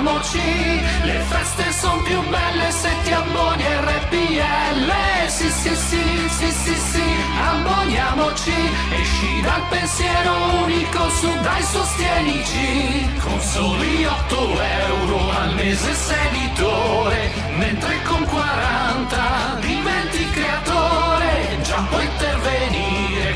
abboniamoci, 0.00 0.80
le 1.02 1.18
feste 1.28 1.72
sono 1.72 2.00
più 2.02 2.20
belle 2.28 2.70
se 2.70 2.88
ti 3.04 3.12
abboni 3.12 3.62
RPL. 3.62 4.92
Sì, 5.26 5.50
sì, 5.50 5.74
sì, 5.74 6.28
sì, 6.28 6.50
sì, 6.50 6.74
sì, 6.74 7.02
abboniamoci, 7.50 8.54
esci 8.90 9.40
dal 9.42 9.62
pensiero 9.68 10.32
unico 10.64 11.08
su 11.10 11.28
dai 11.40 11.62
sostienici. 11.62 13.08
Con 13.20 13.40
soli 13.40 14.04
8 14.04 14.60
euro 14.86 15.30
al 15.38 15.54
mese 15.54 15.94
sei 15.94 16.26
editore, 16.28 17.30
mentre 17.56 18.02
con 18.02 18.24
40 18.24 19.58
diventi 19.60 20.30
creatore. 20.30 21.58
Già 21.62 21.86
puoi 21.88 22.04
intervenire, 22.04 22.49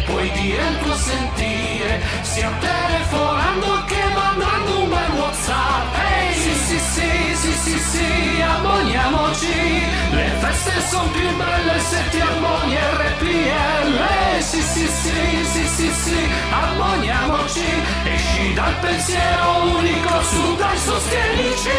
puoi 0.04 0.30
dire 0.30 0.62
il 0.68 0.78
tuo 0.78 0.94
sentire, 0.96 2.02
sia 2.22 2.50
telefonando 2.60 3.84
che 3.86 4.02
mandando 4.14 4.80
un 4.82 4.88
bel 4.88 5.10
WhatsApp. 5.18 5.96
Ehi, 5.98 6.34
sì, 6.34 6.54
sì, 6.54 6.78
sì, 6.78 7.34
sì, 7.34 7.52
sì, 7.52 7.78
sì, 7.78 8.42
abboniamoci. 8.42 9.82
Le 10.10 10.30
feste 10.40 10.72
sono 10.88 11.08
più 11.08 11.36
belle 11.36 11.78
se 11.80 11.98
ti 12.10 12.20
abboni 12.20 12.76
RPL. 12.76 14.42
Sì, 14.42 14.60
sì, 14.60 14.86
sì, 14.86 15.44
sì, 15.52 15.66
sì, 15.66 15.92
sì, 15.92 16.28
abboniamoci. 16.50 17.64
Esci 18.04 18.52
dal 18.54 18.74
pensiero 18.80 19.76
unico 19.76 20.22
su 20.22 20.56
dai 20.56 20.78
sostienici. 20.78 21.70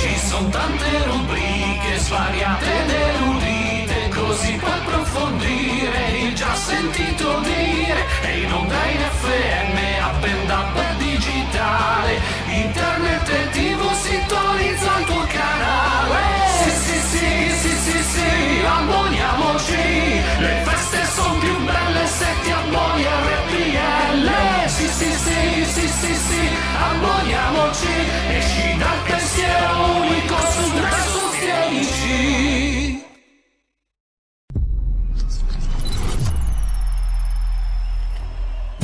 Ci 0.00 0.18
sono 0.28 0.48
tante 0.48 1.04
rubriche 1.04 1.98
svariate 1.98 2.64
ed 2.64 2.90
erudite, 2.90 4.08
così 4.14 4.52
puoi 4.52 4.72
approfondire 4.72 6.05
già 6.46 6.54
sentito 6.54 7.40
dire. 7.40 8.06
E 8.22 8.40
in 8.42 8.52
onda 8.52 8.84
in 8.86 9.00
FM, 9.20 9.76
up 10.08 10.24
and 10.24 10.98
digitale, 10.98 12.20
internet 12.46 13.28
e 13.28 13.50
tv 13.50 13.92
sintonizza 13.92 14.98
il 14.98 15.04
tuo 15.06 15.26
canale. 15.26 16.22
Sì, 16.58 16.70
sì, 16.70 16.98
sì, 17.10 17.50
sì, 17.62 17.72
sì, 17.84 18.02
sì, 18.12 18.64
abboniamoci. 18.64 20.22
Le 20.38 20.62
feste 20.64 21.04
sono 21.14 21.38
più 21.38 21.56
belle 21.64 22.06
se 22.06 22.26
ti 22.42 22.50
abboni 22.50 23.04
RPL. 23.04 24.28
Sì, 24.66 24.86
sì, 24.86 25.10
sì, 25.24 25.64
sì, 25.74 25.88
sì, 25.88 26.14
sì, 26.14 26.50
abboniamoci. 26.90 27.94
Esci 28.28 28.76
dal 28.76 28.98
pensiero 29.04 29.96
unico 30.00 30.36
su 30.52 30.72
dai 30.80 31.02
sostienici. 31.12 32.65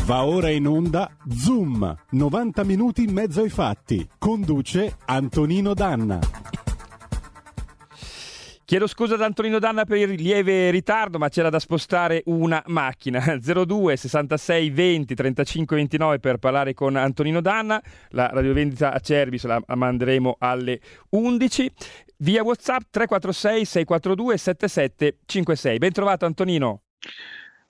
Va 0.04 0.24
ora 0.24 0.50
in 0.50 0.66
onda 0.66 1.08
Zoom, 1.30 1.94
90 2.10 2.64
minuti 2.64 3.04
in 3.04 3.12
mezzo 3.12 3.40
ai 3.40 3.48
fatti. 3.48 4.04
Conduce 4.18 4.96
Antonino 5.04 5.74
Danna. 5.74 6.18
Chiedo 8.64 8.88
scusa 8.88 9.14
ad 9.14 9.22
Antonino 9.22 9.60
Danna 9.60 9.84
per 9.84 9.98
il 9.98 10.20
lieve 10.20 10.70
ritardo, 10.70 11.18
ma 11.18 11.28
c'era 11.28 11.50
da 11.50 11.60
spostare 11.60 12.22
una 12.26 12.60
macchina. 12.66 13.20
02 13.38 13.96
66 13.96 14.70
20 14.70 15.14
35 15.14 15.76
29 15.76 16.18
per 16.18 16.38
parlare 16.38 16.74
con 16.74 16.96
Antonino 16.96 17.40
Danna. 17.40 17.80
La 18.08 18.28
radiovendita 18.32 18.92
a 18.92 18.98
Cervis 18.98 19.44
la 19.44 19.62
manderemo 19.66 20.34
alle 20.40 20.80
11. 21.10 21.70
Via 22.16 22.42
WhatsApp 22.42 22.90
346 22.90 23.64
642 23.64 24.36
7756. 24.36 25.78
Ben 25.78 25.92
trovato 25.92 26.26
Antonino. 26.26 26.82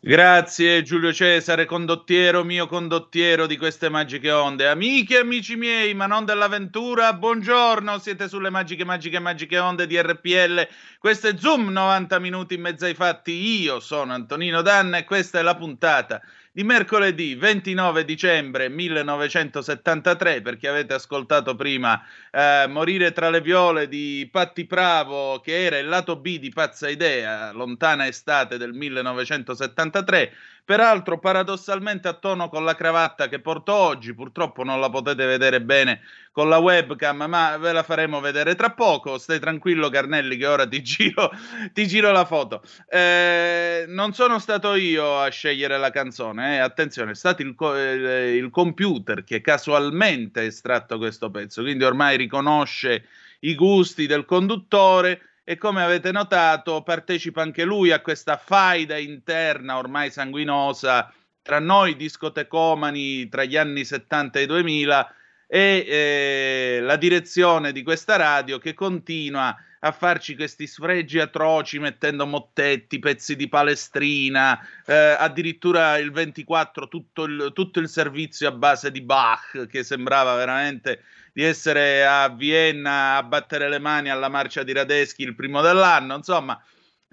Grazie 0.05 0.83
Giulio 0.83 1.13
Cesare, 1.13 1.65
condottiero 1.65 2.43
mio 2.43 2.67
condottiero 2.67 3.47
di 3.47 3.57
queste 3.57 3.89
magiche 3.89 4.33
onde. 4.33 4.67
Amiche 4.67 5.15
e 5.15 5.21
amici 5.21 5.55
miei, 5.55 5.95
ma 5.95 6.07
non 6.07 6.25
dell'avventura, 6.25 7.13
buongiorno, 7.13 8.01
siete 8.01 8.27
sulle 8.27 8.51
magiche, 8.51 8.85
magiche, 8.85 9.21
magiche 9.21 9.61
onde 9.61 9.87
di 9.87 10.03
RPL. 10.03 10.67
Questo 10.99 11.29
è 11.29 11.37
Zoom 11.39 11.69
90 11.69 12.19
minuti 12.19 12.55
in 12.55 12.63
mezzo 12.63 12.85
ai 12.85 12.95
fatti. 12.95 13.61
Io 13.63 13.79
sono 13.79 14.13
Antonino 14.13 14.61
Danna 14.61 14.97
e 14.97 15.05
questa 15.05 15.39
è 15.39 15.43
la 15.43 15.55
puntata 15.55 16.21
di 16.55 16.65
mercoledì 16.65 17.35
29 17.35 18.05
dicembre 18.05 18.69
1973, 18.69 20.43
perché 20.43 20.69
avete 20.69 20.93
ascoltato 20.93 21.57
prima 21.57 22.05
eh, 22.31 22.67
Morire 22.69 23.13
tra 23.13 23.31
le 23.31 23.41
viole 23.41 23.89
di 23.89 24.29
Patti 24.31 24.67
Pravo, 24.67 25.41
che 25.41 25.65
era 25.65 25.79
il 25.79 25.89
lato 25.89 26.17
B 26.17 26.39
di 26.39 26.51
Pazza 26.51 26.91
Idea, 26.91 27.53
lontana 27.53 28.07
estate 28.07 28.59
del 28.59 28.75
1973. 28.75 30.33
Peraltro, 30.65 31.19
paradossalmente 31.19 32.07
a 32.07 32.13
tono 32.13 32.49
con 32.49 32.65
la 32.65 32.77
cravatta 32.77 33.29
che 33.29 33.41
porto 33.41 33.75
oggi, 33.75 34.15
purtroppo 34.15 34.63
non 34.63 34.79
la 34.79 34.91
potete 34.91 35.27
vedere 35.27 35.61
bene 35.61 36.03
con 36.31 36.49
la 36.49 36.59
webcam, 36.59 37.25
ma 37.29 37.57
ve 37.57 37.73
la 37.73 37.83
faremo 37.83 38.21
vedere 38.21 38.55
tra 38.55 38.71
poco. 38.71 39.19
Stai 39.19 39.41
tranquillo, 39.41 39.91
Carnelli, 39.91 40.37
che 40.37 40.47
ora 40.47 40.67
ti 40.67 40.81
giro, 40.83 41.31
ti 41.73 41.87
giro 41.89 42.13
la 42.13 42.25
foto. 42.25 42.63
Eh, 42.89 43.87
non 43.89 44.15
sono 44.15 44.39
stato 44.39 44.75
io 44.75 45.19
a 45.19 45.29
scegliere 45.31 45.79
la 45.79 45.91
canzone, 45.91 46.42
eh. 46.43 46.59
attenzione, 46.59 47.13
è 47.13 47.15
stato 47.15 47.43
il, 47.43 47.55
co- 47.55 47.77
eh, 47.77 48.37
il 48.37 48.51
computer 48.51 49.25
che 49.25 49.41
casualmente 49.41 50.41
ha 50.41 50.45
estratto 50.45 50.99
questo 50.99 51.31
pezzo, 51.31 51.63
quindi 51.63 51.85
ormai 51.85 52.17
riconosce 52.17 53.07
i 53.41 53.55
gusti 53.55 54.07
del 54.07 54.25
conduttore 54.25 55.21
e 55.45 55.57
come 55.57 55.83
avete 55.83 56.13
notato 56.13 56.83
partecipa 56.83 57.43
anche 57.43 57.65
lui 57.65 57.91
a 57.91 58.01
questa 58.01 58.37
faida 58.37 58.97
interna 58.97 59.77
ormai 59.77 60.11
sanguinosa 60.11 61.13
tra 61.43 61.59
noi 61.59 61.97
discotecomani 61.97 63.29
tra 63.29 63.45
gli 63.45 63.57
anni 63.57 63.85
70 63.85 64.39
e 64.39 64.47
2000 64.47 65.15
e 65.49 65.85
eh, 65.87 66.81
la 66.81 66.97
direzione 66.97 67.73
di 67.73 67.83
questa 67.83 68.17
radio 68.17 68.59
che 68.59 68.75
continua 68.75 69.49
a 69.49 69.57
farci 69.91 70.37
questi 70.37 70.69
sfregi 70.69 71.19
atroci 71.19 71.81
mettendo 71.81 72.25
mottetti, 72.25 73.01
pezzi 73.01 73.35
di 73.35 73.49
palestrina, 73.49 74.61
eh, 74.87 75.17
addirittura 75.19 75.99
il 75.99 76.13
24 76.13 76.87
tutto 76.87 77.25
il, 77.25 77.51
tutto 77.53 77.81
il 77.81 77.89
servizio 77.89 78.47
a 78.47 78.53
base 78.53 78.93
di 78.93 79.01
Bach 79.01 79.67
che 79.67 79.83
sembrava 79.83 80.37
veramente 80.37 81.03
di 81.33 81.43
essere 81.43 82.07
a 82.07 82.29
Vienna 82.29 83.17
a 83.17 83.23
battere 83.25 83.69
le 83.69 83.81
mani 83.81 84.11
alla 84.11 84.29
marcia 84.29 84.63
di 84.63 84.73
Radeschi 84.73 85.23
il 85.23 85.35
primo 85.35 85.61
dell'anno, 85.63 86.15
insomma, 86.15 86.63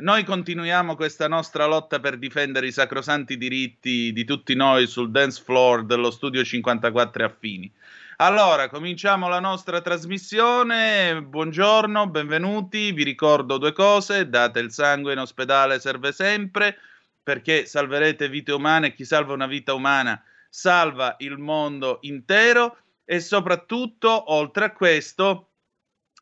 noi 0.01 0.23
continuiamo 0.23 0.95
questa 0.95 1.27
nostra 1.27 1.65
lotta 1.65 1.99
per 1.99 2.17
difendere 2.17 2.67
i 2.67 2.71
sacrosanti 2.71 3.35
diritti 3.37 4.13
di 4.13 4.23
tutti 4.23 4.53
noi 4.55 4.87
sul 4.87 5.11
dance 5.11 5.41
floor 5.43 5.85
dello 5.85 6.09
studio 6.09 6.43
54 6.43 7.25
Affini. 7.25 7.69
Allora, 8.21 8.67
cominciamo 8.67 9.29
la 9.29 9.39
nostra 9.39 9.79
trasmissione. 9.79 11.23
Buongiorno, 11.23 12.09
benvenuti. 12.09 12.91
Vi 12.91 13.03
ricordo 13.05 13.57
due 13.57 13.71
cose: 13.71 14.27
date 14.27 14.59
il 14.59 14.73
sangue 14.73 15.13
in 15.13 15.19
ospedale 15.19 15.79
serve 15.79 16.11
sempre 16.11 16.75
perché 17.23 17.65
salverete 17.65 18.27
vite 18.27 18.51
umane 18.51 18.93
chi 18.93 19.05
salva 19.05 19.31
una 19.31 19.47
vita 19.47 19.73
umana 19.73 20.21
salva 20.49 21.15
il 21.19 21.37
mondo 21.37 21.99
intero 22.01 22.79
e 23.05 23.21
soprattutto, 23.21 24.33
oltre 24.33 24.65
a 24.65 24.73
questo, 24.73 25.51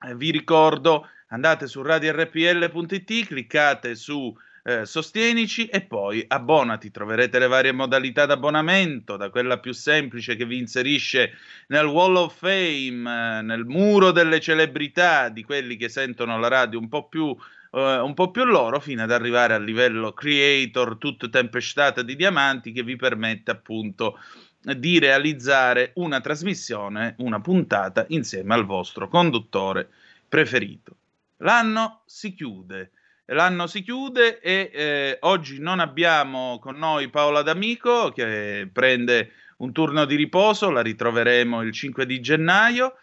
eh, 0.07 0.15
vi 0.15 0.29
ricordo, 0.29 1.09
andate 1.29 1.65
su 1.65 1.81
radiorpl.it, 1.81 3.25
cliccate 3.25 3.95
su 3.95 4.31
eh, 4.67 4.85
Sostienici 4.85 5.67
e 5.67 5.79
poi 5.79 6.25
abbonati. 6.27 6.91
Troverete 6.91 7.39
le 7.39 7.47
varie 7.47 7.71
modalità 7.71 8.25
di 8.25 8.33
abbonamento, 8.33 9.15
da 9.15 9.29
quella 9.29 9.59
più 9.59 9.71
semplice 9.71 10.35
che 10.35 10.45
vi 10.45 10.57
inserisce 10.57 11.37
nel 11.67 11.85
Wall 11.85 12.17
of 12.17 12.37
Fame, 12.37 13.39
eh, 13.39 13.41
nel 13.43 13.63
muro 13.63 14.11
delle 14.11 14.41
celebrità 14.41 15.29
di 15.29 15.43
quelli 15.45 15.77
che 15.77 15.87
sentono 15.87 16.37
la 16.37 16.49
radio 16.49 16.79
un 16.79 16.89
po' 16.89 17.07
più 17.07 17.35
Uh, 17.69 18.01
un 18.01 18.13
po' 18.13 18.31
più 18.31 18.45
loro 18.45 18.79
fino 18.79 19.03
ad 19.03 19.11
arrivare 19.11 19.53
al 19.53 19.63
livello 19.63 20.13
creator 20.13 20.97
tutto 20.97 21.29
tempestate 21.29 22.05
di 22.05 22.15
diamanti 22.15 22.71
che 22.71 22.81
vi 22.81 22.95
permette 22.95 23.51
appunto 23.51 24.17
di 24.61 24.99
realizzare 24.99 25.91
una 25.95 26.21
trasmissione, 26.21 27.15
una 27.17 27.41
puntata 27.41 28.05
insieme 28.07 28.53
al 28.53 28.65
vostro 28.65 29.09
conduttore 29.09 29.89
preferito. 30.29 30.95
L'anno 31.39 32.03
si 32.05 32.33
chiude. 32.33 32.91
L'anno 33.31 33.67
si 33.67 33.81
chiude 33.81 34.39
e 34.39 34.71
eh, 34.73 35.17
oggi 35.21 35.59
non 35.59 35.79
abbiamo 35.79 36.59
con 36.59 36.77
noi 36.77 37.09
Paola 37.09 37.41
D'Amico 37.41 38.11
che 38.11 38.69
prende 38.71 39.31
un 39.57 39.73
turno 39.73 40.05
di 40.05 40.15
riposo, 40.15 40.69
la 40.69 40.81
ritroveremo 40.81 41.61
il 41.61 41.73
5 41.73 42.05
di 42.05 42.21
gennaio 42.21 42.95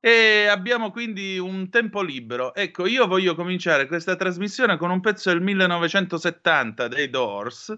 e 0.00 0.46
abbiamo 0.46 0.90
quindi 0.90 1.38
un 1.38 1.70
tempo 1.70 2.02
libero. 2.02 2.54
Ecco, 2.54 2.86
io 2.86 3.06
voglio 3.06 3.34
cominciare 3.34 3.86
questa 3.86 4.16
trasmissione 4.16 4.76
con 4.76 4.90
un 4.90 5.00
pezzo 5.00 5.30
del 5.30 5.40
1970 5.40 6.86
dei 6.88 7.08
Doors 7.08 7.74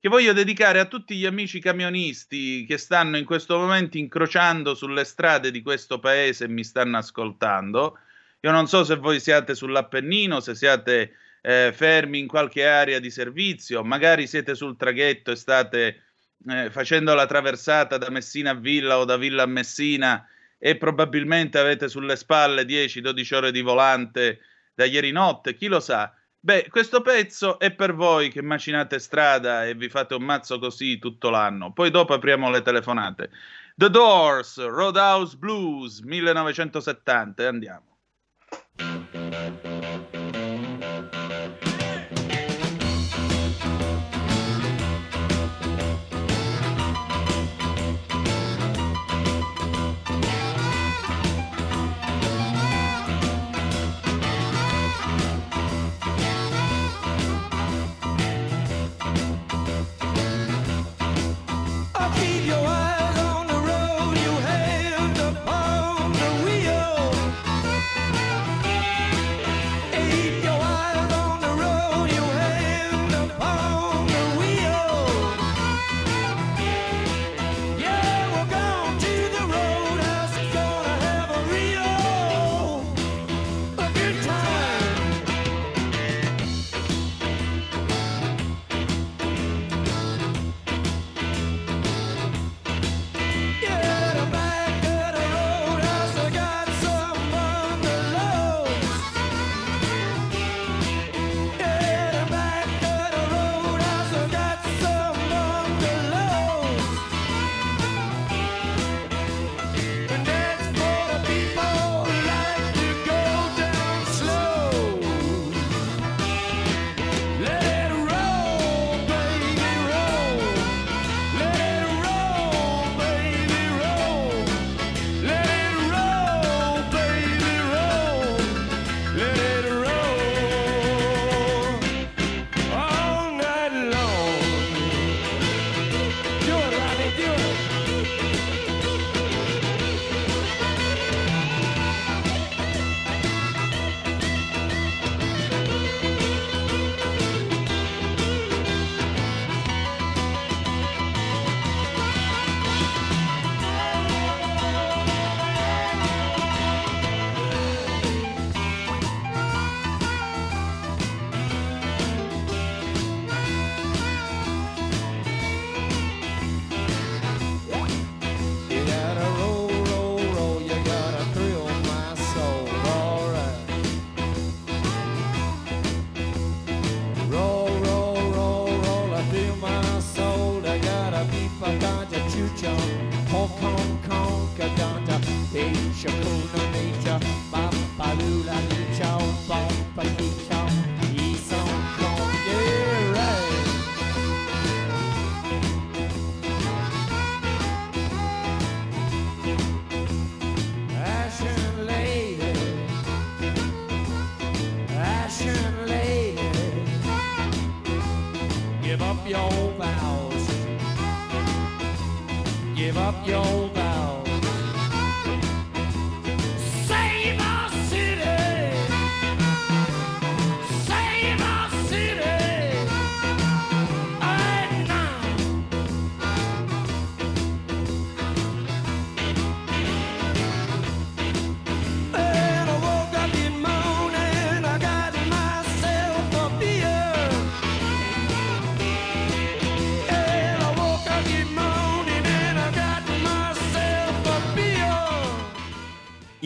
che 0.00 0.08
voglio 0.08 0.32
dedicare 0.32 0.80
a 0.80 0.86
tutti 0.86 1.14
gli 1.14 1.24
amici 1.24 1.60
camionisti 1.60 2.64
che 2.66 2.78
stanno 2.78 3.16
in 3.16 3.24
questo 3.24 3.56
momento 3.58 3.96
incrociando 3.96 4.74
sulle 4.74 5.04
strade 5.04 5.52
di 5.52 5.62
questo 5.62 6.00
paese 6.00 6.44
e 6.44 6.48
mi 6.48 6.64
stanno 6.64 6.98
ascoltando. 6.98 7.98
Io 8.40 8.50
non 8.50 8.66
so 8.66 8.84
se 8.84 8.96
voi 8.96 9.20
siate 9.20 9.54
sull'Appennino, 9.54 10.40
se 10.40 10.54
siate 10.54 11.12
eh, 11.40 11.72
fermi 11.74 12.18
in 12.18 12.26
qualche 12.26 12.66
area 12.66 12.98
di 12.98 13.10
servizio, 13.10 13.82
magari 13.84 14.26
siete 14.26 14.54
sul 14.54 14.76
traghetto 14.76 15.30
e 15.30 15.36
state 15.36 16.02
eh, 16.48 16.70
facendo 16.70 17.14
la 17.14 17.26
traversata 17.26 17.98
da 17.98 18.10
Messina 18.10 18.50
a 18.50 18.54
Villa 18.54 18.98
o 18.98 19.04
da 19.04 19.16
Villa 19.16 19.44
a 19.44 19.46
Messina 19.46 20.26
e 20.58 20.76
probabilmente 20.76 21.58
avete 21.58 21.88
sulle 21.88 22.16
spalle 22.16 22.64
10-12 22.64 23.34
ore 23.34 23.52
di 23.52 23.60
volante 23.60 24.40
da 24.74 24.84
ieri 24.84 25.10
notte, 25.10 25.54
chi 25.54 25.66
lo 25.66 25.80
sa. 25.80 26.12
Beh, 26.38 26.68
questo 26.70 27.00
pezzo 27.00 27.58
è 27.58 27.72
per 27.72 27.94
voi 27.94 28.30
che 28.30 28.42
macinate 28.42 28.98
strada 28.98 29.66
e 29.66 29.74
vi 29.74 29.88
fate 29.88 30.14
un 30.14 30.22
mazzo 30.22 30.58
così 30.58 30.98
tutto 30.98 31.30
l'anno. 31.30 31.72
Poi 31.72 31.90
dopo 31.90 32.14
apriamo 32.14 32.50
le 32.50 32.62
telefonate. 32.62 33.30
The 33.74 33.90
Doors, 33.90 34.64
Roadhouse 34.64 35.36
Blues 35.36 36.00
1970, 36.00 37.42
e 37.42 37.46
andiamo. 37.46 37.95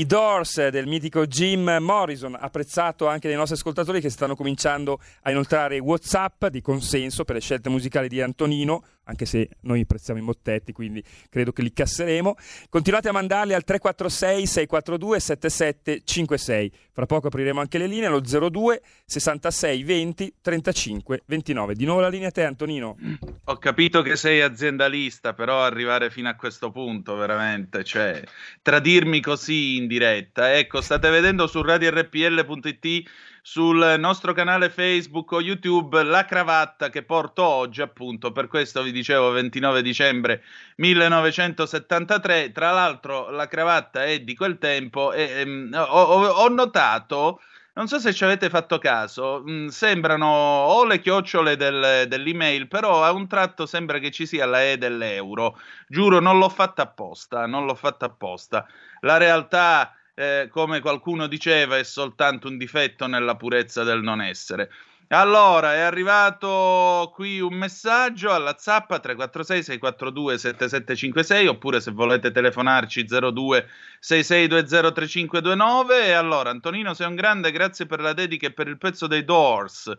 I 0.01 0.07
Doors 0.07 0.71
del 0.71 0.87
mitico 0.87 1.27
Jim 1.27 1.77
Morrison, 1.79 2.35
apprezzato 2.35 3.07
anche 3.07 3.29
dai 3.29 3.37
nostri 3.37 3.57
ascoltatori 3.57 4.01
che 4.01 4.09
stanno 4.09 4.35
cominciando 4.35 4.99
a 5.25 5.31
inoltrare 5.31 5.79
WhatsApp 5.79 6.47
di 6.47 6.63
consenso 6.63 7.25
per 7.25 7.35
le 7.35 7.43
scelte 7.43 7.69
musicali 7.69 8.09
di 8.09 8.23
Antonino, 8.23 8.83
anche 9.05 9.27
se 9.27 9.49
noi 9.63 9.87
prezziamo 9.87 10.21
i 10.21 10.23
mottetti, 10.23 10.73
quindi 10.73 11.03
credo 11.29 11.53
che 11.53 11.63
li 11.63 11.73
casseremo. 11.73 12.37
Continuate 12.69 13.09
a 13.09 13.13
mandarli 13.13 13.55
al 13.55 13.65
346 13.65 14.47
642 14.47 15.21
7756. 15.21 16.73
Fra 16.93 17.07
poco 17.07 17.29
apriremo 17.29 17.61
anche 17.61 17.79
le 17.79 17.87
linee 17.87 18.07
allo 18.07 18.21
02 18.21 18.83
66 19.07 19.83
20 19.83 20.35
35 20.41 21.23
29. 21.25 21.75
Di 21.75 21.85
nuovo 21.85 22.01
la 22.01 22.09
linea 22.09 22.29
a 22.29 22.31
te 22.31 22.45
Antonino. 22.45 22.97
Ho 23.45 23.57
capito 23.57 24.03
che 24.03 24.17
sei 24.17 24.41
aziendalista, 24.43 25.35
però 25.35 25.63
arrivare 25.63 26.11
fino 26.11 26.29
a 26.29 26.37
questo 26.37 26.71
punto 26.71 27.17
veramente, 27.17 27.83
cioè 27.85 28.23
tradirmi 28.63 29.21
così 29.21 29.77
in 29.77 29.87
diretta. 29.87 30.57
Ecco, 30.57 30.81
state 30.81 31.11
vedendo 31.11 31.47
su 31.47 31.63
radiorpl.it 31.63 33.09
sul 33.43 33.97
nostro 33.99 34.33
canale 34.33 34.71
Facebook 34.71 35.33
o 35.33 35.41
YouTube 35.41 36.03
la 36.03 36.25
cravatta 36.25 36.91
che 36.91 37.03
porto 37.03 37.43
oggi, 37.43 37.83
appunto, 37.83 38.33
per 38.33 38.49
questo 38.49 38.83
vi 38.83 38.93
dicevo 38.93 39.31
29 39.31 39.83
dicembre 39.83 40.43
1973. 40.77 42.53
Tra 42.53 42.71
l'altro 42.71 43.31
la 43.31 43.47
cravatta 43.47 44.05
è 44.05 44.21
di 44.21 44.35
quel 44.35 44.59
tempo 44.59 45.13
e 45.13 45.23
ehm, 45.41 45.75
ho, 45.75 46.27
ho, 46.27 46.49
notato 46.49 47.41
non 47.73 47.87
so 47.87 47.99
se 47.99 48.13
ci 48.13 48.25
avete 48.25 48.51
fatto 48.51 48.79
caso, 48.79 49.43
mh, 49.45 49.69
sembrano 49.69 50.27
o 50.27 50.85
le 50.85 51.01
chiocciole 51.01 51.57
del, 51.57 52.07
dell'email, 52.09 52.67
però 52.69 53.05
a 53.05 53.13
un 53.13 53.29
tratto 53.29 53.65
sembra 53.65 53.99
che 53.99 54.11
ci 54.11 54.27
sia 54.27 54.45
la 54.45 54.63
E 54.63 54.77
dell'euro. 54.77 55.59
Giuro, 55.89 56.21
non 56.21 56.39
l'ho 56.39 56.49
fatta 56.49 56.83
apposta, 56.83 57.47
non 57.47 57.65
l'ho 57.65 57.75
fatta 57.75 58.07
apposta. 58.07 58.67
La 59.01 59.17
realtà 59.17 59.95
eh, 60.21 60.49
come 60.51 60.81
qualcuno 60.81 61.27
diceva, 61.27 61.79
è 61.79 61.83
soltanto 61.83 62.47
un 62.47 62.59
difetto 62.59 63.07
nella 63.07 63.37
purezza 63.37 63.85
del 63.85 64.03
non 64.03 64.21
essere. 64.21 64.71
Allora, 65.13 65.75
è 65.75 65.81
arrivato 65.81 67.11
qui 67.15 67.41
un 67.41 67.55
messaggio 67.55 68.31
alla 68.31 68.55
zappa 68.59 69.01
346 69.01 69.63
642 69.63 70.39
7756 70.39 71.47
oppure 71.49 71.81
se 71.81 71.91
volete 71.91 72.31
telefonarci 72.31 73.07
02 73.07 73.67
6620 73.99 74.93
3529 74.93 76.07
e 76.07 76.13
allora 76.13 76.51
Antonino 76.51 76.95
sei 76.95 77.09
un 77.09 77.17
grande, 77.17 77.51
grazie 77.51 77.87
per 77.87 78.01
la 78.01 78.13
dedica 78.13 78.47
e 78.47 78.53
per 78.53 78.69
il 78.69 78.79
pezzo 78.79 79.09
dei 79.09 79.25
Doors. 79.25 79.91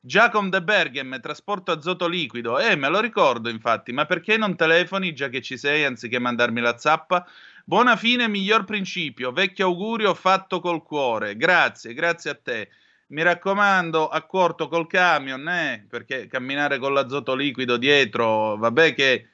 Giacom 0.00 0.50
de 0.50 0.62
Berghem, 0.62 1.18
trasporto 1.20 1.72
azoto 1.72 2.06
liquido. 2.06 2.58
Eh, 2.58 2.76
me 2.76 2.88
lo 2.88 3.00
ricordo 3.00 3.48
infatti, 3.48 3.92
ma 3.92 4.04
perché 4.04 4.36
non 4.36 4.54
telefoni 4.54 5.14
già 5.14 5.28
che 5.28 5.40
ci 5.40 5.56
sei 5.56 5.84
anziché 5.84 6.18
mandarmi 6.18 6.60
la 6.60 6.76
zappa? 6.76 7.26
Buona 7.68 7.96
fine, 7.96 8.28
miglior 8.28 8.64
principio. 8.64 9.30
Vecchio 9.30 9.66
augurio 9.66 10.14
fatto 10.14 10.58
col 10.58 10.82
cuore. 10.82 11.36
Grazie, 11.36 11.92
grazie 11.92 12.30
a 12.30 12.34
te 12.34 12.70
mi 13.08 13.20
raccomando, 13.20 14.08
accorto 14.08 14.68
col 14.68 14.86
camion, 14.86 15.46
eh, 15.46 15.84
perché 15.86 16.28
camminare 16.28 16.78
con 16.78 16.94
l'azoto 16.94 17.34
liquido 17.34 17.76
dietro, 17.76 18.56
vabbè 18.56 18.94
che 18.94 19.28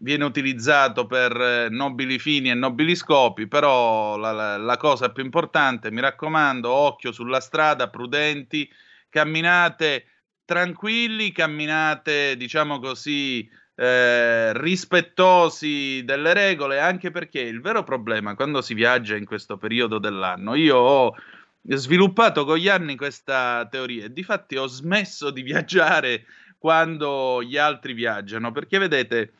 viene 0.00 0.24
utilizzato 0.24 1.06
per 1.06 1.34
eh, 1.40 1.68
nobili 1.70 2.18
fini 2.18 2.50
e 2.50 2.54
nobili 2.54 2.94
scopi, 2.94 3.48
però 3.48 4.18
la, 4.18 4.32
la, 4.32 4.58
la, 4.58 4.76
cosa 4.76 5.10
più 5.10 5.24
importante, 5.24 5.90
mi 5.90 6.02
raccomando, 6.02 6.70
occhio 6.70 7.12
sulla 7.12 7.40
strada, 7.40 7.88
prudenti, 7.88 8.70
camminate 9.08 10.04
tranquilli, 10.44 11.32
camminate, 11.32 12.36
diciamo 12.36 12.78
così, 12.78 13.48
eh, 13.80 14.52
rispettosi 14.58 16.02
delle 16.04 16.34
regole, 16.34 16.80
anche 16.80 17.10
perché 17.10 17.40
il 17.40 17.62
vero 17.62 17.82
problema 17.82 18.34
quando 18.34 18.60
si 18.60 18.74
viaggia 18.74 19.16
in 19.16 19.24
questo 19.24 19.56
periodo 19.56 19.98
dell'anno, 19.98 20.54
io 20.54 20.76
ho 20.76 21.14
sviluppato 21.62 22.44
con 22.44 22.58
gli 22.58 22.68
anni 22.68 22.94
questa 22.94 23.66
teoria 23.70 24.04
e 24.04 24.12
difatti 24.12 24.56
ho 24.56 24.66
smesso 24.66 25.30
di 25.30 25.40
viaggiare 25.40 26.26
quando 26.58 27.42
gli 27.42 27.56
altri 27.56 27.94
viaggiano, 27.94 28.52
perché 28.52 28.76
vedete, 28.76 29.32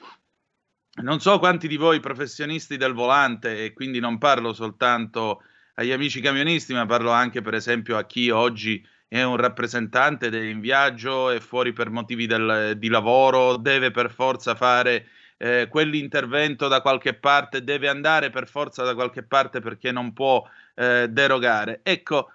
non 1.02 1.20
so 1.20 1.38
quanti 1.38 1.68
di 1.68 1.76
voi 1.76 2.00
professionisti 2.00 2.78
del 2.78 2.94
volante, 2.94 3.62
e 3.62 3.74
quindi 3.74 4.00
non 4.00 4.16
parlo 4.16 4.54
soltanto 4.54 5.42
agli 5.74 5.92
amici 5.92 6.22
camionisti, 6.22 6.72
ma 6.72 6.86
parlo 6.86 7.10
anche 7.10 7.42
per 7.42 7.52
esempio 7.52 7.98
a 7.98 8.06
chi 8.06 8.30
oggi 8.30 8.82
è 9.12 9.24
un 9.24 9.36
rappresentante 9.36 10.26
ed 10.26 10.36
è 10.36 10.40
in 10.40 10.60
viaggio, 10.60 11.30
è 11.30 11.40
fuori 11.40 11.72
per 11.72 11.90
motivi 11.90 12.26
del, 12.26 12.74
di 12.76 12.86
lavoro, 12.86 13.56
deve 13.56 13.90
per 13.90 14.08
forza 14.08 14.54
fare 14.54 15.08
eh, 15.36 15.66
quell'intervento 15.68 16.68
da 16.68 16.80
qualche 16.80 17.14
parte, 17.14 17.64
deve 17.64 17.88
andare 17.88 18.30
per 18.30 18.46
forza 18.46 18.84
da 18.84 18.94
qualche 18.94 19.24
parte 19.24 19.58
perché 19.58 19.90
non 19.90 20.12
può 20.12 20.48
eh, 20.76 21.08
derogare. 21.10 21.80
Ecco, 21.82 22.34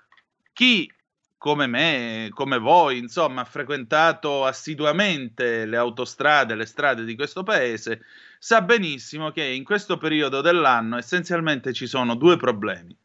chi 0.51 0.91
come 1.37 1.65
me, 1.67 2.27
come 2.31 2.57
voi, 2.57 2.97
insomma, 2.97 3.41
ha 3.41 3.45
frequentato 3.45 4.43
assiduamente 4.43 5.65
le 5.65 5.77
autostrade, 5.77 6.55
le 6.55 6.65
strade 6.65 7.05
di 7.05 7.15
questo 7.15 7.43
paese, 7.43 8.01
sa 8.37 8.61
benissimo 8.61 9.31
che 9.31 9.45
in 9.45 9.63
questo 9.63 9.97
periodo 9.97 10.41
dell'anno 10.41 10.97
essenzialmente 10.97 11.71
ci 11.71 11.87
sono 11.87 12.15
due 12.15 12.35
problemi. 12.35 12.97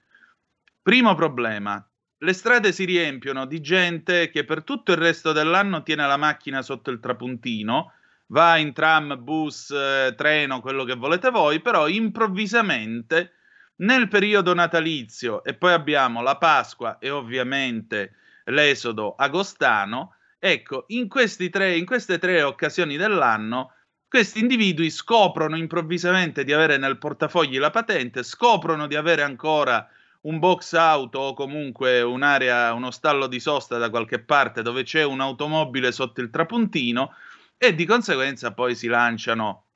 Primo 0.82 1.14
problema, 1.14 1.86
le 2.22 2.32
strade 2.34 2.72
si 2.72 2.84
riempiono 2.84 3.46
di 3.46 3.60
gente 3.60 4.30
che 4.30 4.44
per 4.44 4.62
tutto 4.62 4.92
il 4.92 4.98
resto 4.98 5.32
dell'anno 5.32 5.82
tiene 5.82 6.06
la 6.06 6.18
macchina 6.18 6.60
sotto 6.60 6.90
il 6.90 7.00
trapuntino, 7.00 7.92
va 8.26 8.56
in 8.56 8.72
tram, 8.72 9.22
bus, 9.22 9.70
eh, 9.70 10.14
treno, 10.16 10.60
quello 10.60 10.84
che 10.84 10.94
volete 10.94 11.30
voi, 11.30 11.60
però 11.60 11.88
improvvisamente 11.88 13.32
nel 13.76 14.08
periodo 14.08 14.52
natalizio 14.52 15.42
e 15.42 15.54
poi 15.54 15.72
abbiamo 15.72 16.20
la 16.20 16.36
Pasqua 16.36 16.98
e 16.98 17.08
ovviamente 17.08 18.16
l'esodo 18.44 19.14
agostano, 19.14 20.16
ecco, 20.38 20.84
in, 20.88 21.08
tre, 21.50 21.76
in 21.76 21.86
queste 21.86 22.18
tre 22.18 22.42
occasioni 22.42 22.98
dell'anno 22.98 23.74
questi 24.10 24.40
individui 24.40 24.90
scoprono 24.90 25.56
improvvisamente 25.56 26.42
di 26.42 26.52
avere 26.52 26.76
nel 26.78 26.98
portafogli 26.98 27.58
la 27.60 27.70
patente, 27.70 28.24
scoprono 28.24 28.88
di 28.88 28.96
avere 28.96 29.22
ancora 29.22 29.88
un 30.22 30.38
box 30.38 30.74
auto 30.74 31.18
o 31.18 31.34
comunque 31.34 32.02
un'area, 32.02 32.72
uno 32.74 32.90
stallo 32.90 33.26
di 33.26 33.40
sosta 33.40 33.78
da 33.78 33.88
qualche 33.88 34.18
parte 34.22 34.62
dove 34.62 34.82
c'è 34.82 35.02
un'automobile 35.02 35.92
sotto 35.92 36.20
il 36.20 36.30
trapuntino 36.30 37.14
e 37.56 37.74
di 37.74 37.86
conseguenza 37.86 38.52
poi 38.52 38.74
si 38.74 38.86
lanciano 38.86 39.66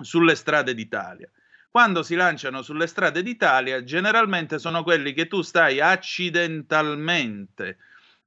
sulle 0.00 0.34
strade 0.34 0.74
d'Italia. 0.74 1.28
Quando 1.70 2.02
si 2.02 2.16
lanciano 2.16 2.62
sulle 2.62 2.86
strade 2.88 3.22
d'Italia, 3.22 3.84
generalmente 3.84 4.58
sono 4.58 4.82
quelli 4.82 5.12
che 5.12 5.28
tu 5.28 5.42
stai 5.42 5.80
accidentalmente 5.80 7.78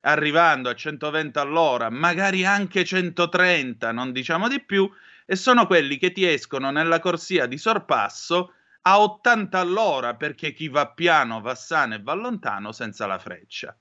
arrivando 0.05 0.69
a 0.69 0.75
120 0.75 1.37
all'ora, 1.39 1.89
magari 1.89 2.45
anche 2.45 2.83
130, 2.83 3.91
non 3.91 4.11
diciamo 4.11 4.47
di 4.47 4.61
più, 4.61 4.89
e 5.25 5.35
sono 5.35 5.65
quelli 5.65 5.97
che 5.97 6.11
ti 6.11 6.25
escono 6.25 6.71
nella 6.71 6.99
corsia 6.99 7.45
di 7.45 7.57
sorpasso 7.57 8.53
a 8.85 9.01
80 9.01 9.59
all'ora 9.59 10.15
perché 10.15 10.53
chi 10.53 10.67
va 10.67 10.87
piano 10.89 11.41
va 11.41 11.55
sano 11.55 11.95
e 11.95 12.01
va 12.01 12.13
lontano 12.13 12.71
senza 12.71 13.05
la 13.05 13.19
freccia. 13.19 13.75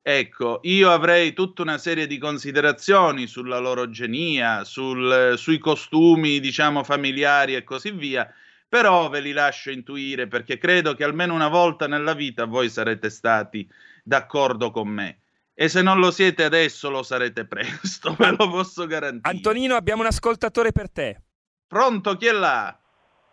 Ecco, 0.00 0.60
io 0.62 0.90
avrei 0.90 1.34
tutta 1.34 1.62
una 1.62 1.76
serie 1.76 2.06
di 2.06 2.16
considerazioni 2.18 3.26
sulla 3.26 3.58
loro 3.58 3.90
genia, 3.90 4.64
sul, 4.64 5.34
sui 5.36 5.58
costumi, 5.58 6.40
diciamo, 6.40 6.82
familiari 6.82 7.54
e 7.54 7.62
così 7.62 7.90
via, 7.90 8.32
però 8.66 9.10
ve 9.10 9.20
li 9.20 9.32
lascio 9.32 9.70
intuire 9.70 10.26
perché 10.26 10.56
credo 10.56 10.94
che 10.94 11.04
almeno 11.04 11.34
una 11.34 11.48
volta 11.48 11.86
nella 11.86 12.14
vita 12.14 12.46
voi 12.46 12.70
sarete 12.70 13.10
stati 13.10 13.68
d'accordo 14.02 14.70
con 14.70 14.88
me. 14.88 15.20
E 15.52 15.68
se 15.68 15.82
non 15.82 15.98
lo 15.98 16.10
siete 16.10 16.44
adesso 16.44 16.88
lo 16.88 17.02
sarete 17.02 17.44
presto, 17.44 18.14
ve 18.18 18.30
lo 18.30 18.48
posso 18.48 18.86
garantire. 18.86 19.28
Antonino, 19.34 19.74
abbiamo 19.74 20.02
un 20.02 20.06
ascoltatore 20.06 20.72
per 20.72 20.90
te. 20.90 21.20
Pronto, 21.66 22.16
chi 22.16 22.26
è 22.26 22.32
là? 22.32 22.80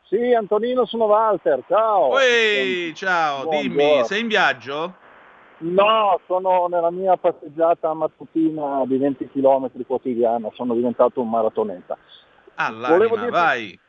Sì, 0.08 0.34
Antonino, 0.34 0.86
sono 0.86 1.06
Walter, 1.06 1.64
ciao. 1.68 2.20
Ehi, 2.20 2.94
ciao, 2.94 3.44
Buongiorno. 3.44 3.62
dimmi, 3.68 4.06
sei 4.06 4.22
in 4.22 4.28
viaggio? 4.28 4.94
No, 5.58 6.20
sono 6.28 6.68
nella 6.68 6.92
mia 6.92 7.18
passeggiata 7.18 7.92
mattutina 7.94 8.84
di 8.86 8.98
20 8.98 9.30
km 9.32 9.68
quotidiana, 9.88 10.50
sono 10.54 10.76
diventato 10.76 11.22
un 11.22 11.30
maratoneta. 11.30 11.98
Ah, 12.56 12.72
Volevo 12.72 13.16
dirti... 13.16 13.32
vai. 13.32 13.80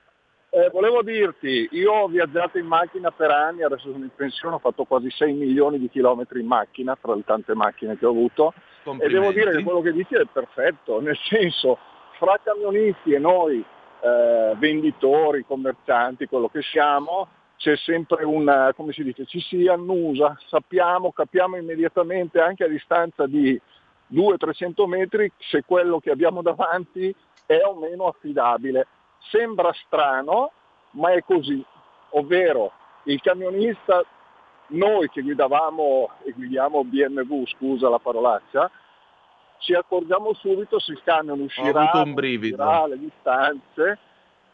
Eh, 0.49 0.71
volevo 0.71 1.03
dirti, 1.03 1.69
io 1.73 1.93
ho 1.93 2.07
viaggiato 2.07 2.57
in 2.57 2.65
macchina 2.65 3.11
per 3.11 3.31
anni, 3.31 3.63
adesso 3.63 3.91
sono 3.91 4.05
in 4.05 4.11
pensione, 4.17 4.55
ho 4.55 4.59
fatto 4.59 4.85
quasi 4.85 5.11
6 5.11 5.35
milioni 5.35 5.79
di 5.79 5.91
chilometri 5.91 6.41
in 6.41 6.47
macchina, 6.47 6.97
tra 6.99 7.15
le 7.15 7.25
tante 7.27 7.55
macchine 7.55 7.99
che 7.99 8.07
ho 8.07 8.11
avuto, 8.11 8.55
e 9.01 9.09
devo 9.09 9.33
dire 9.33 9.55
che 9.55 9.63
quello 9.63 9.83
che 9.83 9.93
dici 9.93 10.15
è 10.15 10.25
perfetto, 10.33 10.99
nel 11.01 11.19
senso, 11.29 11.77
fra 12.13 12.41
camionisti 12.43 13.13
e 13.13 13.19
noi, 13.19 13.63
eh, 14.01 14.55
venditori, 14.57 15.45
commercianti, 15.45 16.27
quello 16.27 16.49
che 16.49 16.63
siamo, 16.63 17.29
c'è 17.57 17.77
sempre 17.77 18.25
un, 18.25 18.73
come 18.77 18.93
si 18.93 19.03
dice, 19.03 19.25
ci 19.27 19.41
si 19.41 19.67
annusa, 19.67 20.39
sappiamo, 20.47 21.13
capiamo 21.13 21.57
immediatamente 21.57 22.41
anche 22.41 22.65
a 22.65 22.69
distanza 22.69 23.27
di 23.27 23.61
200-300 24.13 24.87
metri 24.87 25.33
se 25.39 25.63
quello 25.65 25.99
che 25.99 26.11
abbiamo 26.11 26.43
davanti 26.43 27.15
è 27.47 27.61
o 27.65 27.75
meno 27.75 28.07
affidabile. 28.07 28.87
Sembra 29.31 29.73
strano, 29.87 30.53
ma 30.93 31.13
è 31.13 31.23
così, 31.23 31.65
ovvero 32.11 32.73
il 33.05 33.21
camionista, 33.21 34.05
noi 34.69 35.09
che 35.09 35.23
guidavamo 35.23 36.11
e 36.25 36.33
guidiamo 36.33 36.85
BMW, 36.85 37.45
scusa 37.47 37.89
la 37.89 37.99
parolaccia, 37.99 38.71
ci 39.59 39.75
accorgiamo 39.75 40.33
subito 40.35 40.79
se 40.79 40.93
il 40.93 41.03
camion 41.03 41.41
uscirà, 41.41 41.91
uscirà 41.93 42.87
le 42.87 42.99
distanze 42.99 43.99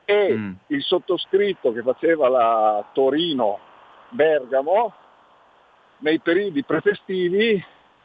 e 0.04 0.36
mm. 0.36 0.52
il 0.68 0.82
sottoscritto 0.82 1.72
che 1.72 1.82
faceva 1.82 2.28
la 2.28 2.88
Torino-Bergamo 2.92 4.92
nei 5.98 6.18
periodi 6.18 6.64
prefestivi 6.64 7.64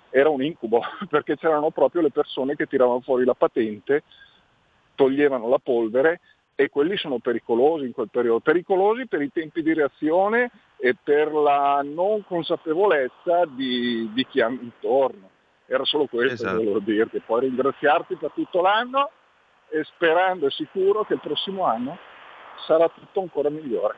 era 0.09 0.29
un 0.29 0.43
incubo 0.43 0.81
perché 1.09 1.37
c'erano 1.37 1.71
proprio 1.71 2.01
le 2.01 2.11
persone 2.11 2.55
che 2.55 2.67
tiravano 2.67 3.01
fuori 3.01 3.25
la 3.25 3.33
patente, 3.33 4.03
toglievano 4.95 5.49
la 5.49 5.59
polvere 5.59 6.21
e 6.55 6.69
quelli 6.69 6.97
sono 6.97 7.19
pericolosi 7.19 7.85
in 7.85 7.91
quel 7.91 8.09
periodo, 8.09 8.39
pericolosi 8.39 9.05
per 9.05 9.21
i 9.21 9.31
tempi 9.31 9.61
di 9.61 9.73
reazione 9.73 10.49
e 10.77 10.95
per 11.01 11.31
la 11.31 11.81
non 11.83 12.23
consapevolezza 12.25 13.45
di, 13.45 14.09
di 14.13 14.25
chi 14.25 14.41
ha 14.41 14.47
intorno. 14.47 15.29
Era 15.67 15.83
solo 15.83 16.05
questo 16.05 16.33
esatto. 16.33 16.57
che 16.57 16.63
volevo 16.63 16.79
dirti, 16.79 17.21
poi 17.25 17.41
ringraziarti 17.41 18.15
per 18.15 18.31
tutto 18.33 18.61
l'anno 18.61 19.11
e 19.69 19.83
sperando 19.83 20.47
e 20.47 20.51
sicuro 20.51 21.03
che 21.03 21.13
il 21.13 21.19
prossimo 21.19 21.65
anno 21.65 21.97
sarà 22.65 22.89
tutto 22.89 23.19
ancora 23.19 23.49
migliore. 23.49 23.95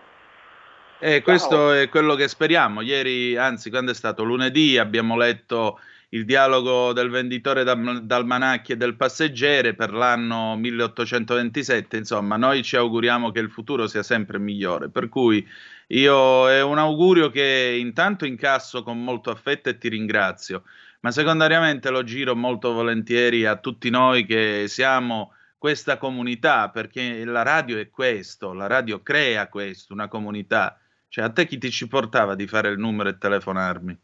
Eh, 1.02 1.22
questo 1.22 1.72
è 1.72 1.88
quello 1.88 2.16
che 2.16 2.28
speriamo. 2.28 2.82
Ieri, 2.82 3.38
anzi, 3.38 3.70
quando 3.70 3.92
è 3.92 3.94
stato 3.94 4.24
lunedì, 4.24 4.78
abbiamo 4.78 5.16
letto 5.16 5.80
il 6.10 6.26
dialogo 6.26 6.92
del 6.92 7.10
venditore 7.10 7.64
d'almanacchi 7.64 8.72
e 8.72 8.78
del 8.78 8.96
passeggere 8.96 9.76
per 9.76 9.94
l'anno 9.94 10.56
1827, 10.58 11.98
insomma, 11.98 12.36
noi 12.36 12.64
ci 12.64 12.76
auguriamo 12.76 13.32
che 13.32 13.40
il 13.40 13.52
futuro 13.52 13.88
sia 13.88 14.02
sempre 14.02 14.40
migliore, 14.40 14.90
per 14.90 15.08
cui 15.08 15.48
io 15.88 16.50
è 16.50 16.64
un 16.64 16.80
augurio 16.80 17.30
che 17.30 17.78
intanto 17.80 18.26
incasso 18.26 18.82
con 18.82 19.04
molto 19.04 19.30
affetto 19.30 19.70
e 19.70 19.78
ti 19.78 19.88
ringrazio, 19.88 20.64
ma 21.02 21.12
secondariamente 21.12 21.90
lo 21.90 22.04
giro 22.04 22.36
molto 22.36 22.74
volentieri 22.74 23.46
a 23.46 23.58
tutti 23.58 23.90
noi 23.90 24.26
che 24.26 24.66
siamo 24.68 25.34
questa 25.58 25.98
comunità, 25.98 26.70
perché 26.70 27.24
la 27.26 27.44
radio 27.44 27.78
è 27.78 27.90
questo, 27.90 28.54
la 28.54 28.68
radio 28.68 29.02
crea 29.02 29.48
questo, 29.50 29.94
una 29.94 30.08
comunità. 30.08 30.80
Cioè, 31.10 31.26
a 31.26 31.30
te 31.30 31.46
chi 31.46 31.58
ti 31.58 31.70
ci 31.70 31.88
portava 31.88 32.36
di 32.36 32.48
fare 32.48 32.70
il 32.70 32.80
numero 32.80 33.10
e 33.10 33.18
telefonarmi? 33.18 33.98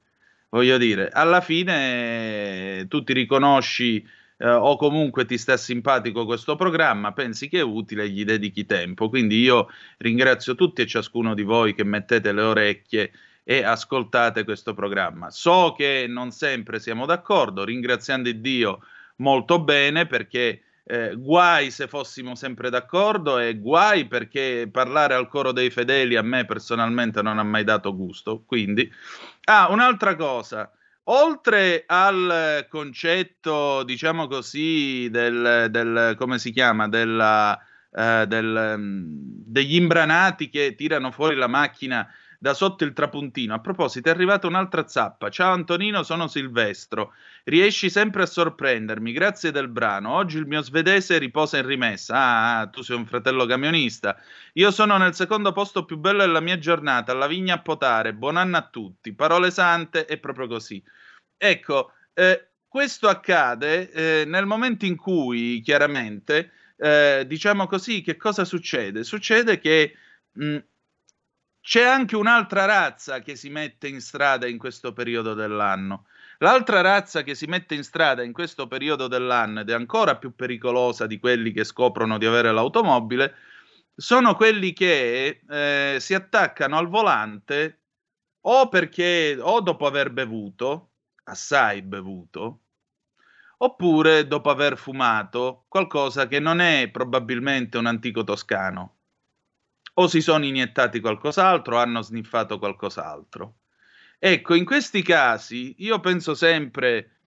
Voglio 0.49 0.77
dire, 0.77 1.09
alla 1.09 1.41
fine 1.41 2.85
tu 2.87 3.03
ti 3.03 3.13
riconosci 3.13 4.05
eh, 4.37 4.49
o 4.49 4.75
comunque 4.77 5.25
ti 5.25 5.37
sta 5.37 5.57
simpatico 5.57 6.25
questo 6.25 6.55
programma, 6.55 7.13
pensi 7.13 7.47
che 7.47 7.59
è 7.59 7.63
utile, 7.63 8.09
gli 8.09 8.25
dedichi 8.25 8.65
tempo. 8.65 9.09
Quindi 9.09 9.39
io 9.39 9.69
ringrazio 9.97 10.55
tutti 10.55 10.81
e 10.81 10.87
ciascuno 10.87 11.33
di 11.33 11.43
voi 11.43 11.73
che 11.73 11.83
mettete 11.83 12.31
le 12.31 12.41
orecchie 12.41 13.11
e 13.47 13.63
ascoltate 13.63 14.43
questo 14.43 14.73
programma. 14.73 15.29
So 15.29 15.75
che 15.77 16.07
non 16.09 16.31
sempre 16.31 16.79
siamo 16.79 17.05
d'accordo, 17.05 17.63
ringraziando 17.63 18.31
Dio 18.31 18.79
molto 19.17 19.61
bene 19.61 20.07
perché 20.07 20.61
eh, 20.83 21.15
guai 21.15 21.69
se 21.69 21.87
fossimo 21.87 22.35
sempre 22.35 22.69
d'accordo 22.71 23.37
e 23.37 23.59
guai 23.59 24.07
perché 24.07 24.67
parlare 24.71 25.13
al 25.13 25.27
coro 25.27 25.51
dei 25.51 25.69
fedeli 25.69 26.15
a 26.15 26.23
me 26.23 26.45
personalmente 26.45 27.21
non 27.21 27.37
ha 27.37 27.43
mai 27.43 27.63
dato 27.63 27.95
gusto. 27.95 28.43
Quindi, 28.45 28.91
ah, 29.45 29.67
un'altra 29.69 30.15
cosa. 30.15 30.69
Oltre 31.07 31.83
al 31.85 32.65
concetto, 32.67 33.83
diciamo 33.83 34.25
così, 34.25 35.07
del, 35.11 35.67
del 35.69 36.15
come 36.17 36.39
si 36.39 36.51
chiama, 36.51 36.87
della, 36.87 37.55
eh, 37.91 38.25
del, 38.27 38.75
mm, 38.75 39.03
degli 39.45 39.75
imbranati 39.75 40.49
che 40.49 40.73
tirano 40.75 41.11
fuori 41.11 41.35
la 41.35 41.47
macchina 41.47 42.07
da 42.45 42.53
sotto 42.53 42.83
il 42.83 42.93
trapuntino. 42.93 43.55
A 43.55 43.59
proposito, 43.59 44.07
è 44.07 44.11
arrivata 44.11 44.45
un'altra 44.45 44.87
zappa. 44.87 45.31
Ciao 45.31 45.51
Antonino, 45.51 46.03
sono 46.03 46.27
Silvestro. 46.27 47.13
Riesci 47.43 47.89
sempre 47.89 48.21
a 48.21 48.27
sorprendermi. 48.27 49.11
Grazie 49.13 49.49
del 49.49 49.67
brano. 49.67 50.13
Oggi 50.13 50.37
il 50.37 50.45
mio 50.45 50.61
svedese 50.61 51.17
riposa 51.17 51.57
in 51.57 51.65
rimessa. 51.65 52.13
Ah, 52.15 52.59
ah, 52.59 52.67
tu 52.67 52.83
sei 52.83 52.97
un 52.97 53.07
fratello 53.07 53.47
camionista. 53.47 54.21
Io 54.53 54.69
sono 54.69 54.95
nel 54.97 55.15
secondo 55.15 55.53
posto 55.53 55.85
più 55.85 55.97
bello 55.97 56.19
della 56.19 56.39
mia 56.39 56.59
giornata, 56.59 57.13
alla 57.13 57.25
vigna 57.25 57.55
a 57.55 57.61
potare. 57.61 58.13
Buon 58.13 58.37
anno 58.37 58.57
a 58.57 58.67
tutti. 58.69 59.15
Parole 59.15 59.49
sante 59.49 60.05
e 60.05 60.19
proprio 60.19 60.45
così. 60.45 60.83
Ecco, 61.35 61.93
eh, 62.13 62.49
questo 62.67 63.07
accade 63.07 63.89
eh, 63.89 64.23
nel 64.27 64.45
momento 64.45 64.85
in 64.85 64.97
cui, 64.97 65.61
chiaramente, 65.61 66.51
eh, 66.77 67.23
diciamo 67.25 67.65
così, 67.65 68.03
che 68.03 68.17
cosa 68.17 68.45
succede? 68.45 69.03
Succede 69.03 69.57
che 69.57 69.95
mh, 70.33 70.57
c'è 71.65 71.81
anche 71.83 72.15
un'altra 72.15 72.65
razza 72.65 73.21
che 73.21 73.35
si 73.35 73.49
mette 73.49 73.87
in 73.87 73.99
strada 73.99 74.45
in 74.45 74.59
questo 74.59 74.93
periodo 74.93 75.33
dell'anno. 75.33 76.05
L'altra 76.37 76.81
razza 76.81 77.23
che 77.23 77.33
si 77.33 77.47
mette 77.47 77.73
in 77.73 77.83
strada 77.83 78.21
in 78.21 78.33
questo 78.33 78.67
periodo 78.67 79.07
dell'anno 79.07 79.61
ed 79.61 79.71
è 79.71 79.73
ancora 79.73 80.15
più 80.17 80.35
pericolosa 80.35 81.07
di 81.07 81.17
quelli 81.17 81.51
che 81.51 81.63
scoprono 81.63 82.19
di 82.19 82.27
avere 82.27 82.51
l'automobile, 82.51 83.33
sono 83.95 84.35
quelli 84.35 84.73
che 84.73 85.41
eh, 85.49 85.97
si 85.99 86.13
attaccano 86.13 86.77
al 86.77 86.87
volante 86.87 87.79
o 88.41 88.69
perché 88.69 89.35
o 89.41 89.59
dopo 89.61 89.87
aver 89.87 90.11
bevuto, 90.11 90.91
assai 91.23 91.81
bevuto, 91.81 92.59
oppure 93.57 94.27
dopo 94.27 94.51
aver 94.51 94.77
fumato 94.77 95.65
qualcosa 95.67 96.27
che 96.27 96.39
non 96.39 96.59
è 96.59 96.89
probabilmente 96.91 97.79
un 97.79 97.87
antico 97.87 98.23
toscano 98.23 98.94
o 99.97 100.07
si 100.07 100.21
sono 100.21 100.45
iniettati 100.45 100.99
qualcos'altro 100.99 101.77
hanno 101.77 102.01
sniffato 102.01 102.59
qualcos'altro. 102.59 103.57
Ecco, 104.17 104.55
in 104.55 104.65
questi 104.65 105.01
casi 105.01 105.75
io 105.79 105.99
penso 105.99 106.33
sempre, 106.35 107.17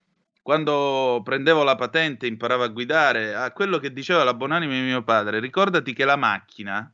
quando 0.41 1.21
prendevo 1.23 1.63
la 1.63 1.75
patente 1.75 2.25
e 2.25 2.29
imparavo 2.29 2.63
a 2.63 2.67
guidare, 2.67 3.33
a 3.35 3.51
quello 3.51 3.77
che 3.77 3.93
diceva 3.93 4.23
la 4.23 4.33
buonanima 4.33 4.73
di 4.73 4.81
mio 4.81 5.03
padre, 5.03 5.39
ricordati 5.39 5.93
che 5.93 6.05
la 6.05 6.15
macchina 6.15 6.91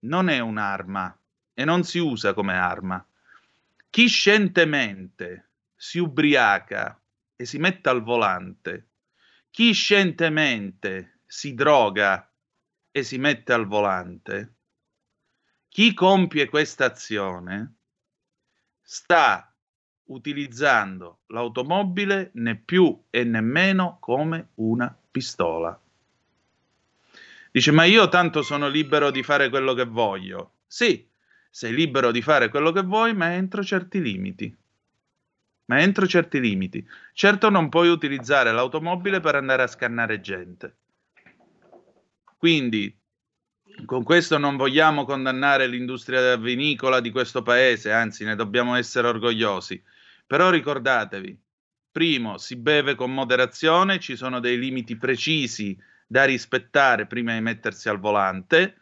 non 0.00 0.28
è 0.28 0.38
un'arma 0.38 1.18
e 1.54 1.64
non 1.64 1.84
si 1.84 1.98
usa 1.98 2.34
come 2.34 2.54
arma. 2.54 3.04
Chi 3.88 4.06
scientemente 4.06 5.50
si 5.74 5.98
ubriaca 5.98 7.00
e 7.34 7.44
si 7.44 7.58
mette 7.58 7.88
al 7.88 8.02
volante, 8.02 8.88
chi 9.50 9.72
scientemente 9.72 11.20
si 11.26 11.54
droga 11.54 12.30
e 12.92 13.02
si 13.02 13.18
mette 13.18 13.52
al 13.52 13.66
volante, 13.66 14.54
chi 15.70 15.94
compie 15.94 16.48
questa 16.48 16.86
azione 16.86 17.76
sta 18.82 19.54
utilizzando 20.06 21.20
l'automobile 21.28 22.32
né 22.34 22.56
più 22.56 23.04
e 23.08 23.22
nemmeno 23.22 23.98
come 24.00 24.48
una 24.56 24.92
pistola. 25.12 25.80
Dice, 27.52 27.70
ma 27.70 27.84
io 27.84 28.08
tanto 28.08 28.42
sono 28.42 28.66
libero 28.66 29.12
di 29.12 29.22
fare 29.22 29.48
quello 29.48 29.72
che 29.74 29.84
voglio. 29.84 30.54
Sì, 30.66 31.08
sei 31.50 31.72
libero 31.72 32.10
di 32.10 32.20
fare 32.20 32.48
quello 32.48 32.72
che 32.72 32.82
vuoi, 32.82 33.14
ma 33.14 33.32
entro 33.34 33.62
certi 33.62 34.02
limiti. 34.02 34.52
Ma 35.66 35.80
entro 35.80 36.04
certi 36.08 36.40
limiti. 36.40 36.84
Certo 37.12 37.48
non 37.48 37.68
puoi 37.68 37.88
utilizzare 37.88 38.50
l'automobile 38.50 39.20
per 39.20 39.36
andare 39.36 39.62
a 39.62 39.68
scannare 39.68 40.20
gente. 40.20 40.76
Quindi 42.36 42.99
con 43.84 44.02
questo 44.02 44.38
non 44.38 44.56
vogliamo 44.56 45.04
condannare 45.04 45.66
l'industria 45.66 46.36
vinicola 46.36 47.00
di 47.00 47.10
questo 47.10 47.42
paese, 47.42 47.92
anzi 47.92 48.24
ne 48.24 48.34
dobbiamo 48.34 48.74
essere 48.76 49.08
orgogliosi. 49.08 49.82
Però 50.26 50.50
ricordatevi, 50.50 51.38
primo, 51.90 52.38
si 52.38 52.56
beve 52.56 52.94
con 52.94 53.12
moderazione, 53.12 53.98
ci 53.98 54.16
sono 54.16 54.40
dei 54.40 54.58
limiti 54.58 54.96
precisi 54.96 55.76
da 56.06 56.24
rispettare 56.24 57.06
prima 57.06 57.34
di 57.34 57.40
mettersi 57.40 57.88
al 57.88 57.98
volante. 57.98 58.76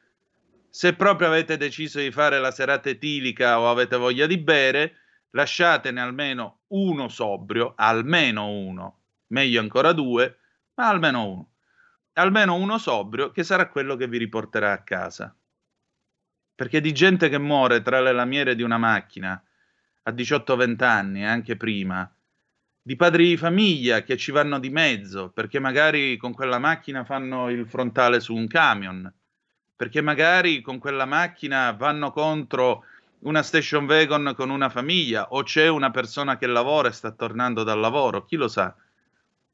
Se 0.70 0.94
proprio 0.94 1.28
avete 1.28 1.56
deciso 1.56 1.98
di 1.98 2.10
fare 2.10 2.38
la 2.38 2.50
serata 2.50 2.88
etilica 2.88 3.58
o 3.60 3.70
avete 3.70 3.96
voglia 3.96 4.26
di 4.26 4.38
bere, 4.38 4.96
lasciatene 5.30 6.00
almeno 6.00 6.60
uno 6.68 7.08
sobrio, 7.08 7.72
almeno 7.76 8.48
uno, 8.48 8.98
meglio 9.28 9.60
ancora 9.60 9.92
due, 9.92 10.38
ma 10.74 10.88
almeno 10.88 11.26
uno 11.26 11.48
almeno 12.18 12.54
uno 12.54 12.78
sobrio 12.78 13.30
che 13.30 13.44
sarà 13.44 13.68
quello 13.68 13.96
che 13.96 14.08
vi 14.08 14.18
riporterà 14.18 14.72
a 14.72 14.82
casa. 14.82 15.34
Perché 16.54 16.80
di 16.80 16.92
gente 16.92 17.28
che 17.28 17.38
muore 17.38 17.82
tra 17.82 18.00
le 18.00 18.12
lamiere 18.12 18.56
di 18.56 18.62
una 18.62 18.78
macchina 18.78 19.40
a 20.02 20.10
18-20 20.10 20.82
anni 20.82 21.20
e 21.22 21.26
anche 21.26 21.56
prima, 21.56 22.10
di 22.82 22.96
padri 22.96 23.28
di 23.28 23.36
famiglia 23.36 24.02
che 24.02 24.16
ci 24.16 24.32
vanno 24.32 24.58
di 24.58 24.70
mezzo 24.70 25.30
perché 25.30 25.60
magari 25.60 26.16
con 26.16 26.32
quella 26.32 26.58
macchina 26.58 27.04
fanno 27.04 27.50
il 27.50 27.66
frontale 27.66 28.18
su 28.18 28.34
un 28.34 28.48
camion, 28.48 29.12
perché 29.76 30.00
magari 30.00 30.60
con 30.60 30.78
quella 30.78 31.04
macchina 31.04 31.70
vanno 31.72 32.10
contro 32.10 32.84
una 33.20 33.42
station 33.42 33.84
wagon 33.84 34.32
con 34.34 34.50
una 34.50 34.68
famiglia 34.68 35.28
o 35.30 35.42
c'è 35.42 35.68
una 35.68 35.90
persona 35.90 36.36
che 36.36 36.46
lavora 36.46 36.88
e 36.88 36.92
sta 36.92 37.12
tornando 37.12 37.62
dal 37.62 37.78
lavoro, 37.78 38.24
chi 38.24 38.36
lo 38.36 38.48
sa. 38.48 38.74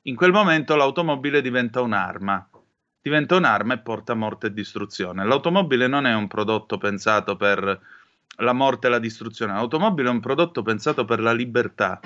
In 0.02 0.16
quel 0.16 0.32
momento 0.32 0.76
l'automobile 0.76 1.42
diventa 1.42 1.80
un'arma 1.80 2.48
diventa 3.04 3.36
un'arma 3.36 3.74
e 3.74 3.78
porta 3.80 4.14
morte 4.14 4.46
e 4.46 4.52
distruzione. 4.54 5.26
L'automobile 5.26 5.86
non 5.86 6.06
è 6.06 6.14
un 6.14 6.26
prodotto 6.26 6.78
pensato 6.78 7.36
per 7.36 7.80
la 8.38 8.52
morte 8.54 8.86
e 8.86 8.90
la 8.90 8.98
distruzione, 8.98 9.52
l'automobile 9.52 10.08
è 10.08 10.10
un 10.10 10.20
prodotto 10.20 10.62
pensato 10.62 11.04
per 11.04 11.20
la 11.20 11.34
libertà 11.34 12.00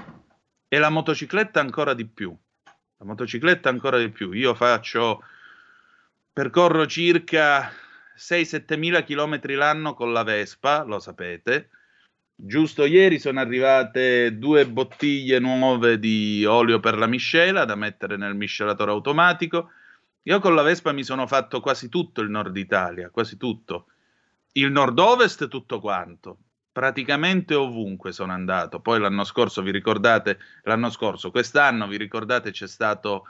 e 0.66 0.78
la 0.78 0.90
motocicletta 0.90 1.60
ancora 1.60 1.94
di 1.94 2.04
più. 2.04 2.36
La 2.96 3.04
motocicletta 3.04 3.68
ancora 3.68 3.96
di 3.96 4.08
più. 4.08 4.32
Io 4.32 4.56
faccio, 4.56 5.22
percorro 6.32 6.84
circa 6.86 7.70
6-7 8.16 8.76
mila 8.76 9.02
chilometri 9.02 9.54
l'anno 9.54 9.94
con 9.94 10.12
la 10.12 10.24
Vespa, 10.24 10.82
lo 10.82 10.98
sapete. 10.98 11.68
Giusto 12.34 12.84
ieri 12.84 13.20
sono 13.20 13.38
arrivate 13.38 14.36
due 14.36 14.66
bottiglie 14.66 15.38
nuove 15.38 16.00
di 16.00 16.44
olio 16.44 16.80
per 16.80 16.98
la 16.98 17.06
miscela 17.06 17.64
da 17.64 17.76
mettere 17.76 18.16
nel 18.16 18.34
miscelatore 18.34 18.90
automatico 18.90 19.70
io 20.28 20.40
con 20.40 20.54
la 20.54 20.60
Vespa 20.60 20.92
mi 20.92 21.04
sono 21.04 21.26
fatto 21.26 21.60
quasi 21.60 21.88
tutto 21.88 22.20
il 22.20 22.28
nord 22.28 22.54
Italia, 22.54 23.08
quasi 23.08 23.38
tutto. 23.38 23.86
Il 24.52 24.70
nord-ovest 24.70 25.48
tutto 25.48 25.80
quanto. 25.80 26.36
Praticamente 26.70 27.54
ovunque 27.54 28.12
sono 28.12 28.32
andato. 28.32 28.80
Poi 28.80 29.00
l'anno 29.00 29.24
scorso, 29.24 29.62
vi 29.62 29.70
ricordate, 29.70 30.38
l'anno 30.64 30.90
scorso, 30.90 31.30
quest'anno, 31.30 31.86
vi 31.86 31.96
ricordate, 31.96 32.50
c'è 32.50 32.68
stato 32.68 33.24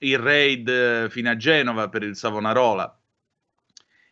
il 0.00 0.18
raid 0.18 0.68
eh, 0.68 1.06
fino 1.08 1.30
a 1.30 1.36
Genova 1.36 1.88
per 1.88 2.02
il 2.02 2.16
Savonarola. 2.16 2.98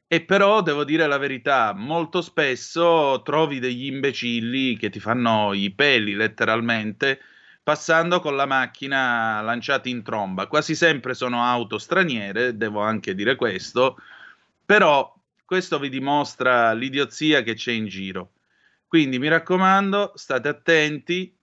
E 0.07 0.20
però 0.20 0.62
devo 0.62 0.85
dire 0.85 1.09
la 1.09 1.18
verità, 1.18 1.74
molto 1.74 2.22
spesso 2.22 3.20
trovi 3.24 3.59
degli 3.59 3.87
imbecilli 3.87 4.77
che 4.77 4.90
ti 4.90 5.01
fanno 5.01 5.55
i 5.55 5.72
peli 5.72 6.14
letteralmente 6.14 7.20
passando 7.68 8.20
con 8.20 8.35
la 8.35 8.46
macchina 8.46 9.42
lanciati 9.42 9.90
in 9.90 10.02
tromba. 10.02 10.46
Quasi 10.46 10.74
sempre 10.74 11.12
sono 11.12 11.44
auto 11.44 11.76
straniere, 11.76 12.57
devo 12.57 12.81
anche 12.81 13.14
dire 13.14 13.37
questo, 13.37 13.98
però 14.64 15.14
questo 15.44 15.78
vi 15.78 15.90
dimostra 15.90 16.72
l'idiozia 16.72 17.42
che 17.42 17.52
c'è 17.52 17.72
in 17.72 17.87
giro. 17.87 18.31
Quindi 18.87 19.18
mi 19.18 19.28
raccomando, 19.28 20.12
state 20.14 20.48
attenti. 20.48 21.37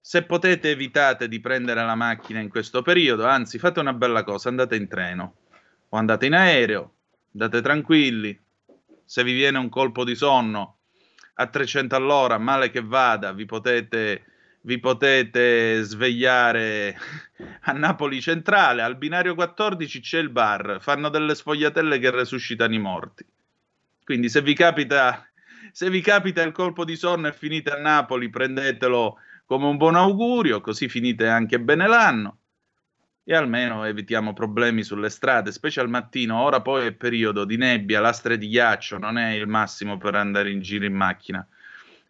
se 0.00 0.22
potete 0.22 0.70
evitate 0.70 1.26
di 1.26 1.40
prendere 1.40 1.84
la 1.84 1.96
macchina 1.96 2.38
in 2.38 2.48
questo 2.48 2.80
periodo, 2.82 3.26
anzi 3.26 3.58
fate 3.58 3.80
una 3.80 3.92
bella 3.92 4.22
cosa, 4.22 4.48
andate 4.48 4.76
in 4.76 4.86
treno 4.86 5.34
o 5.88 5.96
andate 5.96 6.26
in 6.26 6.34
aereo, 6.34 6.94
andate 7.32 7.60
tranquilli, 7.60 8.40
se 9.04 9.24
vi 9.24 9.32
viene 9.32 9.58
un 9.58 9.68
colpo 9.68 10.04
di 10.04 10.14
sonno 10.14 10.76
a 11.34 11.46
300 11.48 11.96
all'ora, 11.96 12.38
male 12.38 12.70
che 12.70 12.82
vada, 12.82 13.32
vi 13.32 13.46
potete, 13.46 14.35
vi 14.66 14.80
potete 14.80 15.80
svegliare 15.82 16.98
a 17.62 17.72
Napoli 17.72 18.20
Centrale, 18.20 18.82
al 18.82 18.96
binario 18.96 19.36
14 19.36 20.00
c'è 20.00 20.18
il 20.18 20.28
bar, 20.28 20.78
fanno 20.80 21.08
delle 21.08 21.36
sfogliatelle 21.36 22.00
che 22.00 22.10
resuscitano 22.10 22.74
i 22.74 22.78
morti. 22.78 23.24
Quindi 24.04 24.28
se 24.28 24.42
vi 24.42 24.54
capita, 24.54 25.24
se 25.70 25.88
vi 25.88 26.00
capita 26.00 26.42
il 26.42 26.50
colpo 26.50 26.84
di 26.84 26.96
sonno 26.96 27.28
e 27.28 27.32
finite 27.32 27.70
a 27.70 27.78
Napoli, 27.78 28.28
prendetelo 28.28 29.18
come 29.44 29.66
un 29.66 29.76
buon 29.76 29.94
augurio, 29.94 30.60
così 30.60 30.88
finite 30.88 31.28
anche 31.28 31.60
bene 31.60 31.86
l'anno 31.86 32.38
e 33.22 33.36
almeno 33.36 33.84
evitiamo 33.84 34.32
problemi 34.32 34.82
sulle 34.82 35.10
strade, 35.10 35.52
specie 35.52 35.80
al 35.80 35.88
mattino. 35.88 36.42
Ora 36.42 36.60
poi 36.60 36.86
è 36.86 36.92
periodo 36.92 37.44
di 37.44 37.56
nebbia, 37.56 38.00
lastre 38.00 38.36
di 38.36 38.48
ghiaccio, 38.48 38.98
non 38.98 39.16
è 39.16 39.30
il 39.32 39.46
massimo 39.46 39.96
per 39.96 40.16
andare 40.16 40.50
in 40.50 40.60
giro 40.60 40.84
in 40.84 40.94
macchina. 40.94 41.46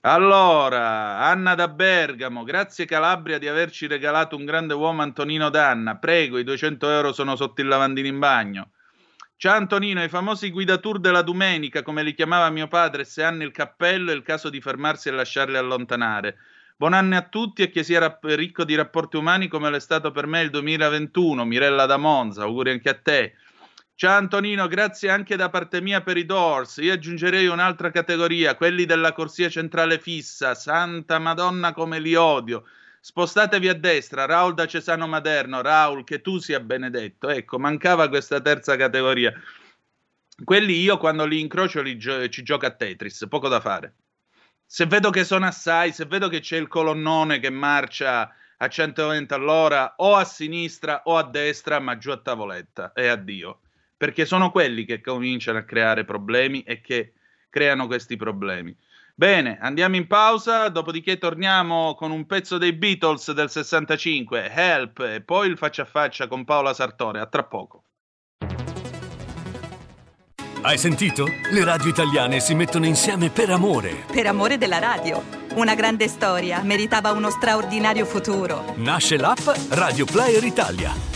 Allora, 0.09 1.19
Anna 1.19 1.57
da 1.57 1.66
Bergamo, 1.66 2.45
grazie 2.45 2.85
Calabria 2.85 3.38
di 3.38 3.49
averci 3.49 3.88
regalato 3.88 4.37
un 4.37 4.45
grande 4.45 4.73
uomo 4.73 5.03
Antonino 5.03 5.51
Danna. 5.51 5.97
Prego, 5.97 6.38
i 6.38 6.45
200 6.45 6.88
euro 6.88 7.12
sono 7.12 7.35
sotto 7.35 7.61
il 7.61 7.66
lavandino 7.66 8.07
in 8.07 8.21
bagno. 8.21 8.71
Ciao 9.37 9.57
Antonino, 9.57 10.05
i 10.05 10.09
famosi 10.09 10.53
guidatur 10.53 11.01
della 11.01 11.23
domenica, 11.23 11.83
come 11.83 12.05
li 12.05 12.14
chiamava 12.14 12.49
mio 12.51 12.69
padre, 12.69 13.03
se 13.03 13.25
hanno 13.25 13.42
il 13.42 13.51
cappello 13.51 14.12
è 14.12 14.14
il 14.14 14.23
caso 14.23 14.49
di 14.49 14.61
fermarsi 14.61 15.09
e 15.09 15.11
lasciarli 15.11 15.57
allontanare. 15.57 16.37
Buon 16.77 16.92
anno 16.92 17.16
a 17.16 17.23
tutti 17.23 17.62
e 17.62 17.71
che 17.71 17.83
sia 17.83 18.19
ricco 18.21 18.62
di 18.62 18.77
rapporti 18.77 19.16
umani 19.16 19.49
come 19.49 19.71
l'è 19.71 19.81
stato 19.81 20.12
per 20.12 20.29
me 20.29 20.40
il 20.40 20.51
2021. 20.51 21.45
Mirella 21.45 21.85
da 21.85 21.97
Monza, 21.97 22.45
auguri 22.45 22.71
anche 22.71 22.90
a 22.90 22.95
te. 22.95 23.35
Ciao 23.99 24.19
Antonino, 24.19 24.69
grazie 24.69 25.09
anche 25.09 25.37
da 25.37 25.49
parte 25.49 25.81
mia 25.81 26.03
per 26.03 26.19
i 26.19 26.27
Doors. 26.27 26.77
Io 26.77 26.93
aggiungerei 26.93 27.47
un'altra 27.47 27.91
categoria, 27.91 28.55
quelli 28.55 28.85
della 28.85 29.15
corsia 29.15 29.49
centrale 29.49 29.99
fissa. 29.99 30.55
Santa 30.55 31.19
Madonna 31.19 31.73
come 31.73 31.99
li 31.99 32.15
odio. 32.15 32.65
Spostatevi 33.01 33.71
a 33.71 33.75
destra, 33.75 34.27
Raul 34.27 34.53
da 34.53 34.67
Cesano 34.67 35.07
Maderno. 35.07 35.63
Raul, 35.63 36.05
che 36.05 36.21
tu 36.21 36.37
sia 36.37 36.61
benedetto. 36.61 37.31
Ecco, 37.31 37.59
mancava 37.59 38.11
questa 38.11 38.39
terza 38.43 38.77
categoria. 38.77 39.33
Quelli 40.45 40.79
io 40.79 40.99
quando 40.99 41.25
li 41.25 41.41
incrocio 41.41 41.81
li 41.81 41.97
gio- 41.97 42.29
ci 42.29 42.43
gioco 42.43 42.67
a 42.67 42.71
Tetris, 42.73 43.27
poco 43.31 43.49
da 43.49 43.61
fare 43.61 43.95
se 44.69 44.85
vedo 44.85 45.11
che 45.11 45.25
sono 45.25 45.47
assai, 45.47 45.93
se 45.93 46.05
vedo 46.05 46.29
che 46.29 46.41
c'è 46.41 46.57
il 46.59 46.69
colonnone 46.69 47.39
che 47.39 47.51
marcia 47.51 48.31
a 48.59 48.69
120 48.69 49.33
all'ora 49.33 49.95
o 49.99 50.17
a 50.17 50.25
sinistra 50.25 51.03
o 51.05 51.17
a 51.17 51.23
destra, 51.23 51.79
ma 51.79 51.97
giù 51.97 52.11
a 52.11 52.19
tavoletta 52.19 52.93
e 52.93 53.07
addio. 53.07 53.61
Perché 53.97 54.25
sono 54.25 54.51
quelli 54.51 54.85
che 54.85 55.01
cominciano 55.01 55.59
a 55.59 55.65
creare 55.65 56.05
problemi 56.05 56.63
e 56.63 56.81
che 56.81 57.15
creano 57.49 57.87
questi 57.87 58.17
problemi. 58.17 58.77
Bene, 59.15 59.57
andiamo 59.59 59.97
in 59.97 60.07
pausa, 60.07 60.69
dopodiché 60.69 61.17
torniamo 61.17 61.95
con 61.95 62.11
un 62.11 62.27
pezzo 62.27 62.59
dei 62.59 62.75
Beatles 62.75 63.33
del 63.33 63.49
65, 63.49 64.51
Help, 64.51 64.99
e 64.99 65.23
poi 65.23 65.49
il 65.49 65.57
faccia 65.57 65.83
a 65.83 65.87
faccia 65.87 66.29
con 66.29 66.45
Paola 66.45 66.75
Sartore. 66.75 67.21
A 67.21 67.27
tra 67.27 67.45
poco. 67.45 67.85
Hai 70.61 70.77
sentito? 70.77 71.25
Le 71.51 71.65
radio 71.65 71.89
italiane 71.89 72.41
si 72.41 72.55
mettono 72.55 72.85
insieme 72.85 73.31
per 73.31 73.49
amore. 73.51 74.05
Per 74.13 74.27
amore 74.27 74.59
della 74.59 74.79
radio. 74.79 75.23
Una 75.55 75.75
grande 75.75 76.09
storia 76.09 76.61
meritava 76.63 77.13
uno 77.13 77.31
straordinario 77.31 78.05
futuro. 78.05 78.75
Nasce 78.77 79.17
l'app 79.17 79.49
Radio 79.71 80.05
Player 80.05 80.45
Italia. 80.45 81.15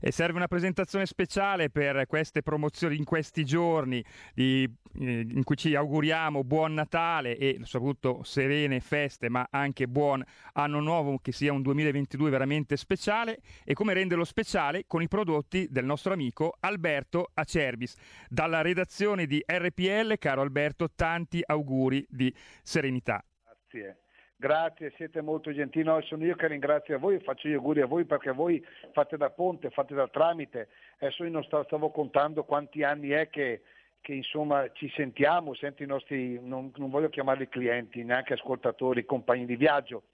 E 0.00 0.12
serve 0.12 0.38
una 0.38 0.48
presentazione 0.48 1.04
speciale 1.04 1.68
per 1.68 2.06
queste 2.06 2.42
promozioni 2.42 2.96
in 2.96 3.04
questi 3.04 3.44
giorni 3.44 4.02
di, 4.34 4.68
eh, 4.98 5.26
in 5.28 5.44
cui 5.44 5.56
ci 5.56 5.74
auguriamo 5.74 6.42
buon 6.42 6.72
Natale 6.74 7.36
e 7.36 7.60
soprattutto 7.64 8.22
serene 8.22 8.80
feste, 8.80 9.28
ma 9.28 9.46
anche 9.50 9.86
buon 9.86 10.24
anno 10.54 10.80
nuovo, 10.80 11.18
che 11.18 11.32
sia 11.32 11.52
un 11.52 11.62
2022 11.62 12.30
veramente 12.30 12.76
speciale. 12.76 13.40
E 13.64 13.74
come 13.74 13.92
renderlo 13.92 14.24
speciale? 14.24 14.84
Con 14.86 15.02
i 15.02 15.08
prodotti 15.08 15.66
del 15.70 15.84
nostro 15.84 16.12
amico 16.12 16.56
Alberto 16.60 17.30
Acerbis. 17.34 17.94
Dalla 18.28 18.62
redazione 18.62 19.26
di 19.26 19.42
RPL, 19.46 20.16
caro 20.18 20.40
Alberto, 20.40 20.88
tanti 20.94 21.42
auguri 21.44 22.06
di 22.08 22.34
serenità. 22.62 23.22
Grazie. 23.44 24.09
Grazie, 24.40 24.90
siete 24.96 25.20
molto 25.20 25.52
gentili. 25.52 25.84
No, 25.84 26.00
sono 26.00 26.24
io 26.24 26.34
che 26.34 26.46
ringrazio 26.46 26.96
a 26.96 26.98
voi 26.98 27.20
faccio 27.20 27.46
gli 27.46 27.52
auguri 27.52 27.82
a 27.82 27.86
voi 27.86 28.06
perché 28.06 28.30
voi 28.30 28.64
fate 28.92 29.18
da 29.18 29.28
ponte, 29.28 29.68
fate 29.68 29.94
da 29.94 30.08
tramite. 30.08 30.68
Adesso 30.98 31.24
io 31.24 31.30
non 31.30 31.44
stavo, 31.44 31.90
contando 31.90 32.44
quanti 32.44 32.82
anni 32.82 33.10
è 33.10 33.28
che, 33.28 33.60
che 34.00 34.14
insomma, 34.14 34.72
ci 34.72 34.90
sentiamo, 34.96 35.52
senti 35.52 35.82
i 35.82 35.86
nostri, 35.86 36.40
non, 36.42 36.72
non 36.76 36.88
voglio 36.88 37.10
chiamarli 37.10 37.50
clienti, 37.50 38.02
neanche 38.02 38.32
ascoltatori, 38.32 39.04
compagni 39.04 39.44
di 39.44 39.56
viaggio. 39.56 40.04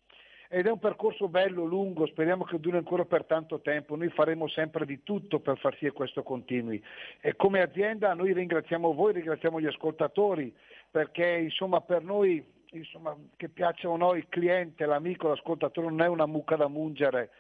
Ed 0.49 0.67
è 0.67 0.71
un 0.73 0.81
percorso 0.81 1.29
bello, 1.29 1.63
lungo, 1.63 2.05
speriamo 2.07 2.43
che 2.43 2.59
duri 2.59 2.79
ancora 2.79 3.05
per 3.05 3.27
tanto 3.27 3.61
tempo. 3.61 3.95
Noi 3.95 4.09
faremo 4.09 4.49
sempre 4.49 4.85
di 4.87 5.05
tutto 5.05 5.39
per 5.39 5.57
far 5.59 5.75
sì 5.75 5.85
che 5.85 5.93
questo 5.93 6.25
continui. 6.25 6.83
E 7.21 7.37
come 7.37 7.63
azienda 7.63 8.13
noi 8.15 8.33
ringraziamo 8.33 8.93
voi, 8.93 9.13
ringraziamo 9.13 9.61
gli 9.61 9.67
ascoltatori, 9.67 10.53
perché 10.91 11.27
insomma 11.27 11.81
per 11.81 12.03
noi 12.03 12.55
insomma, 12.79 13.17
che 13.37 13.49
piaccia 13.49 13.89
o 13.89 13.97
no 13.97 14.15
il 14.15 14.27
cliente, 14.29 14.87
l'amico, 14.87 15.29
l'ascoltatore 15.29 15.89
non 15.89 16.03
è 16.03 16.09
una 16.09 16.27
mucca 16.27 16.57
da 16.57 16.69
mungere 16.69 17.31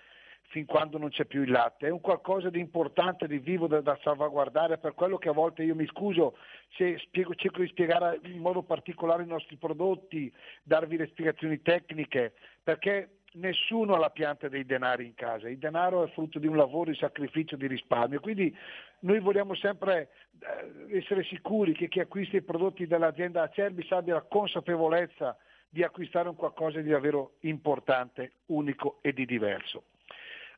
fin 0.48 0.64
quando 0.64 0.98
non 0.98 1.10
c'è 1.10 1.24
più 1.24 1.42
il 1.42 1.50
latte, 1.50 1.88
è 1.88 1.90
un 1.90 2.00
qualcosa 2.00 2.50
di 2.50 2.60
importante, 2.60 3.26
di 3.26 3.38
vivo 3.38 3.66
da, 3.66 3.80
da 3.80 3.98
salvaguardare, 4.02 4.78
per 4.78 4.94
quello 4.94 5.18
che 5.18 5.28
a 5.28 5.32
volte 5.32 5.62
io 5.62 5.74
mi 5.74 5.86
scuso 5.86 6.36
se 6.76 6.98
spiego, 6.98 7.34
cerco 7.34 7.60
di 7.60 7.68
spiegare 7.68 8.20
in 8.24 8.38
modo 8.38 8.62
particolare 8.62 9.22
i 9.22 9.26
nostri 9.26 9.56
prodotti, 9.56 10.32
darvi 10.62 10.96
le 10.96 11.06
spiegazioni 11.08 11.60
tecniche, 11.62 12.34
perché 12.62 13.15
nessuno 13.36 13.94
ha 13.94 13.98
la 13.98 14.10
pianta 14.10 14.48
dei 14.48 14.64
denari 14.64 15.06
in 15.06 15.14
casa, 15.14 15.48
il 15.48 15.58
denaro 15.58 16.04
è 16.04 16.10
frutto 16.10 16.38
di 16.38 16.46
un 16.46 16.56
lavoro, 16.56 16.90
di 16.90 16.96
sacrificio, 16.96 17.56
di 17.56 17.66
risparmio, 17.66 18.20
quindi 18.20 18.54
noi 19.00 19.20
vogliamo 19.20 19.54
sempre 19.54 20.08
eh, 20.40 20.98
essere 20.98 21.24
sicuri 21.24 21.72
che 21.72 21.88
chi 21.88 22.00
acquista 22.00 22.36
i 22.36 22.42
prodotti 22.42 22.86
dell'azienda 22.86 23.42
Acerbis 23.42 23.90
abbia 23.92 24.14
la 24.14 24.22
consapevolezza 24.22 25.36
di 25.68 25.82
acquistare 25.82 26.28
un 26.28 26.36
qualcosa 26.36 26.80
di 26.80 26.88
davvero 26.88 27.34
importante, 27.40 28.32
unico 28.46 28.98
e 29.02 29.12
di 29.12 29.26
diverso. 29.26 29.84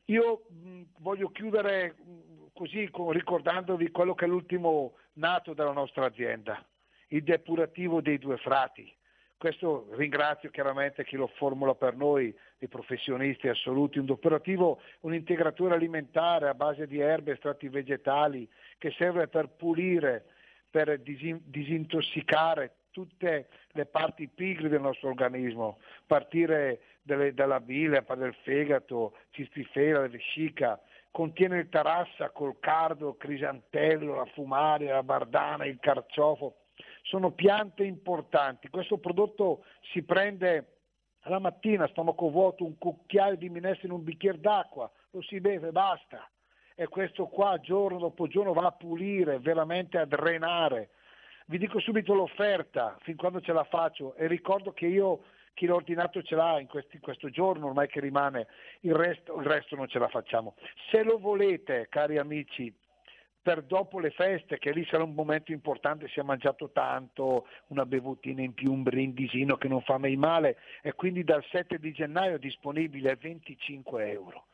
Io 0.05 0.45
mh, 0.47 0.81
voglio 0.99 1.29
chiudere 1.29 1.95
mh, 1.95 2.51
così 2.53 2.89
ricordandovi 3.09 3.91
quello 3.91 4.15
che 4.15 4.25
è 4.25 4.27
l'ultimo 4.27 4.95
nato 5.13 5.53
della 5.53 5.73
nostra 5.73 6.05
azienda, 6.05 6.63
il 7.09 7.23
depurativo 7.23 8.01
dei 8.01 8.17
due 8.17 8.37
frati 8.37 8.91
questo 9.39 9.87
ringrazio 9.91 10.49
chiaramente 10.49 11.05
chi 11.05 11.15
lo 11.15 11.27
formula 11.27 11.73
per 11.73 11.95
noi, 11.95 12.35
i 12.57 12.67
professionisti 12.67 13.47
assoluti, 13.47 13.97
un 13.97 14.09
operativo, 14.09 14.81
un 15.01 15.13
integratore 15.13 15.75
alimentare 15.75 16.49
a 16.49 16.53
base 16.53 16.85
di 16.87 16.99
erbe, 16.99 17.31
estratti 17.31 17.69
vegetali 17.69 18.47
che 18.77 18.91
serve 18.97 19.29
per 19.29 19.47
pulire, 19.47 20.25
per 20.69 20.99
disintossicare 20.99 22.73
tutte 22.91 23.47
le 23.71 23.85
parti 23.85 24.27
pigre 24.27 24.67
del 24.67 24.81
nostro 24.81 25.07
organismo, 25.07 25.79
partire 26.05 26.81
delle, 27.01 27.33
dalla 27.33 27.61
bile, 27.61 28.03
del 28.17 28.35
fegato, 28.43 29.15
cistifera, 29.31 30.01
la 30.01 30.09
vescica, 30.09 30.77
contiene 31.11 31.59
il 31.59 31.69
tarassa 31.69 32.29
col 32.31 32.59
cardo, 32.59 33.11
il 33.11 33.17
crisantello, 33.17 34.15
la 34.15 34.25
fumaria, 34.33 34.95
la 34.95 35.03
bardana, 35.03 35.65
il 35.65 35.79
carciofo, 35.79 36.55
sono 37.03 37.31
piante 37.31 37.83
importanti. 37.83 38.69
Questo 38.69 38.97
prodotto 38.97 39.63
si 39.91 40.03
prende 40.03 40.77
alla 41.21 41.39
mattina 41.39 41.87
stomaco 41.87 42.29
vuoto, 42.29 42.63
un 42.63 42.77
cucchiaio 42.77 43.35
di 43.35 43.49
minestra 43.49 43.87
in 43.87 43.93
un 43.93 44.03
bicchiere 44.03 44.39
d'acqua, 44.39 44.89
lo 45.11 45.21
si 45.21 45.39
beve, 45.39 45.71
basta. 45.71 46.29
E 46.75 46.87
questo 46.87 47.27
qua 47.27 47.59
giorno 47.59 47.99
dopo 47.99 48.27
giorno 48.27 48.53
va 48.53 48.67
a 48.67 48.71
pulire, 48.71 49.39
veramente 49.39 49.97
a 49.97 50.05
drenare. 50.05 50.91
Vi 51.47 51.57
dico 51.57 51.79
subito 51.79 52.13
l'offerta, 52.13 52.97
fin 53.01 53.15
quando 53.15 53.41
ce 53.41 53.51
la 53.51 53.65
faccio, 53.65 54.15
e 54.15 54.27
ricordo 54.27 54.71
che 54.71 54.85
io 54.85 55.23
chi 55.55 55.65
l'ha 55.65 55.75
ordinato 55.75 56.21
ce 56.21 56.35
l'ha 56.35 56.57
in, 56.59 56.67
questi, 56.67 56.99
questo 56.99 57.29
giorno 57.29 57.67
ormai 57.67 57.87
che 57.87 57.99
rimane, 57.99 58.47
il 58.81 58.95
resto, 58.95 59.37
il 59.37 59.45
resto 59.45 59.75
non 59.75 59.89
ce 59.89 59.99
la 59.99 60.07
facciamo. 60.07 60.55
Se 60.89 61.03
lo 61.03 61.19
volete, 61.19 61.87
cari 61.89 62.17
amici, 62.17 62.73
per 63.49 63.63
dopo 63.63 63.97
le 63.97 64.11
feste, 64.11 64.59
che 64.59 64.69
lì 64.71 64.85
sarà 64.85 65.01
un 65.01 65.15
momento 65.15 65.51
importante, 65.51 66.07
si 66.07 66.19
è 66.19 66.21
mangiato 66.21 66.69
tanto, 66.69 67.47
una 67.69 67.83
bevutina 67.83 68.43
in 68.43 68.53
più, 68.53 68.71
un 68.71 68.83
brindisino 68.83 69.57
che 69.57 69.67
non 69.67 69.81
fa 69.81 69.97
mai 69.97 70.15
male 70.17 70.57
e 70.83 70.93
quindi 70.93 71.23
dal 71.23 71.43
7 71.49 71.79
di 71.79 71.91
gennaio 71.91 72.35
è 72.35 72.37
disponibile 72.37 73.09
a 73.09 73.17
25 73.19 74.11
euro. 74.11 74.45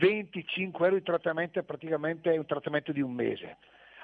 25 0.00 0.84
euro 0.84 0.96
il 0.96 1.04
trattamento 1.04 1.60
è 1.60 1.62
praticamente 1.62 2.30
un 2.30 2.44
trattamento 2.44 2.90
di 2.90 3.00
un 3.00 3.12
mese. 3.12 3.58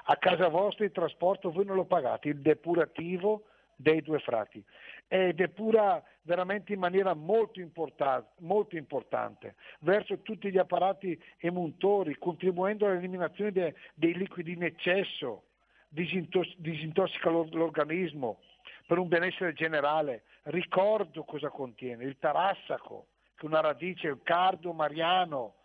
A 0.05 0.15
casa 0.15 0.47
vostra 0.47 0.85
il 0.85 0.93
trasporto 0.93 1.51
voi 1.51 1.65
non 1.65 1.75
lo 1.75 1.83
pagate, 1.83 2.29
il 2.29 2.39
depurativo 2.39 3.43
dei 3.79 4.01
due 4.01 4.19
frati 4.19 4.61
ed 5.07 5.39
è 5.39 5.47
pura 5.47 6.03
veramente 6.23 6.73
in 6.73 6.79
maniera 6.79 7.13
molto, 7.13 7.61
importante, 7.61 8.31
molto 8.39 8.75
importante 8.75 9.55
verso 9.79 10.19
tutti 10.19 10.51
gli 10.51 10.57
apparati 10.57 11.19
emuntori, 11.37 12.17
contribuendo 12.17 12.85
all'eliminazione 12.85 13.51
de, 13.53 13.75
dei 13.93 14.13
liquidi 14.15 14.51
in 14.51 14.63
eccesso, 14.63 15.45
disintos- 15.87 16.53
disintossica 16.57 17.29
l'organismo 17.29 18.41
per 18.85 18.97
un 18.97 19.07
benessere 19.07 19.53
generale. 19.53 20.23
Ricordo 20.43 21.23
cosa 21.23 21.49
contiene 21.49 22.03
il 22.03 22.17
tarassaco, 22.19 23.07
che 23.35 23.45
è 23.45 23.49
una 23.49 23.61
radice, 23.61 24.09
il 24.09 24.19
cardo 24.23 24.73
mariano, 24.73 25.55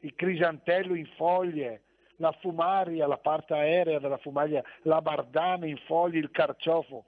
il 0.00 0.14
crisantello 0.14 0.94
in 0.94 1.06
foglie, 1.16 1.82
la 2.16 2.32
fumaria, 2.40 3.06
la 3.06 3.18
parte 3.18 3.52
aerea 3.52 3.98
della 3.98 4.18
fumaria, 4.18 4.64
la 4.82 5.02
bardana 5.02 5.66
in 5.66 5.78
foglie, 5.86 6.18
il 6.18 6.30
carciofo 6.30 7.04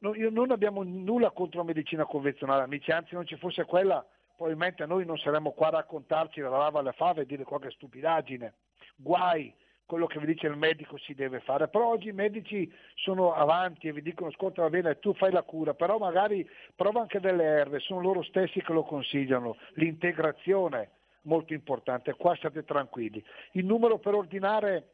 no, 0.00 0.12
non 0.30 0.50
abbiamo 0.50 0.82
nulla 0.82 1.30
contro 1.30 1.60
la 1.60 1.66
medicina 1.66 2.04
convenzionale, 2.04 2.62
amici, 2.62 2.90
anzi 2.90 3.14
non 3.14 3.26
ci 3.26 3.36
fosse 3.36 3.64
quella, 3.64 4.04
probabilmente 4.36 4.84
noi 4.86 5.04
non 5.04 5.18
saremmo 5.18 5.52
qua 5.52 5.68
a 5.68 5.70
raccontarci 5.70 6.40
la 6.40 6.50
lava 6.50 6.80
alle 6.80 6.92
fave 6.92 7.22
e 7.22 7.26
dire 7.26 7.44
qualche 7.44 7.70
stupidaggine. 7.70 8.54
Guai, 8.96 9.52
quello 9.86 10.06
che 10.06 10.18
vi 10.18 10.26
dice 10.26 10.48
il 10.48 10.56
medico 10.56 10.98
si 10.98 11.14
deve 11.14 11.40
fare, 11.40 11.68
però 11.68 11.88
oggi 11.88 12.08
i 12.08 12.12
medici 12.12 12.70
sono 12.94 13.32
avanti 13.32 13.86
e 13.86 13.92
vi 13.92 14.02
dicono 14.02 14.28
ascolta 14.28 14.62
va 14.62 14.68
bene 14.68 14.98
tu 14.98 15.14
fai 15.14 15.30
la 15.30 15.42
cura, 15.42 15.74
però 15.74 15.96
magari 15.98 16.48
prova 16.74 17.00
anche 17.00 17.20
delle 17.20 17.44
erbe, 17.44 17.78
sono 17.78 18.00
loro 18.00 18.22
stessi 18.22 18.60
che 18.62 18.72
lo 18.72 18.82
consigliano, 18.82 19.56
l'integrazione 19.74 20.90
molto 21.22 21.54
importante, 21.54 22.14
qua 22.14 22.34
state 22.34 22.64
tranquilli. 22.64 23.22
Il 23.52 23.64
numero 23.64 23.98
per 23.98 24.14
ordinare 24.14 24.90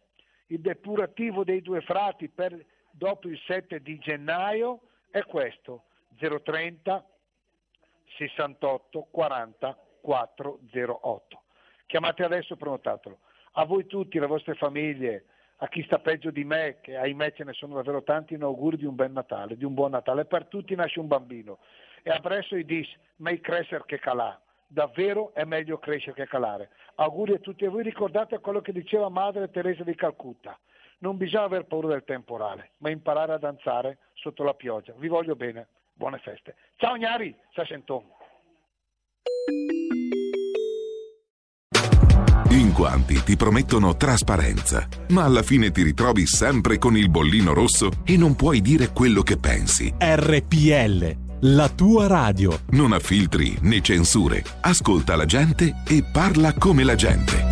il 0.46 0.60
depurativo 0.60 1.44
dei 1.44 1.62
due 1.62 1.80
frati 1.80 2.28
per, 2.28 2.62
dopo 2.90 3.28
il 3.28 3.38
7 3.46 3.80
di 3.80 3.98
gennaio 3.98 4.80
è 5.12 5.22
questo 5.24 5.84
030 6.16 7.06
68 8.16 9.08
40 9.10 9.78
408. 10.00 11.42
Chiamate 11.86 12.24
adesso 12.24 12.54
e 12.54 12.56
prenotatelo. 12.56 13.18
A 13.52 13.64
voi 13.64 13.86
tutti, 13.86 14.16
alle 14.16 14.26
vostre 14.26 14.54
famiglie, 14.54 15.26
a 15.58 15.68
chi 15.68 15.82
sta 15.84 15.98
peggio 15.98 16.30
di 16.30 16.44
me, 16.44 16.78
che 16.80 16.96
ahimè 16.96 17.32
ce 17.32 17.44
ne 17.44 17.52
sono 17.52 17.74
davvero 17.74 18.02
tanti, 18.02 18.34
in 18.34 18.42
auguri 18.42 18.78
di 18.78 18.86
un 18.86 18.94
bel 18.94 19.12
Natale, 19.12 19.56
di 19.56 19.64
un 19.64 19.74
buon 19.74 19.90
Natale. 19.90 20.24
Per 20.24 20.46
tutti 20.46 20.74
nasce 20.74 20.98
un 20.98 21.06
bambino. 21.06 21.58
E 22.02 22.10
appresso 22.10 22.56
i 22.56 22.64
dis, 22.64 22.88
mai 23.16 23.38
crescere 23.40 23.84
che 23.86 23.98
calà. 23.98 24.40
Davvero 24.66 25.34
è 25.34 25.44
meglio 25.44 25.78
crescere 25.78 26.14
che 26.14 26.26
calare. 26.26 26.70
Auguri 26.94 27.34
a 27.34 27.38
tutti 27.38 27.64
e 27.64 27.68
voi 27.68 27.82
ricordate 27.82 28.38
quello 28.38 28.62
che 28.62 28.72
diceva 28.72 29.10
Madre 29.10 29.50
Teresa 29.50 29.84
di 29.84 29.94
Calcutta 29.94 30.58
non 31.02 31.16
bisogna 31.16 31.44
aver 31.44 31.64
paura 31.66 31.88
del 31.88 32.04
temporale, 32.04 32.72
ma 32.78 32.90
imparare 32.90 33.32
a 33.32 33.38
danzare 33.38 33.98
sotto 34.14 34.42
la 34.42 34.54
pioggia. 34.54 34.94
Vi 34.96 35.08
voglio 35.08 35.36
bene, 35.36 35.68
buone 35.92 36.18
feste. 36.18 36.56
Ciao 36.76 36.96
Gnari, 36.96 37.34
sa 37.52 37.64
sentò. 37.66 38.02
In 42.50 42.72
quanti 42.72 43.22
ti 43.22 43.36
promettono 43.36 43.96
trasparenza, 43.96 44.86
ma 45.08 45.24
alla 45.24 45.42
fine 45.42 45.70
ti 45.70 45.82
ritrovi 45.82 46.26
sempre 46.26 46.78
con 46.78 46.96
il 46.96 47.10
bollino 47.10 47.52
rosso 47.52 47.90
e 48.04 48.16
non 48.16 48.36
puoi 48.36 48.60
dire 48.60 48.90
quello 48.92 49.22
che 49.22 49.38
pensi. 49.38 49.92
RPL, 49.98 51.48
la 51.54 51.68
tua 51.68 52.06
radio. 52.06 52.60
Non 52.70 52.92
ha 52.92 52.98
filtri 52.98 53.56
né 53.62 53.80
censure. 53.80 54.42
Ascolta 54.60 55.16
la 55.16 55.26
gente 55.26 55.82
e 55.88 56.04
parla 56.10 56.54
come 56.54 56.84
la 56.84 56.94
gente. 56.94 57.51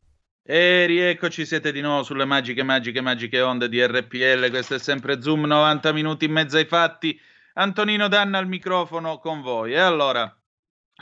E 0.53 0.85
rieccoci, 0.85 1.45
siete 1.45 1.71
di 1.71 1.79
nuovo 1.79 2.03
sulle 2.03 2.25
magiche, 2.25 2.61
magiche, 2.61 2.99
magiche 2.99 3.39
onde 3.39 3.69
di 3.69 3.81
RPL. 3.81 4.49
Questo 4.49 4.75
è 4.75 4.79
sempre 4.79 5.21
Zoom, 5.21 5.45
90 5.45 5.93
minuti 5.93 6.25
in 6.25 6.33
mezzo 6.33 6.57
ai 6.57 6.65
fatti. 6.65 7.17
Antonino 7.53 8.09
Danna 8.09 8.37
al 8.37 8.49
microfono 8.49 9.17
con 9.19 9.39
voi. 9.39 9.71
E 9.71 9.79
allora, 9.79 10.29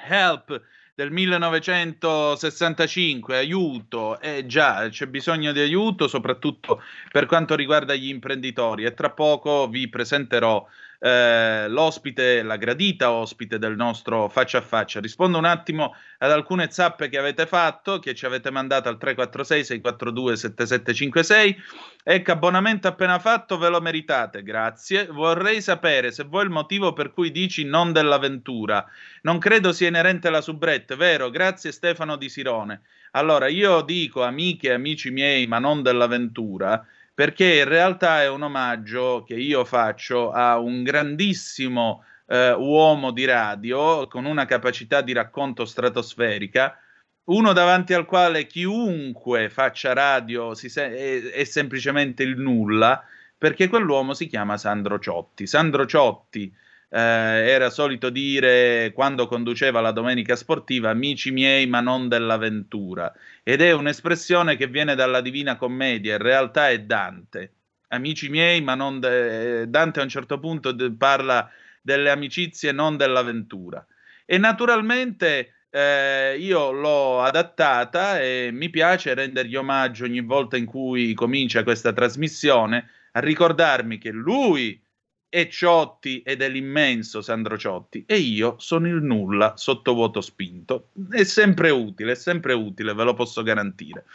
Help 0.07 0.61
del 0.93 1.09
1965, 1.09 3.37
aiuto, 3.37 4.19
eh 4.19 4.45
già, 4.45 4.87
c'è 4.87 5.07
bisogno 5.07 5.51
di 5.51 5.61
aiuto 5.61 6.07
soprattutto 6.07 6.83
per 7.11 7.25
quanto 7.25 7.55
riguarda 7.55 7.95
gli 7.95 8.09
imprenditori 8.09 8.83
e 8.83 8.93
tra 8.93 9.09
poco 9.09 9.67
vi 9.67 9.89
presenterò 9.89 10.63
eh, 10.99 11.67
l'ospite, 11.69 12.43
la 12.43 12.57
gradita 12.57 13.11
ospite 13.11 13.57
del 13.57 13.75
nostro 13.75 14.27
faccia 14.27 14.57
a 14.57 14.61
faccia. 14.61 14.99
Rispondo 14.99 15.37
un 15.37 15.45
attimo 15.45 15.95
ad 16.17 16.31
alcune 16.31 16.69
zappe 16.69 17.07
che 17.07 17.17
avete 17.17 17.47
fatto, 17.47 17.99
che 17.99 18.13
ci 18.13 18.25
avete 18.25 18.51
mandato 18.51 18.89
al 18.89 18.97
346 18.97 19.63
642 19.63 20.35
7756. 20.35 21.63
Ecco, 22.03 22.31
abbonamento 22.31 22.87
appena 22.87 23.17
fatto, 23.19 23.57
ve 23.57 23.69
lo 23.69 23.79
meritate, 23.79 24.43
grazie. 24.43 25.07
Vorrei 25.07 25.61
sapere 25.61 26.11
se 26.11 26.23
vuoi 26.23 26.43
il 26.43 26.49
motivo 26.49 26.91
per 26.91 27.11
cui 27.11 27.31
dici 27.31 27.63
non 27.63 27.93
dell'avventura. 27.93 28.85
Non 29.21 29.39
credo 29.39 29.71
sia 29.71 29.87
inerente 29.87 30.27
alla 30.27 30.41
subrette, 30.41 30.95
vero? 30.95 31.29
Grazie 31.29 31.71
Stefano 31.71 32.17
di 32.17 32.27
Sirone. 32.27 32.81
Allora, 33.11 33.47
io 33.47 33.81
dico 33.81 34.23
amiche 34.23 34.67
e 34.67 34.73
amici 34.73 35.09
miei, 35.09 35.47
ma 35.47 35.57
non 35.57 35.81
dell'avventura, 35.81 36.85
perché 37.19 37.57
in 37.57 37.65
realtà 37.65 38.21
è 38.21 38.29
un 38.29 38.43
omaggio 38.43 39.25
che 39.27 39.33
io 39.33 39.65
faccio 39.65 40.31
a 40.31 40.57
un 40.57 40.83
grandissimo 40.83 42.05
eh, 42.25 42.53
uomo 42.53 43.11
di 43.11 43.25
radio 43.25 44.07
con 44.07 44.23
una 44.23 44.45
capacità 44.45 45.01
di 45.01 45.11
racconto 45.11 45.65
stratosferica, 45.65 46.79
uno 47.25 47.51
davanti 47.51 47.93
al 47.93 48.05
quale 48.05 48.47
chiunque 48.47 49.49
faccia 49.49 49.91
radio 49.91 50.53
se- 50.53 50.69
è, 50.71 51.21
è 51.31 51.43
semplicemente 51.43 52.23
il 52.23 52.37
nulla, 52.37 53.03
perché 53.37 53.67
quell'uomo 53.67 54.13
si 54.13 54.25
chiama 54.27 54.55
Sandro 54.55 54.97
Ciotti. 54.97 55.45
Sandro 55.45 55.85
Ciotti 55.85 56.49
eh, 56.89 56.99
era 56.99 57.69
solito 57.69 58.09
dire 58.09 58.91
quando 58.93 59.27
conduceva 59.27 59.79
la 59.79 59.91
domenica 59.91 60.35
sportiva 60.35 60.89
amici 60.89 61.31
miei 61.31 61.67
ma 61.67 61.81
non 61.81 62.07
dell'avventura 62.07 63.13
ed 63.43 63.61
è 63.61 63.71
un'espressione 63.71 64.55
che 64.57 64.67
viene 64.67 64.95
dalla 64.95 65.21
Divina 65.21 65.55
Commedia, 65.55 66.15
in 66.15 66.21
realtà 66.21 66.69
è 66.69 66.79
Dante. 66.81 67.53
Amici 67.89 68.29
miei 68.29 68.61
ma 68.61 68.75
non 68.75 68.99
de- 68.99 69.69
Dante 69.69 69.99
a 69.99 70.03
un 70.03 70.09
certo 70.09 70.39
punto 70.39 70.71
de- 70.71 70.91
parla 70.91 71.49
delle 71.81 72.09
amicizie 72.09 72.71
non 72.71 72.97
dell'avventura 72.97 73.85
e 74.25 74.37
naturalmente 74.37 75.53
eh, 75.71 76.35
io 76.39 76.71
l'ho 76.71 77.21
adattata 77.21 78.19
e 78.19 78.49
mi 78.51 78.69
piace 78.69 79.13
rendergli 79.13 79.55
omaggio 79.55 80.05
ogni 80.05 80.21
volta 80.21 80.57
in 80.57 80.65
cui 80.65 81.13
comincia 81.13 81.63
questa 81.63 81.93
trasmissione 81.93 82.89
a 83.11 83.19
ricordarmi 83.19 83.97
che 83.97 84.11
lui 84.11 84.79
è 85.29 85.47
Ciotti 85.47 86.21
ed 86.25 86.41
è 86.41 86.49
l'immenso 86.49 87.21
Sandro 87.21 87.57
Ciotti 87.57 88.03
e 88.07 88.17
io 88.17 88.55
sono 88.57 88.87
il 88.87 89.01
nulla 89.03 89.53
sottovuoto 89.55 90.21
spinto. 90.21 90.89
È 91.09 91.23
sempre 91.23 91.69
utile, 91.69 92.13
è 92.13 92.15
sempre 92.15 92.53
utile, 92.53 92.93
ve 92.93 93.03
lo 93.03 93.13
posso 93.13 93.43
garantire. 93.43 94.05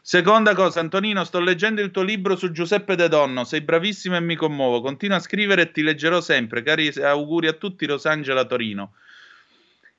Seconda 0.00 0.54
cosa, 0.54 0.80
Antonino, 0.80 1.24
sto 1.24 1.40
leggendo 1.40 1.80
il 1.80 1.90
tuo 1.90 2.02
libro 2.02 2.36
su 2.36 2.52
Giuseppe 2.52 2.94
De 2.94 3.08
Donno, 3.08 3.44
sei 3.44 3.62
bravissimo 3.62 4.14
e 4.14 4.20
mi 4.20 4.36
commuovo. 4.36 4.80
Continua 4.82 5.16
a 5.16 5.20
scrivere 5.20 5.62
e 5.62 5.72
ti 5.72 5.82
leggerò 5.82 6.20
sempre. 6.20 6.62
Cari 6.62 6.88
auguri 7.00 7.48
a 7.48 7.54
tutti, 7.54 7.86
Rosangela 7.86 8.44
Torino. 8.44 8.92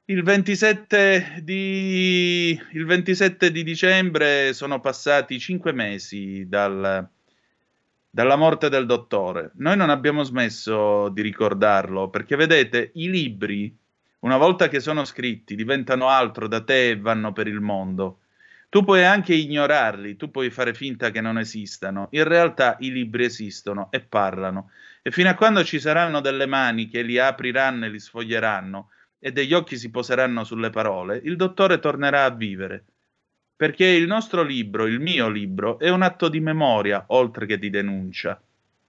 Il 0.05 0.21
27, 0.21 1.39
di, 1.41 2.51
il 2.73 2.85
27 2.85 3.51
di 3.51 3.63
dicembre 3.63 4.53
sono 4.53 4.79
passati 4.79 5.39
cinque 5.39 5.71
mesi 5.71 6.47
dal, 6.47 7.09
dalla 8.15 8.38
morte 8.38 8.69
del 8.69 8.86
dottore. 8.86 9.51
Noi 9.56 9.75
non 9.75 9.89
abbiamo 9.89 10.23
smesso 10.23 11.10
di 11.10 11.21
ricordarlo 11.21 12.10
perché 12.10 12.38
vedete, 12.38 12.91
i 12.93 13.10
libri, 13.10 13.78
una 14.19 14.38
volta 14.38 14.69
che 14.69 14.80
sono 14.80 15.04
scritti, 15.04 15.54
diventano 15.54 16.08
altro 16.08 16.47
da 16.47 16.63
te 16.63 16.91
e 16.91 16.97
vanno 16.97 17.34
per 17.34 17.47
il 17.47 17.60
mondo. 17.60 18.19
Tu 18.69 18.86
puoi 18.86 19.04
anche 19.04 19.34
ignorarli, 19.34 20.15
tu 20.15 20.32
puoi 20.32 20.49
fare 20.49 20.73
finta 20.73 21.12
che 21.12 21.19
non 21.19 21.38
esistano. 21.38 22.08
In 22.12 22.23
realtà 22.23 22.78
i 22.80 22.89
libri 22.89 23.25
esistono 23.25 23.89
e 23.91 23.99
parlano. 23.99 24.71
E 25.01 25.12
fino 25.12 25.28
a 25.28 25.34
quando 25.34 25.65
ci 25.65 25.82
saranno 25.82 26.21
delle 26.21 26.45
mani 26.45 26.88
che 26.88 27.01
li 27.01 27.19
apriranno 27.19 27.84
e 27.84 27.89
li 27.89 27.99
sfoglieranno 27.99 28.91
e 29.19 29.34
degli 29.34 29.54
occhi 29.54 29.75
si 29.75 29.91
poseranno 29.91 30.45
sulle 30.45 30.69
parole, 30.69 31.19
il 31.21 31.36
dottore 31.36 31.80
tornerà 31.80 32.23
a 32.23 32.30
vivere 32.30 32.86
perché 33.55 33.85
il 33.85 34.05
nostro 34.05 34.43
libro, 34.43 34.85
il 34.85 34.99
mio 34.99 35.29
libro, 35.29 35.79
è 35.79 35.89
un 35.89 36.01
atto 36.01 36.27
di 36.27 36.39
memoria 36.39 37.05
oltre 37.07 37.45
che 37.45 37.57
di 37.57 37.69
denuncia. 37.69 38.41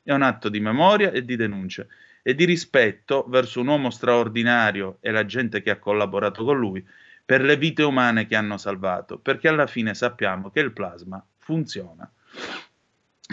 È 0.02 0.12
un 0.12 0.22
atto 0.22 0.48
di 0.48 0.60
memoria 0.60 1.10
e 1.10 1.24
di 1.24 1.36
denuncia 1.36 1.86
e 2.22 2.34
di 2.34 2.44
rispetto 2.44 3.24
verso 3.28 3.60
un 3.60 3.68
uomo 3.68 3.90
straordinario 3.90 4.98
e 5.00 5.12
la 5.12 5.24
gente 5.24 5.62
che 5.62 5.70
ha 5.70 5.78
collaborato 5.78 6.44
con 6.44 6.58
lui 6.58 6.84
per 7.24 7.42
le 7.42 7.56
vite 7.56 7.82
umane 7.82 8.26
che 8.26 8.36
hanno 8.36 8.56
salvato, 8.56 9.18
perché 9.18 9.48
alla 9.48 9.66
fine 9.66 9.94
sappiamo 9.94 10.50
che 10.50 10.60
il 10.60 10.72
plasma 10.72 11.24
funziona. 11.38 12.10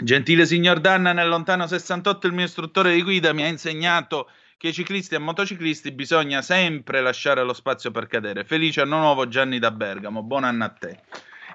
Gentile 0.02 0.46
signor 0.46 0.80
Danna, 0.80 1.12
nel 1.12 1.28
lontano 1.28 1.66
68 1.66 2.26
il 2.26 2.32
mio 2.32 2.44
istruttore 2.44 2.92
di 2.92 3.02
guida 3.02 3.32
mi 3.32 3.42
ha 3.42 3.46
insegnato 3.46 4.28
che 4.56 4.72
ciclisti 4.72 5.14
e 5.14 5.18
motociclisti 5.18 5.92
bisogna 5.92 6.42
sempre 6.42 7.00
lasciare 7.00 7.42
lo 7.42 7.52
spazio 7.52 7.90
per 7.90 8.06
cadere. 8.06 8.44
Felice 8.44 8.80
anno 8.80 8.98
nuovo 8.98 9.28
Gianni 9.28 9.58
da 9.58 9.70
Bergamo, 9.70 10.22
buon 10.22 10.44
anno 10.44 10.64
a 10.64 10.68
te. 10.68 11.00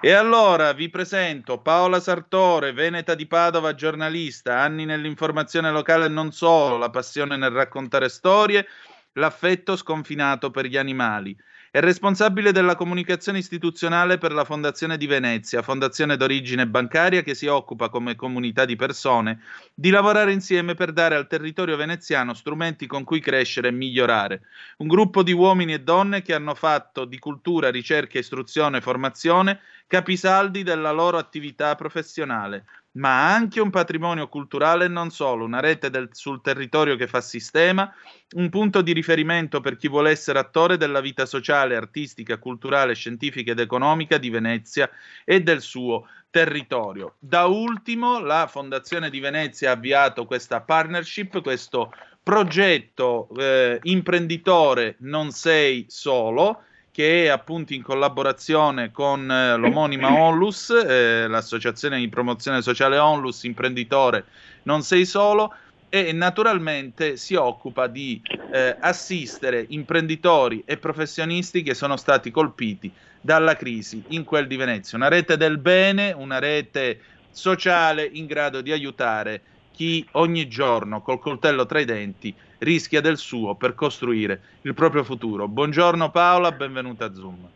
E 0.02 0.12
allora 0.12 0.72
vi 0.72 0.88
presento 0.88 1.60
Paola 1.60 2.00
Sartore, 2.00 2.72
veneta 2.72 3.14
di 3.14 3.26
Padova, 3.26 3.74
giornalista, 3.74 4.58
anni 4.58 4.86
nell'informazione 4.86 5.70
locale 5.70 6.06
e 6.06 6.08
non 6.08 6.32
solo, 6.32 6.78
la 6.78 6.88
passione 6.88 7.36
nel 7.36 7.50
raccontare 7.50 8.08
storie, 8.08 8.66
l'affetto 9.12 9.76
sconfinato 9.76 10.50
per 10.50 10.64
gli 10.64 10.78
animali. 10.78 11.36
È 11.72 11.78
responsabile 11.78 12.50
della 12.50 12.74
comunicazione 12.74 13.38
istituzionale 13.38 14.18
per 14.18 14.32
la 14.32 14.44
Fondazione 14.44 14.96
di 14.96 15.06
Venezia, 15.06 15.62
fondazione 15.62 16.16
d'origine 16.16 16.66
bancaria 16.66 17.22
che 17.22 17.36
si 17.36 17.46
occupa 17.46 17.88
come 17.88 18.16
comunità 18.16 18.64
di 18.64 18.74
persone 18.74 19.40
di 19.72 19.90
lavorare 19.90 20.32
insieme 20.32 20.74
per 20.74 20.92
dare 20.92 21.14
al 21.14 21.28
territorio 21.28 21.76
veneziano 21.76 22.34
strumenti 22.34 22.88
con 22.88 23.04
cui 23.04 23.20
crescere 23.20 23.68
e 23.68 23.70
migliorare. 23.70 24.42
Un 24.78 24.88
gruppo 24.88 25.22
di 25.22 25.30
uomini 25.30 25.72
e 25.72 25.80
donne 25.80 26.22
che 26.22 26.34
hanno 26.34 26.56
fatto 26.56 27.04
di 27.04 27.20
cultura, 27.20 27.70
ricerca, 27.70 28.18
istruzione 28.18 28.78
e 28.78 28.80
formazione 28.80 29.60
capisaldi 29.86 30.64
della 30.64 30.90
loro 30.90 31.18
attività 31.18 31.76
professionale 31.76 32.64
ma 32.92 33.32
anche 33.32 33.60
un 33.60 33.70
patrimonio 33.70 34.28
culturale 34.28 34.86
e 34.86 34.88
non 34.88 35.10
solo, 35.10 35.44
una 35.44 35.60
rete 35.60 35.90
del, 35.90 36.08
sul 36.12 36.40
territorio 36.40 36.96
che 36.96 37.06
fa 37.06 37.20
sistema, 37.20 37.92
un 38.34 38.48
punto 38.48 38.82
di 38.82 38.92
riferimento 38.92 39.60
per 39.60 39.76
chi 39.76 39.88
vuole 39.88 40.10
essere 40.10 40.38
attore 40.38 40.76
della 40.76 41.00
vita 41.00 41.26
sociale, 41.26 41.76
artistica, 41.76 42.38
culturale, 42.38 42.94
scientifica 42.94 43.52
ed 43.52 43.60
economica 43.60 44.18
di 44.18 44.30
Venezia 44.30 44.90
e 45.24 45.40
del 45.40 45.60
suo 45.60 46.06
territorio. 46.30 47.14
Da 47.18 47.46
ultimo, 47.46 48.20
la 48.20 48.46
Fondazione 48.48 49.10
di 49.10 49.20
Venezia 49.20 49.70
ha 49.70 49.74
avviato 49.74 50.24
questa 50.24 50.60
partnership, 50.60 51.40
questo 51.42 51.92
progetto 52.22 53.28
eh, 53.36 53.78
imprenditore 53.82 54.96
non 55.00 55.30
sei 55.30 55.86
solo, 55.88 56.64
che 57.00 57.24
è 57.24 57.28
appunto 57.28 57.72
in 57.72 57.82
collaborazione 57.82 58.92
con 58.92 59.30
eh, 59.30 59.56
l'omonima 59.56 60.12
Onlus, 60.12 60.68
eh, 60.68 61.26
l'associazione 61.26 61.98
di 61.98 62.10
promozione 62.10 62.60
sociale 62.60 62.98
Onlus, 62.98 63.44
imprenditore 63.44 64.26
Non 64.64 64.82
sei 64.82 65.06
solo, 65.06 65.54
e 65.88 66.12
naturalmente 66.12 67.16
si 67.16 67.34
occupa 67.36 67.86
di 67.86 68.20
eh, 68.52 68.76
assistere 68.78 69.64
imprenditori 69.70 70.62
e 70.66 70.76
professionisti 70.76 71.62
che 71.62 71.72
sono 71.72 71.96
stati 71.96 72.30
colpiti 72.30 72.92
dalla 73.18 73.56
crisi 73.56 74.04
in 74.08 74.24
quel 74.24 74.46
di 74.46 74.56
Venezia. 74.56 74.98
Una 74.98 75.08
rete 75.08 75.38
del 75.38 75.56
bene, 75.56 76.12
una 76.12 76.38
rete 76.38 77.00
sociale 77.30 78.04
in 78.04 78.26
grado 78.26 78.60
di 78.60 78.72
aiutare 78.72 79.40
chi 79.80 80.06
ogni 80.12 80.46
giorno 80.46 81.00
col 81.00 81.18
coltello 81.18 81.64
tra 81.64 81.80
i 81.80 81.86
denti 81.86 82.34
rischia 82.58 83.00
del 83.00 83.16
suo 83.16 83.54
per 83.54 83.74
costruire 83.74 84.42
il 84.64 84.74
proprio 84.74 85.04
futuro. 85.04 85.48
Buongiorno 85.48 86.10
Paola, 86.10 86.52
benvenuta 86.52 87.06
a 87.06 87.14
Zoom. 87.14 87.48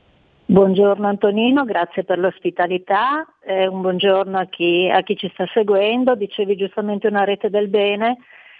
Buongiorno 0.46 1.06
Antonino, 1.06 1.64
grazie 1.64 2.02
per 2.02 2.18
l'ospitalità, 2.18 3.26
eh, 3.42 3.66
un 3.66 3.82
buongiorno 3.82 4.38
a 4.38 4.46
chi, 4.46 4.88
a 4.90 5.02
chi 5.02 5.18
ci 5.18 5.28
sta 5.34 5.46
seguendo, 5.52 6.14
dicevi 6.14 6.56
giustamente 6.56 7.08
una 7.08 7.24
rete 7.24 7.50
del 7.50 7.68
bene, 7.68 8.16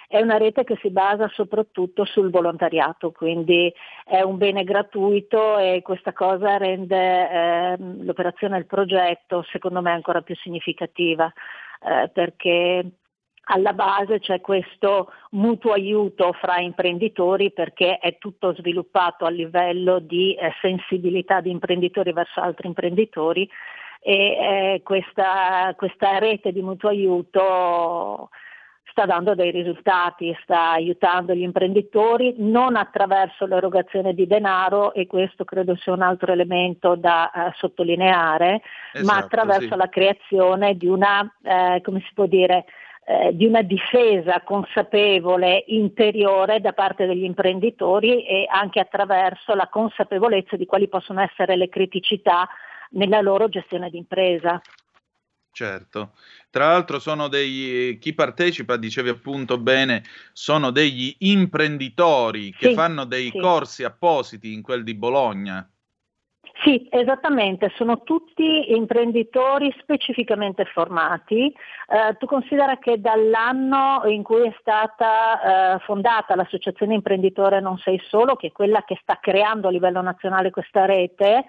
è 0.09 0.21
una 0.21 0.37
rete 0.37 0.63
che 0.63 0.77
si 0.83 0.91
basa 0.91 1.27
soprattutto 1.33 2.05
sul 2.05 2.29
volontariato, 2.29 3.13
quindi 3.13 3.73
è 4.05 4.21
un 4.21 4.37
bene 4.37 4.65
gratuito 4.65 5.57
e 5.57 5.81
questa 5.83 6.13
cosa 6.13 6.59
rende 6.59 7.31
eh, 7.31 7.77
l'operazione 7.79 8.57
del 8.57 8.67
progetto 8.67 9.43
secondo 9.51 9.81
me 9.81 9.91
ancora 9.91 10.21
più 10.21 10.37
significativa 10.37 11.33
eh, 11.83 12.11
perché 12.13 12.91
alla 13.45 13.73
base 13.73 14.21
c'è 14.21 14.41
questo 14.41 15.13
mutuo 15.31 15.73
aiuto 15.73 16.33
fra 16.33 16.59
imprenditori 16.59 17.53
perché 17.53 17.99
è 17.99 18.17
tutto 18.19 18.55
sviluppato 18.55 19.25
a 19.25 19.31
livello 19.31 19.99
di 19.99 20.35
eh, 20.35 20.53
sensibilità 20.61 21.41
di 21.41 21.51
imprenditori 21.51 22.13
verso 22.13 22.41
altri 22.41 22.69
imprenditori 22.69 23.49
e 24.01 24.15
eh, 24.15 24.81
questa, 24.83 25.75
questa, 25.77 26.19
rete 26.19 26.53
di 26.53 26.63
mutuo 26.63 26.91
aiuto 26.91 28.31
sta 28.95 29.07
dando 29.07 29.35
dei 29.35 29.51
risultati, 29.51 30.37
sta 30.43 30.71
aiutando 30.71 31.35
gli 31.35 31.43
imprenditori 31.43 32.35
non 32.39 32.77
attraverso 32.77 33.45
l'erogazione 33.45 34.15
di 34.15 34.27
denaro 34.27 34.95
e 34.95 35.09
questo 35.09 35.45
credo 35.45 35.75
sia 35.75 35.93
un 35.93 36.03
altro 36.03 36.31
elemento 36.31 36.95
da 36.95 37.31
uh, 37.35 37.51
sottolineare, 37.57 38.61
esatto, 38.93 39.13
ma 39.13 39.19
attraverso 39.19 39.73
sì. 39.73 39.77
la 39.77 39.89
creazione 39.89 40.77
di 40.77 40.87
una, 40.87 41.29
eh, 41.43 41.81
come 41.83 42.05
si 42.07 42.11
può 42.15 42.27
dire, 42.27 42.67
eh, 43.07 43.37
di 43.37 43.45
una 43.45 43.63
difesa 43.63 44.41
consapevole 44.43 45.65
interiore 45.67 46.61
da 46.61 46.73
parte 46.73 47.05
degli 47.05 47.25
imprenditori 47.25 48.25
e 48.25 48.47
anche 48.49 48.81
attraverso 48.81 49.55
la 49.55 49.69
consapevolezza 49.69 50.57
di 50.57 50.65
quali 50.65 50.89
possono 50.89 51.21
essere 51.21 51.57
le 51.57 51.69
criticità 51.69 52.49
nella 52.91 53.21
loro 53.21 53.49
gestione 53.49 53.91
d'impresa. 53.91 54.61
Certo, 55.53 56.15
tra 56.51 56.69
l'altro 56.69 56.99
sono 56.99 57.29
dei, 57.29 57.99
chi 58.01 58.13
partecipa, 58.13 58.77
dicevi 58.77 59.11
appunto 59.11 59.57
bene, 59.59 60.03
sono 60.33 60.71
degli 60.71 61.15
imprenditori 61.19 62.53
che 62.53 62.71
sì, 62.71 62.75
fanno 62.75 63.05
dei 63.05 63.31
sì. 63.31 63.39
corsi 63.39 63.85
appositi 63.85 64.53
in 64.53 64.63
quel 64.63 64.83
di 64.83 64.95
Bologna. 64.95 65.69
Sì, 66.63 66.87
esattamente, 66.91 67.73
sono 67.75 68.03
tutti 68.03 68.73
imprenditori 68.73 69.75
specificamente 69.81 70.65
formati. 70.67 71.47
Eh, 71.47 72.17
tu 72.17 72.27
considera 72.27 72.79
che 72.79 73.01
dall'anno 73.01 74.03
in 74.07 74.23
cui 74.23 74.47
è 74.47 74.55
stata 74.61 75.75
eh, 75.75 75.79
fondata 75.81 76.37
l'Associazione 76.37 76.95
Imprenditore 76.95 77.61
Non 77.61 77.77
Sei 77.79 78.01
Solo, 78.09 78.37
che 78.37 78.49
è 78.49 78.53
quella 78.53 78.85
che 78.85 78.99
sta 79.03 79.19
creando 79.21 79.69
a 79.69 79.73
livello 79.73 80.01
nazionale 80.01 80.51
questa 80.51 80.85
rete, 80.85 81.45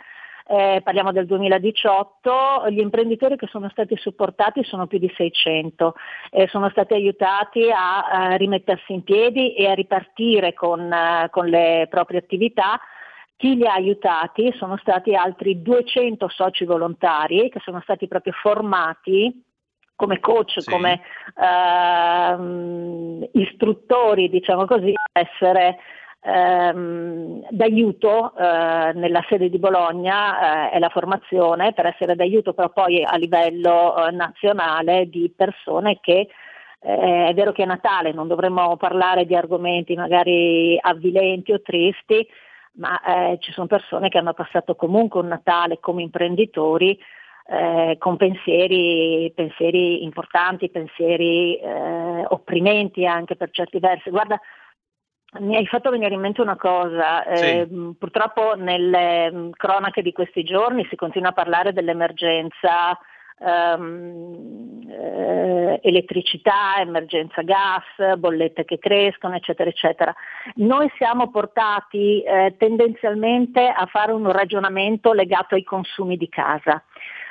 eh, 0.48 0.82
parliamo 0.84 1.12
del 1.12 1.26
2018, 1.26 2.66
gli 2.70 2.80
imprenditori 2.80 3.36
che 3.36 3.48
sono 3.48 3.68
stati 3.70 3.96
supportati 3.98 4.64
sono 4.64 4.86
più 4.86 5.00
di 5.00 5.12
600, 5.16 5.96
eh, 6.30 6.48
sono 6.48 6.70
stati 6.70 6.94
aiutati 6.94 7.72
a, 7.72 8.06
a, 8.06 8.36
rimettersi 8.36 8.94
in 8.94 9.04
piedi 9.04 9.56
e 9.56 9.68
a 9.68 9.74
ripartire 9.74 10.54
con, 10.54 10.82
uh, 10.82 11.30
con 11.32 11.48
le 11.48 11.88
proprie 11.90 12.20
attività. 12.20 12.80
Chi 13.38 13.56
li 13.56 13.66
ha 13.66 13.74
aiutati 13.74 14.54
sono 14.58 14.78
stati 14.78 15.14
altri 15.14 15.62
200 15.62 16.28
soci 16.30 16.66
volontari 16.66 17.50
che 17.50 17.60
sono 17.60 17.82
stati 17.82 18.08
proprio 18.08 18.34
formati 18.34 19.44
come 19.96 20.20
coach, 20.20 20.62
sì. 20.62 20.70
come 20.70 21.02
uh, 21.36 23.30
istruttori, 23.34 24.30
diciamo 24.30 24.66
così, 24.66 24.94
a 24.94 25.20
essere 25.20 25.78
ehm, 26.26 27.46
d'aiuto 27.50 28.36
eh, 28.36 28.92
nella 28.96 29.24
sede 29.30 29.50
di 29.50 29.60
Bologna 29.60 30.70
eh, 30.70 30.72
è 30.72 30.80
la 30.80 30.90
formazione 30.90 31.74
per 31.74 31.86
essere 31.86 32.16
d'aiuto 32.16 32.54
però 32.54 32.70
poi 32.70 33.04
a 33.04 33.16
livello 33.16 33.96
eh, 33.96 34.12
nazionale 34.12 35.08
di 35.08 35.32
persone 35.36 36.00
che 36.02 36.28
eh, 36.82 37.28
è 37.28 37.34
vero 37.34 37.52
che 37.52 37.64
è 37.64 37.66
Natale, 37.66 38.12
non 38.12 38.28
dovremmo 38.28 38.76
parlare 38.78 39.26
di 39.26 39.36
argomenti 39.36 39.96
magari 39.96 40.78
avvilenti 40.80 41.52
o 41.52 41.62
tristi, 41.62 42.28
ma 42.78 43.02
eh, 43.02 43.38
ci 43.40 43.52
sono 43.52 43.68
persone 43.68 44.10
che 44.10 44.18
hanno 44.18 44.34
passato 44.34 44.76
comunque 44.76 45.20
un 45.20 45.28
Natale 45.28 45.80
come 45.80 46.02
imprenditori 46.02 46.98
eh, 47.48 47.98
con 48.00 48.18
pensieri, 48.18 49.32
pensieri, 49.36 50.04
importanti, 50.04 50.70
pensieri 50.70 51.58
eh, 51.58 52.26
opprimenti 52.28 53.06
anche 53.06 53.36
per 53.36 53.52
certi 53.52 53.80
versi. 53.80 54.10
Guarda, 54.10 54.40
mi 55.40 55.56
hai 55.56 55.68
fatto 55.68 55.90
venire 55.90 56.14
in 56.14 56.22
mente 56.22 56.42
una 56.42 56.56
cosa, 56.56 57.24
sì. 57.36 57.46
eh, 57.46 57.68
purtroppo 57.98 58.56
nelle 58.56 59.32
mm, 59.32 59.50
cronache 59.52 60.02
di 60.02 60.12
questi 60.12 60.44
giorni 60.44 60.86
si 60.90 60.96
continua 60.96 61.30
a 61.30 61.34
parlare 61.34 61.74
dell'emergenza 61.74 62.98
ehm, 63.40 64.88
eh, 64.90 65.80
elettricità, 65.84 66.76
emergenza 66.80 67.42
gas, 67.42 68.18
bollette 68.18 68.66
che 68.66 68.80
crescono, 68.80 69.36
eccetera, 69.36 69.70
eccetera. 69.70 70.14
Noi 70.56 70.92
siamo 70.98 71.30
portati 71.30 72.22
eh, 72.22 72.56
tendenzialmente 72.58 73.68
a 73.68 73.86
fare 73.88 74.12
un 74.12 74.32
ragionamento 74.32 75.14
legato 75.14 75.56
ai 75.56 75.64
consumi 75.64 76.18
di 76.18 76.30
casa 76.30 76.84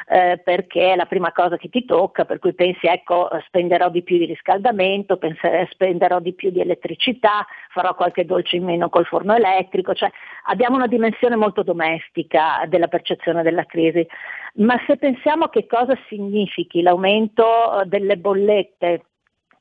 eh, 0.06 0.40
perché 0.42 0.92
è 0.92 0.96
la 0.96 1.06
prima 1.06 1.32
cosa 1.32 1.56
che 1.56 1.68
ti 1.68 1.84
tocca, 1.84 2.24
per 2.24 2.38
cui 2.38 2.54
pensi 2.54 2.86
ecco 2.86 3.28
spenderò 3.46 3.88
di 3.88 4.02
più 4.02 4.18
di 4.18 4.26
riscaldamento, 4.26 5.16
penserò, 5.16 5.64
spenderò 5.70 6.20
di 6.20 6.32
più 6.32 6.50
di 6.50 6.60
elettricità, 6.60 7.46
farò 7.70 7.94
qualche 7.94 8.24
dolce 8.24 8.56
in 8.56 8.64
meno 8.64 8.88
col 8.88 9.06
forno 9.06 9.34
elettrico, 9.34 9.94
cioè 9.94 10.10
abbiamo 10.46 10.76
una 10.76 10.86
dimensione 10.86 11.36
molto 11.36 11.62
domestica 11.62 12.64
della 12.68 12.88
percezione 12.88 13.42
della 13.42 13.64
crisi, 13.64 14.06
ma 14.54 14.78
se 14.86 14.96
pensiamo 14.96 15.48
che 15.48 15.66
cosa 15.66 15.98
significhi 16.08 16.82
l'aumento 16.82 17.82
delle 17.86 18.16
bollette 18.16 19.04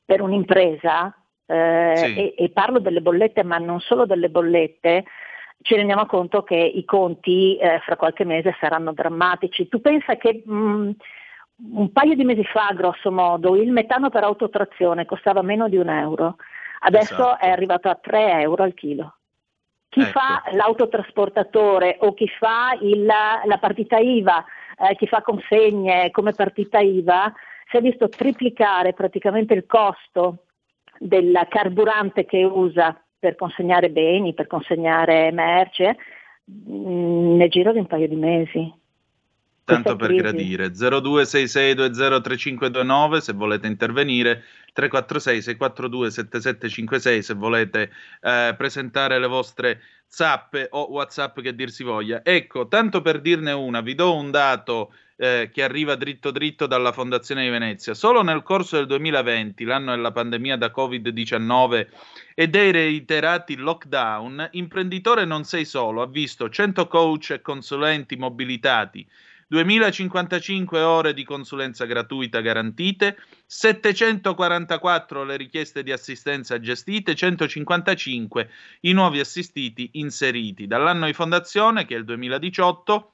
per 0.04 0.20
un'impresa, 0.20 1.14
eh, 1.46 1.92
sì. 1.96 2.16
e, 2.16 2.34
e 2.36 2.50
parlo 2.50 2.78
delle 2.78 3.00
bollette 3.00 3.42
ma 3.42 3.58
non 3.58 3.80
solo 3.80 4.06
delle 4.06 4.28
bollette, 4.28 5.04
ci 5.64 5.74
rendiamo 5.76 6.04
conto 6.04 6.42
che 6.42 6.56
i 6.56 6.84
conti 6.84 7.56
eh, 7.56 7.80
fra 7.80 7.96
qualche 7.96 8.24
mese 8.24 8.54
saranno 8.60 8.92
drammatici. 8.92 9.66
Tu 9.66 9.80
pensa 9.80 10.16
che 10.16 10.42
mh, 10.44 10.54
mm, 10.54 10.90
un 11.72 11.90
paio 11.90 12.14
di 12.14 12.22
mesi 12.22 12.44
fa, 12.44 12.70
grosso 12.74 13.10
modo, 13.10 13.56
il 13.56 13.72
metano 13.72 14.10
per 14.10 14.24
autotrazione 14.24 15.06
costava 15.06 15.40
meno 15.40 15.66
di 15.70 15.78
un 15.78 15.88
euro, 15.88 16.36
adesso 16.80 17.14
esatto. 17.14 17.38
è 17.38 17.48
arrivato 17.48 17.88
a 17.88 17.94
3 17.94 18.42
euro 18.42 18.62
al 18.62 18.74
chilo. 18.74 19.16
Chi 19.88 20.00
ecco. 20.00 20.10
fa 20.10 20.42
l'autotrasportatore 20.52 21.96
o 22.00 22.12
chi 22.12 22.28
fa 22.28 22.76
il, 22.82 23.06
la 23.06 23.58
partita 23.58 23.96
IVA, 23.96 24.44
eh, 24.76 24.96
chi 24.96 25.06
fa 25.06 25.22
consegne 25.22 26.10
come 26.10 26.32
partita 26.32 26.78
IVA, 26.78 27.32
si 27.70 27.78
è 27.78 27.80
visto 27.80 28.10
triplicare 28.10 28.92
praticamente 28.92 29.54
il 29.54 29.64
costo 29.64 30.44
del 30.98 31.46
carburante 31.48 32.26
che 32.26 32.44
usa 32.44 32.98
per 33.24 33.36
consegnare 33.36 33.88
beni, 33.88 34.34
per 34.34 34.46
consegnare 34.46 35.32
merce, 35.32 35.96
mm, 36.50 37.36
nel 37.36 37.48
giro 37.48 37.72
di 37.72 37.78
un 37.78 37.86
paio 37.86 38.06
di 38.06 38.16
mesi. 38.16 38.70
Tanto 39.64 39.96
per 39.96 40.14
gradire, 40.14 40.72
0266203529 40.72 43.16
se 43.16 43.32
volete 43.32 43.66
intervenire, 43.66 44.42
346 44.74 45.40
642 45.40 46.10
7756 46.10 47.22
se 47.22 47.32
volete 47.32 47.90
eh, 48.20 48.54
presentare 48.58 49.18
le 49.18 49.26
vostre 49.26 49.80
zappe 50.06 50.66
o 50.70 50.90
whatsapp 50.90 51.40
che 51.40 51.54
dir 51.54 51.70
si 51.70 51.82
voglia. 51.82 52.20
Ecco, 52.22 52.68
tanto 52.68 53.00
per 53.00 53.22
dirne 53.22 53.52
una, 53.52 53.80
vi 53.80 53.94
do 53.94 54.14
un 54.14 54.30
dato 54.30 54.92
eh, 55.16 55.50
che 55.52 55.62
arriva 55.62 55.94
dritto 55.94 56.30
dritto 56.30 56.66
dalla 56.66 56.92
Fondazione 56.92 57.44
di 57.44 57.50
Venezia. 57.50 57.94
Solo 57.94 58.22
nel 58.22 58.42
corso 58.42 58.76
del 58.76 58.86
2020, 58.86 59.64
l'anno 59.64 59.94
della 59.94 60.12
pandemia 60.12 60.56
da 60.56 60.72
Covid-19 60.74 61.86
e 62.34 62.48
dei 62.48 62.72
reiterati 62.72 63.56
lockdown, 63.56 64.48
Imprenditore 64.52 65.24
Non 65.24 65.44
Sei 65.44 65.64
Solo 65.64 66.02
ha 66.02 66.06
visto 66.06 66.48
100 66.48 66.86
coach 66.88 67.30
e 67.30 67.40
consulenti 67.42 68.16
mobilitati, 68.16 69.06
2055 69.46 70.80
ore 70.80 71.14
di 71.14 71.22
consulenza 71.22 71.84
gratuita 71.84 72.40
garantite, 72.40 73.18
744 73.46 75.22
le 75.22 75.36
richieste 75.36 75.82
di 75.82 75.92
assistenza 75.92 76.58
gestite, 76.58 77.14
155 77.14 78.50
i 78.80 78.92
nuovi 78.92 79.20
assistiti 79.20 79.90
inseriti. 79.92 80.66
Dall'anno 80.66 81.06
di 81.06 81.12
fondazione, 81.12 81.84
che 81.84 81.94
è 81.94 81.98
il 81.98 82.04
2018, 82.04 83.13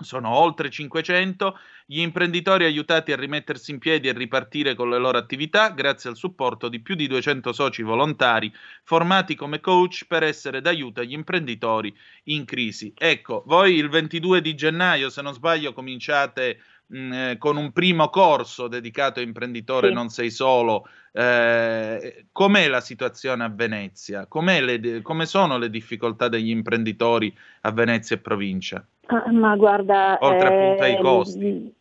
sono 0.00 0.30
oltre 0.30 0.70
500 0.70 1.58
gli 1.86 2.00
imprenditori 2.00 2.64
aiutati 2.64 3.12
a 3.12 3.16
rimettersi 3.16 3.70
in 3.70 3.78
piedi 3.78 4.08
e 4.08 4.12
ripartire 4.12 4.74
con 4.74 4.90
le 4.90 4.98
loro 4.98 5.18
attività 5.18 5.70
grazie 5.70 6.10
al 6.10 6.16
supporto 6.16 6.68
di 6.68 6.80
più 6.80 6.94
di 6.94 7.06
200 7.06 7.52
soci 7.52 7.82
volontari 7.82 8.52
formati 8.82 9.34
come 9.34 9.60
coach 9.60 10.06
per 10.06 10.22
essere 10.22 10.60
d'aiuto 10.60 11.00
agli 11.00 11.12
imprenditori 11.12 11.94
in 12.24 12.44
crisi. 12.44 12.92
Ecco, 12.96 13.42
voi 13.46 13.74
il 13.74 13.88
22 13.88 14.40
di 14.40 14.54
gennaio, 14.54 15.10
se 15.10 15.22
non 15.22 15.32
sbaglio, 15.32 15.72
cominciate 15.72 16.60
mh, 16.90 16.98
mm, 16.98 17.12
eh, 17.12 17.38
con 17.38 17.56
un 17.56 17.72
primo 17.72 18.08
corso 18.08 18.68
dedicato 18.68 19.20
a 19.20 19.22
imprenditore 19.22 19.88
sì. 19.88 19.94
non 19.94 20.08
sei 20.08 20.30
solo. 20.30 20.86
Eh, 21.12 22.26
com'è 22.32 22.68
la 22.68 22.80
situazione 22.80 23.44
a 23.44 23.48
Venezia? 23.48 24.28
Le, 24.30 25.02
come 25.02 25.26
sono 25.26 25.58
le 25.58 25.70
difficoltà 25.70 26.28
degli 26.28 26.50
imprenditori 26.50 27.34
a 27.62 27.72
Venezia 27.72 28.16
e 28.16 28.20
provincia? 28.20 28.84
Ah, 29.06 29.30
ma 29.32 29.56
guarda... 29.56 30.18
Oltre 30.20 30.48
eh, 30.48 30.64
appunto 30.64 30.82
ai 30.82 30.98
costi. 30.98 31.74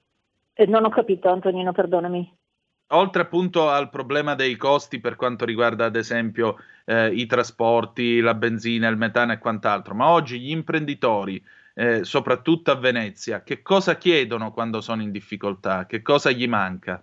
Eh, 0.53 0.65
non 0.65 0.85
ho 0.85 0.89
capito, 0.89 1.29
Antonino, 1.29 1.71
perdonami. 1.71 2.37
Oltre 2.91 3.21
appunto 3.21 3.69
al 3.69 3.89
problema 3.89 4.33
dei 4.33 4.55
costi 4.55 4.99
per 4.99 5.15
quanto 5.15 5.45
riguarda 5.45 5.85
ad 5.85 5.95
esempio 5.95 6.57
eh, 6.85 7.13
i 7.13 7.27
trasporti, 7.27 8.19
la 8.19 8.33
benzina, 8.33 8.87
il 8.87 8.97
metano 8.97 9.31
e 9.31 9.37
quant'altro, 9.37 9.93
ma 9.93 10.09
oggi 10.09 10.39
gli 10.39 10.49
imprenditori, 10.49 11.41
eh, 11.79 12.03
soprattutto 12.03 12.71
a 12.71 12.75
Venezia, 12.75 13.41
che 13.41 13.61
cosa 13.61 13.95
chiedono 13.95 14.51
quando 14.51 14.81
sono 14.81 15.01
in 15.01 15.11
difficoltà? 15.11 15.85
Che 15.85 16.01
cosa 16.01 16.29
gli 16.29 16.45
manca? 16.45 17.01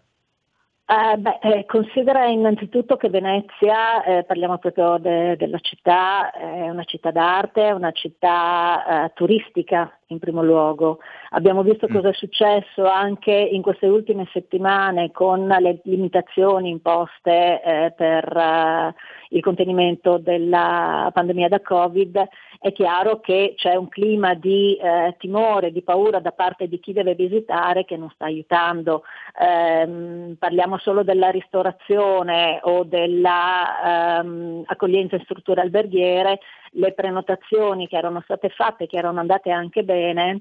Eh, 0.89 1.17
beh, 1.17 1.39
eh, 1.41 1.65
considera 1.65 2.27
innanzitutto 2.27 2.97
che 2.97 3.09
Venezia, 3.09 4.05
eh, 4.05 4.23
parliamo 4.23 4.59
proprio 4.59 4.99
de- 4.99 5.35
della 5.37 5.59
città, 5.59 6.31
è 6.31 6.69
una 6.69 6.85
città 6.85 7.11
d'arte, 7.11 7.69
è 7.69 7.73
una 7.73 7.91
città 7.91 9.07
eh, 9.07 9.13
turistica 9.15 9.99
in 10.09 10.21
primo 10.21 10.45
luogo. 10.45 10.99
Abbiamo 11.31 11.63
visto 11.65 11.89
mm. 11.91 11.93
cosa 11.93 12.11
è 12.11 12.13
successo 12.13 12.87
anche 12.87 13.33
in 13.33 13.63
queste 13.63 13.87
ultime 13.87 14.29
settimane 14.33 15.11
con 15.11 15.49
le 15.49 15.81
limitazioni 15.85 16.69
imposte 16.69 17.63
eh, 17.63 17.93
per 17.97 18.37
eh, 18.37 18.95
il 19.31 19.43
contenimento 19.43 20.19
della 20.19 21.11
pandemia 21.13 21.49
da 21.49 21.61
Covid. 21.61 22.29
È 22.67 22.73
chiaro 22.73 23.21
che 23.21 23.53
c'è 23.55 23.77
un 23.77 23.89
clima 23.89 24.35
di 24.35 24.75
eh, 24.75 25.15
timore, 25.21 25.71
di 25.71 25.83
paura 25.83 26.19
da 26.19 26.33
parte 26.33 26.67
di 26.67 26.81
chi 26.81 26.93
deve 26.93 27.15
visitare 27.15 27.85
che 27.85 27.97
non 27.97 28.11
sta 28.11 28.25
aiutando. 28.25 29.05
Ehm, 29.41 30.35
parliamo 30.37 30.77
solo 30.79 31.05
della 31.05 31.31
ristorazione 31.31 32.59
o 32.65 32.83
dell'accoglienza 32.83 35.15
ehm, 35.15 35.21
in 35.21 35.23
strutture 35.23 35.61
alberghiere, 35.61 36.41
le 36.73 36.93
prenotazioni 36.93 37.87
che 37.87 37.99
erano 37.99 38.21
state 38.23 38.49
fatte, 38.49 38.89
che 38.89 38.97
erano 38.97 39.21
andate 39.21 39.53
anche 39.53 39.85
bene, 39.85 40.41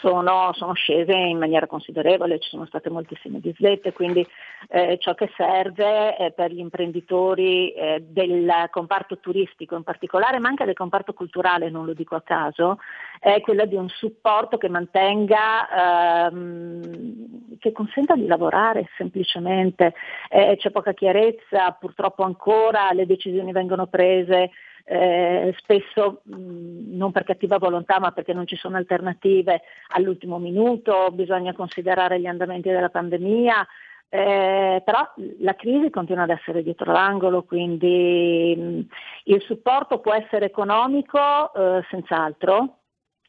sono, 0.00 0.50
sono, 0.54 0.72
scese 0.72 1.12
in 1.12 1.36
maniera 1.36 1.66
considerevole, 1.66 2.38
ci 2.38 2.48
sono 2.48 2.64
state 2.64 2.88
moltissime 2.88 3.38
dislette, 3.38 3.92
quindi 3.92 4.26
eh, 4.68 4.96
ciò 4.98 5.14
che 5.14 5.30
serve 5.36 6.16
eh, 6.16 6.32
per 6.32 6.50
gli 6.52 6.58
imprenditori 6.58 7.70
eh, 7.72 8.02
del 8.06 8.50
comparto 8.70 9.18
turistico 9.18 9.76
in 9.76 9.82
particolare, 9.82 10.38
ma 10.38 10.48
anche 10.48 10.64
del 10.64 10.74
comparto 10.74 11.12
culturale, 11.12 11.68
non 11.68 11.84
lo 11.84 11.92
dico 11.92 12.14
a 12.14 12.22
caso, 12.22 12.78
è 13.20 13.40
quella 13.42 13.66
di 13.66 13.74
un 13.74 13.88
supporto 13.90 14.56
che 14.56 14.70
mantenga, 14.70 16.28
ehm, 16.28 17.58
che 17.58 17.72
consenta 17.72 18.14
di 18.14 18.26
lavorare 18.26 18.88
semplicemente. 18.96 19.92
Eh, 20.30 20.56
c'è 20.56 20.70
poca 20.70 20.94
chiarezza, 20.94 21.72
purtroppo 21.72 22.22
ancora 22.22 22.90
le 22.92 23.04
decisioni 23.04 23.52
vengono 23.52 23.86
prese 23.86 24.50
eh, 24.84 25.54
spesso 25.58 26.20
non 26.24 27.10
per 27.10 27.24
cattiva 27.24 27.58
volontà 27.58 27.98
ma 27.98 28.12
perché 28.12 28.32
non 28.32 28.46
ci 28.46 28.56
sono 28.56 28.76
alternative 28.76 29.62
all'ultimo 29.88 30.38
minuto, 30.38 31.08
bisogna 31.12 31.54
considerare 31.54 32.20
gli 32.20 32.26
andamenti 32.26 32.68
della 32.68 32.90
pandemia, 32.90 33.66
eh, 34.10 34.82
però 34.84 35.12
la 35.40 35.54
crisi 35.54 35.90
continua 35.90 36.24
ad 36.24 36.30
essere 36.30 36.62
dietro 36.62 36.92
l'angolo, 36.92 37.42
quindi 37.42 38.54
mh, 38.56 38.80
il 39.24 39.42
supporto 39.42 39.98
può 39.98 40.12
essere 40.12 40.46
economico 40.46 41.52
eh, 41.54 41.82
senz'altro, 41.90 42.76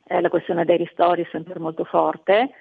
eh, 0.07 0.21
la 0.21 0.29
questione 0.29 0.65
dei 0.65 0.77
ristori 0.77 1.23
è 1.23 1.27
sempre 1.31 1.57
molto 1.57 1.85
forte, 1.85 2.51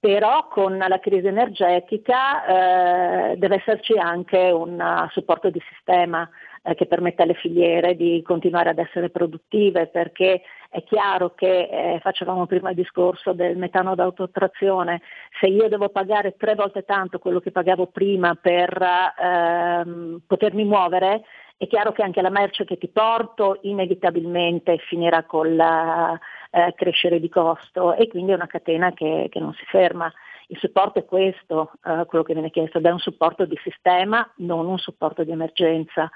però 0.00 0.46
con 0.48 0.76
la 0.76 1.00
crisi 1.00 1.26
energetica 1.26 3.32
eh, 3.32 3.36
deve 3.36 3.56
esserci 3.56 3.98
anche 3.98 4.50
un 4.50 5.08
supporto 5.10 5.50
di 5.50 5.60
sistema 5.72 6.28
eh, 6.62 6.74
che 6.74 6.86
permette 6.86 7.22
alle 7.22 7.34
filiere 7.34 7.96
di 7.96 8.22
continuare 8.22 8.70
ad 8.70 8.78
essere 8.78 9.10
produttive 9.10 9.86
perché 9.86 10.42
è 10.70 10.82
chiaro 10.84 11.34
che, 11.34 11.68
eh, 11.70 11.98
facevamo 12.00 12.46
prima 12.46 12.70
il 12.70 12.76
discorso 12.76 13.32
del 13.32 13.56
metano 13.56 13.94
d'autotrazione, 13.94 15.00
se 15.40 15.46
io 15.46 15.68
devo 15.68 15.88
pagare 15.88 16.36
tre 16.36 16.54
volte 16.54 16.84
tanto 16.84 17.18
quello 17.18 17.40
che 17.40 17.50
pagavo 17.50 17.86
prima 17.86 18.34
per 18.34 18.78
ehm, 19.18 20.20
potermi 20.26 20.64
muovere, 20.64 21.22
è 21.56 21.66
chiaro 21.66 21.92
che 21.92 22.02
anche 22.02 22.22
la 22.22 22.30
merce 22.30 22.64
che 22.64 22.78
ti 22.78 22.88
porto 22.88 23.58
inevitabilmente 23.62 24.78
finirà 24.78 25.24
col 25.24 25.58
eh, 25.58 26.74
crescere 26.76 27.18
di 27.18 27.28
costo 27.28 27.94
e 27.94 28.06
quindi 28.06 28.32
è 28.32 28.34
una 28.34 28.46
catena 28.46 28.92
che, 28.92 29.26
che 29.30 29.40
non 29.40 29.52
si 29.54 29.64
ferma. 29.64 30.12
Il 30.48 30.58
supporto 30.58 31.00
è 31.00 31.04
questo, 31.04 31.72
eh, 31.84 32.04
quello 32.06 32.24
che 32.24 32.32
viene 32.32 32.50
chiesto, 32.50 32.78
ed 32.78 32.86
è 32.86 32.90
un 32.90 33.00
supporto 33.00 33.44
di 33.44 33.58
sistema, 33.62 34.26
non 34.36 34.66
un 34.66 34.78
supporto 34.78 35.24
di 35.24 35.32
emergenza 35.32 36.10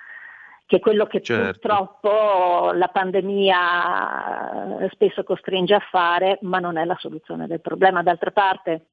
che 0.67 0.77
è 0.77 0.81
quello 0.81 1.07
che 1.07 1.21
certo. 1.21 1.59
purtroppo 1.59 2.73
la 2.73 2.89
pandemia 2.89 4.81
eh, 4.81 4.89
spesso 4.93 5.23
costringe 5.25 5.75
a 5.75 5.87
fare, 5.91 6.39
ma 6.43 6.59
non 6.59 6.77
è 6.77 6.85
la 6.85 6.97
soluzione 6.99 7.47
del 7.47 7.61
problema. 7.61 8.03
D'altra 8.03 8.31
parte, 8.31 8.87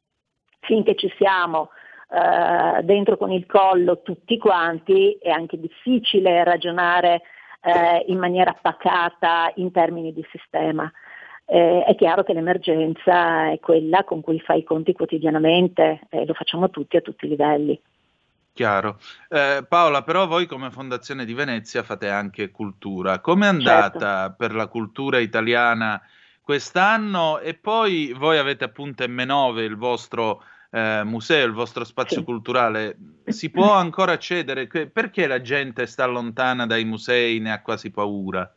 finché 0.59 0.95
ci 0.95 1.11
siamo 1.17 1.69
eh, 2.11 2.83
dentro 2.83 3.17
con 3.17 3.31
il 3.31 3.45
collo 3.45 4.01
tutti 4.01 4.37
quanti, 4.37 5.17
è 5.21 5.29
anche 5.29 5.59
difficile 5.59 6.43
ragionare 6.43 7.21
eh, 7.61 8.03
in 8.07 8.17
maniera 8.17 8.57
pacata 8.59 9.51
in 9.55 9.71
termini 9.71 10.13
di 10.13 10.25
sistema. 10.31 10.91
Eh, 11.45 11.83
è 11.83 11.95
chiaro 11.95 12.23
che 12.23 12.33
l'emergenza 12.33 13.51
è 13.51 13.59
quella 13.59 14.03
con 14.03 14.21
cui 14.21 14.39
fai 14.39 14.59
i 14.59 14.63
conti 14.63 14.93
quotidianamente 14.93 16.01
e 16.09 16.25
lo 16.25 16.33
facciamo 16.33 16.69
tutti 16.69 16.97
a 16.97 17.01
tutti 17.01 17.25
i 17.25 17.29
livelli. 17.29 17.79
Chiaro. 18.59 18.99
Eh, 19.29 19.65
Paola, 19.65 20.03
però 20.03 20.27
voi 20.27 20.45
come 20.45 20.69
Fondazione 20.69 21.23
di 21.23 21.33
Venezia 21.33 21.81
fate 21.81 22.09
anche 22.09 22.51
cultura. 22.51 23.21
Com'è 23.21 23.47
andata 23.47 24.23
certo. 24.23 24.35
per 24.37 24.53
la 24.53 24.67
cultura 24.67 25.19
italiana 25.19 26.01
quest'anno? 26.41 27.39
E 27.39 27.53
poi 27.53 28.11
voi 28.11 28.37
avete 28.37 28.65
appunto 28.65 29.05
M9, 29.05 29.59
il 29.59 29.77
vostro 29.77 30.43
eh, 30.71 31.03
museo, 31.05 31.45
il 31.45 31.53
vostro 31.53 31.85
spazio 31.85 32.17
sì. 32.17 32.23
culturale. 32.25 32.97
Si 33.27 33.49
può 33.49 33.71
ancora 33.71 34.11
accedere? 34.11 34.67
Perché 34.67 35.25
la 35.25 35.39
gente 35.39 35.85
sta 35.85 36.05
lontana 36.05 36.65
dai 36.65 36.83
musei, 36.83 37.39
ne 37.39 37.53
ha 37.53 37.61
quasi 37.61 37.91
paura? 37.91 38.53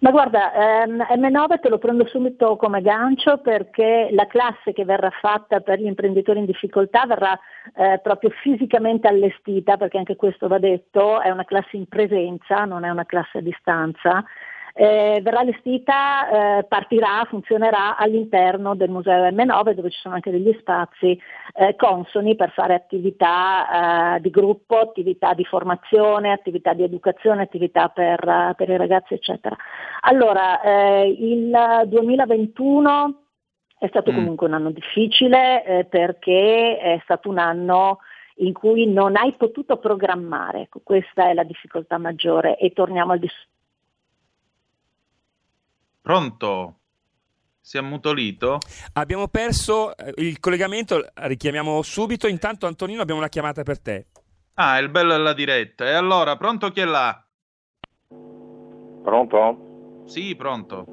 Ma 0.00 0.10
guarda, 0.10 0.52
ehm, 0.52 1.04
M9 1.16 1.60
te 1.60 1.68
lo 1.68 1.78
prendo 1.78 2.06
subito 2.06 2.56
come 2.56 2.80
gancio 2.82 3.38
perché 3.38 4.08
la 4.12 4.26
classe 4.26 4.72
che 4.72 4.84
verrà 4.84 5.10
fatta 5.10 5.60
per 5.60 5.78
gli 5.78 5.86
imprenditori 5.86 6.38
in 6.38 6.44
difficoltà 6.44 7.06
verrà 7.06 7.38
eh, 7.74 8.00
proprio 8.02 8.30
fisicamente 8.42 9.08
allestita, 9.08 9.76
perché 9.76 9.98
anche 9.98 10.16
questo 10.16 10.48
va 10.48 10.58
detto, 10.58 11.20
è 11.20 11.30
una 11.30 11.44
classe 11.44 11.76
in 11.76 11.86
presenza, 11.86 12.64
non 12.64 12.84
è 12.84 12.90
una 12.90 13.06
classe 13.06 13.38
a 13.38 13.42
distanza 13.42 14.24
eh, 14.80 15.18
verrà 15.24 15.40
allestita, 15.40 16.58
eh, 16.58 16.62
partirà, 16.62 17.24
funzionerà 17.28 17.96
all'interno 17.96 18.76
del 18.76 18.90
Museo 18.90 19.28
M9 19.28 19.72
dove 19.72 19.90
ci 19.90 19.98
sono 19.98 20.14
anche 20.14 20.30
degli 20.30 20.56
spazi 20.60 21.20
eh, 21.54 21.74
consoni 21.74 22.36
per 22.36 22.52
fare 22.52 22.74
attività 22.74 24.14
eh, 24.14 24.20
di 24.20 24.30
gruppo, 24.30 24.78
attività 24.78 25.34
di 25.34 25.44
formazione, 25.44 26.30
attività 26.30 26.74
di 26.74 26.84
educazione, 26.84 27.42
attività 27.42 27.88
per, 27.88 28.24
uh, 28.24 28.54
per 28.54 28.68
i 28.68 28.76
ragazzi 28.76 29.14
eccetera. 29.14 29.56
Allora, 30.02 30.60
eh, 30.60 31.08
il 31.08 31.82
2021 31.86 33.22
è 33.80 33.88
stato 33.88 34.12
mm. 34.12 34.14
comunque 34.14 34.46
un 34.46 34.54
anno 34.54 34.70
difficile 34.70 35.64
eh, 35.64 35.84
perché 35.86 36.78
è 36.78 37.00
stato 37.02 37.28
un 37.28 37.38
anno 37.38 37.98
in 38.36 38.52
cui 38.52 38.86
non 38.86 39.16
hai 39.16 39.32
potuto 39.32 39.78
programmare, 39.78 40.60
ecco, 40.60 40.82
questa 40.84 41.28
è 41.28 41.34
la 41.34 41.42
difficoltà 41.42 41.98
maggiore 41.98 42.56
e 42.58 42.70
torniamo 42.70 43.10
al 43.10 43.18
discorso 43.18 43.56
Pronto? 46.08 46.76
Si 47.60 47.76
è 47.76 47.80
ammutolito? 47.80 48.60
Abbiamo 48.94 49.28
perso 49.28 49.94
eh, 49.94 50.10
il 50.22 50.40
collegamento, 50.40 51.04
richiamiamo 51.12 51.82
subito. 51.82 52.26
Intanto 52.26 52.66
Antonino 52.66 53.02
abbiamo 53.02 53.20
una 53.20 53.28
chiamata 53.28 53.62
per 53.62 53.78
te. 53.78 54.06
Ah, 54.54 54.78
il 54.78 54.88
bello 54.88 55.12
è 55.12 55.18
la 55.18 55.34
diretta. 55.34 55.84
E 55.84 55.92
allora, 55.92 56.38
pronto 56.38 56.70
chi 56.70 56.80
è 56.80 56.86
là? 56.86 57.22
Pronto? 59.02 60.04
Sì, 60.06 60.34
pronto. 60.34 60.86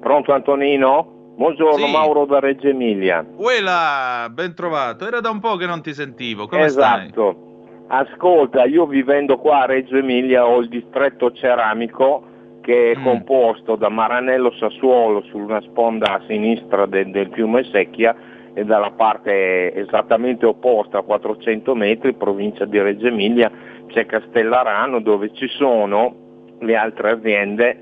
Pronto 0.00 0.32
Antonino? 0.32 1.34
Buongiorno, 1.36 1.84
sì. 1.84 1.92
Mauro 1.92 2.24
da 2.24 2.38
Reggio 2.38 2.68
Emilia. 2.68 3.22
Uela, 3.36 4.28
ben 4.30 4.54
trovato. 4.54 5.06
Era 5.06 5.20
da 5.20 5.28
un 5.28 5.40
po' 5.40 5.56
che 5.56 5.66
non 5.66 5.82
ti 5.82 5.92
sentivo. 5.92 6.46
Come 6.46 6.64
esatto. 6.64 7.66
Stai? 7.86 8.00
Ascolta, 8.00 8.64
io 8.64 8.86
vivendo 8.86 9.36
qua 9.36 9.64
a 9.64 9.66
Reggio 9.66 9.98
Emilia 9.98 10.46
ho 10.46 10.58
il 10.60 10.70
distretto 10.70 11.32
ceramico 11.32 12.32
che 12.64 12.92
è 12.92 12.98
mm. 12.98 13.04
composto 13.04 13.76
da 13.76 13.90
Maranello 13.90 14.50
Sassuolo 14.52 15.20
sulla 15.28 15.60
sponda 15.60 16.14
a 16.14 16.22
sinistra 16.26 16.86
de, 16.86 17.10
del 17.10 17.28
fiume 17.30 17.62
Secchia 17.64 18.16
e 18.54 18.64
dalla 18.64 18.90
parte 18.92 19.74
esattamente 19.74 20.46
opposta 20.46 20.98
a 20.98 21.02
400 21.02 21.74
metri, 21.74 22.14
provincia 22.14 22.64
di 22.64 22.80
Reggio 22.80 23.08
Emilia, 23.08 23.50
c'è 23.88 24.06
Castellarano 24.06 25.00
dove 25.00 25.34
ci 25.34 25.46
sono 25.48 26.14
le 26.60 26.74
altre 26.74 27.10
aziende, 27.10 27.78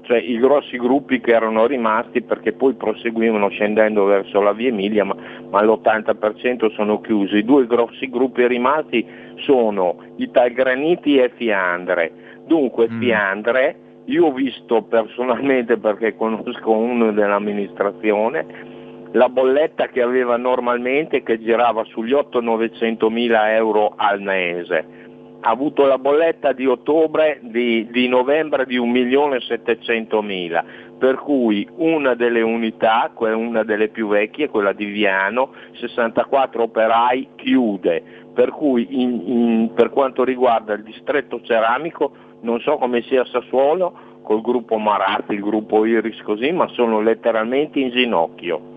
cioè 0.00 0.18
i 0.18 0.36
grossi 0.38 0.78
gruppi 0.78 1.20
che 1.20 1.30
erano 1.30 1.66
rimasti 1.66 2.20
perché 2.20 2.54
poi 2.54 2.74
proseguivano 2.74 3.48
scendendo 3.50 4.04
verso 4.04 4.40
la 4.40 4.52
via 4.52 4.68
Emilia, 4.68 5.04
ma, 5.04 5.14
ma 5.48 5.62
l'80% 5.62 6.72
sono 6.72 7.00
chiusi. 7.00 7.36
I 7.36 7.44
due 7.44 7.68
grossi 7.68 8.10
gruppi 8.10 8.48
rimasti 8.48 9.06
sono 9.36 9.96
Italgraniti 10.16 11.18
e 11.18 11.30
Fiandre. 11.36 12.42
Dunque 12.46 12.88
mm. 12.90 13.00
Fiandre 13.00 13.76
io 14.06 14.26
ho 14.26 14.32
visto 14.32 14.82
personalmente, 14.82 15.78
perché 15.78 16.14
conosco 16.14 16.70
uno 16.70 17.12
dell'amministrazione, 17.12 18.72
la 19.12 19.28
bolletta 19.28 19.88
che 19.88 20.02
aveva 20.02 20.36
normalmente 20.36 21.22
che 21.22 21.40
girava 21.40 21.84
sugli 21.84 22.12
800-900 22.12 23.10
mila 23.10 23.54
euro 23.54 23.94
al 23.96 24.20
mese. 24.20 25.02
Ha 25.40 25.50
avuto 25.50 25.84
la 25.84 25.98
bolletta 25.98 26.52
di 26.52 26.66
ottobre, 26.66 27.38
di, 27.42 27.86
di 27.90 28.08
novembre 28.08 28.66
di 28.66 28.76
1 28.76 28.90
milione 28.90 29.36
e 29.36 29.40
700 29.40 30.22
mila. 30.22 30.64
per 30.98 31.16
cui 31.16 31.68
una 31.76 32.14
delle 32.14 32.40
unità, 32.40 33.10
una 33.16 33.62
delle 33.62 33.88
più 33.88 34.08
vecchie, 34.08 34.48
quella 34.48 34.72
di 34.72 34.86
Viano, 34.86 35.52
64 35.72 36.62
operai 36.62 37.28
chiude, 37.36 38.02
per 38.32 38.50
cui 38.50 38.86
in, 38.90 39.22
in, 39.26 39.70
per 39.74 39.90
quanto 39.90 40.24
riguarda 40.24 40.72
il 40.72 40.82
distretto 40.82 41.40
ceramico 41.42 42.32
non 42.44 42.60
so 42.60 42.76
come 42.76 43.02
sia 43.02 43.24
Sassuolo 43.24 44.20
col 44.22 44.40
gruppo 44.40 44.78
Maratti, 44.78 45.34
il 45.34 45.40
gruppo 45.40 45.84
Iris 45.84 46.20
così, 46.22 46.52
ma 46.52 46.68
sono 46.68 47.00
letteralmente 47.00 47.80
in 47.80 47.90
ginocchio. 47.90 48.72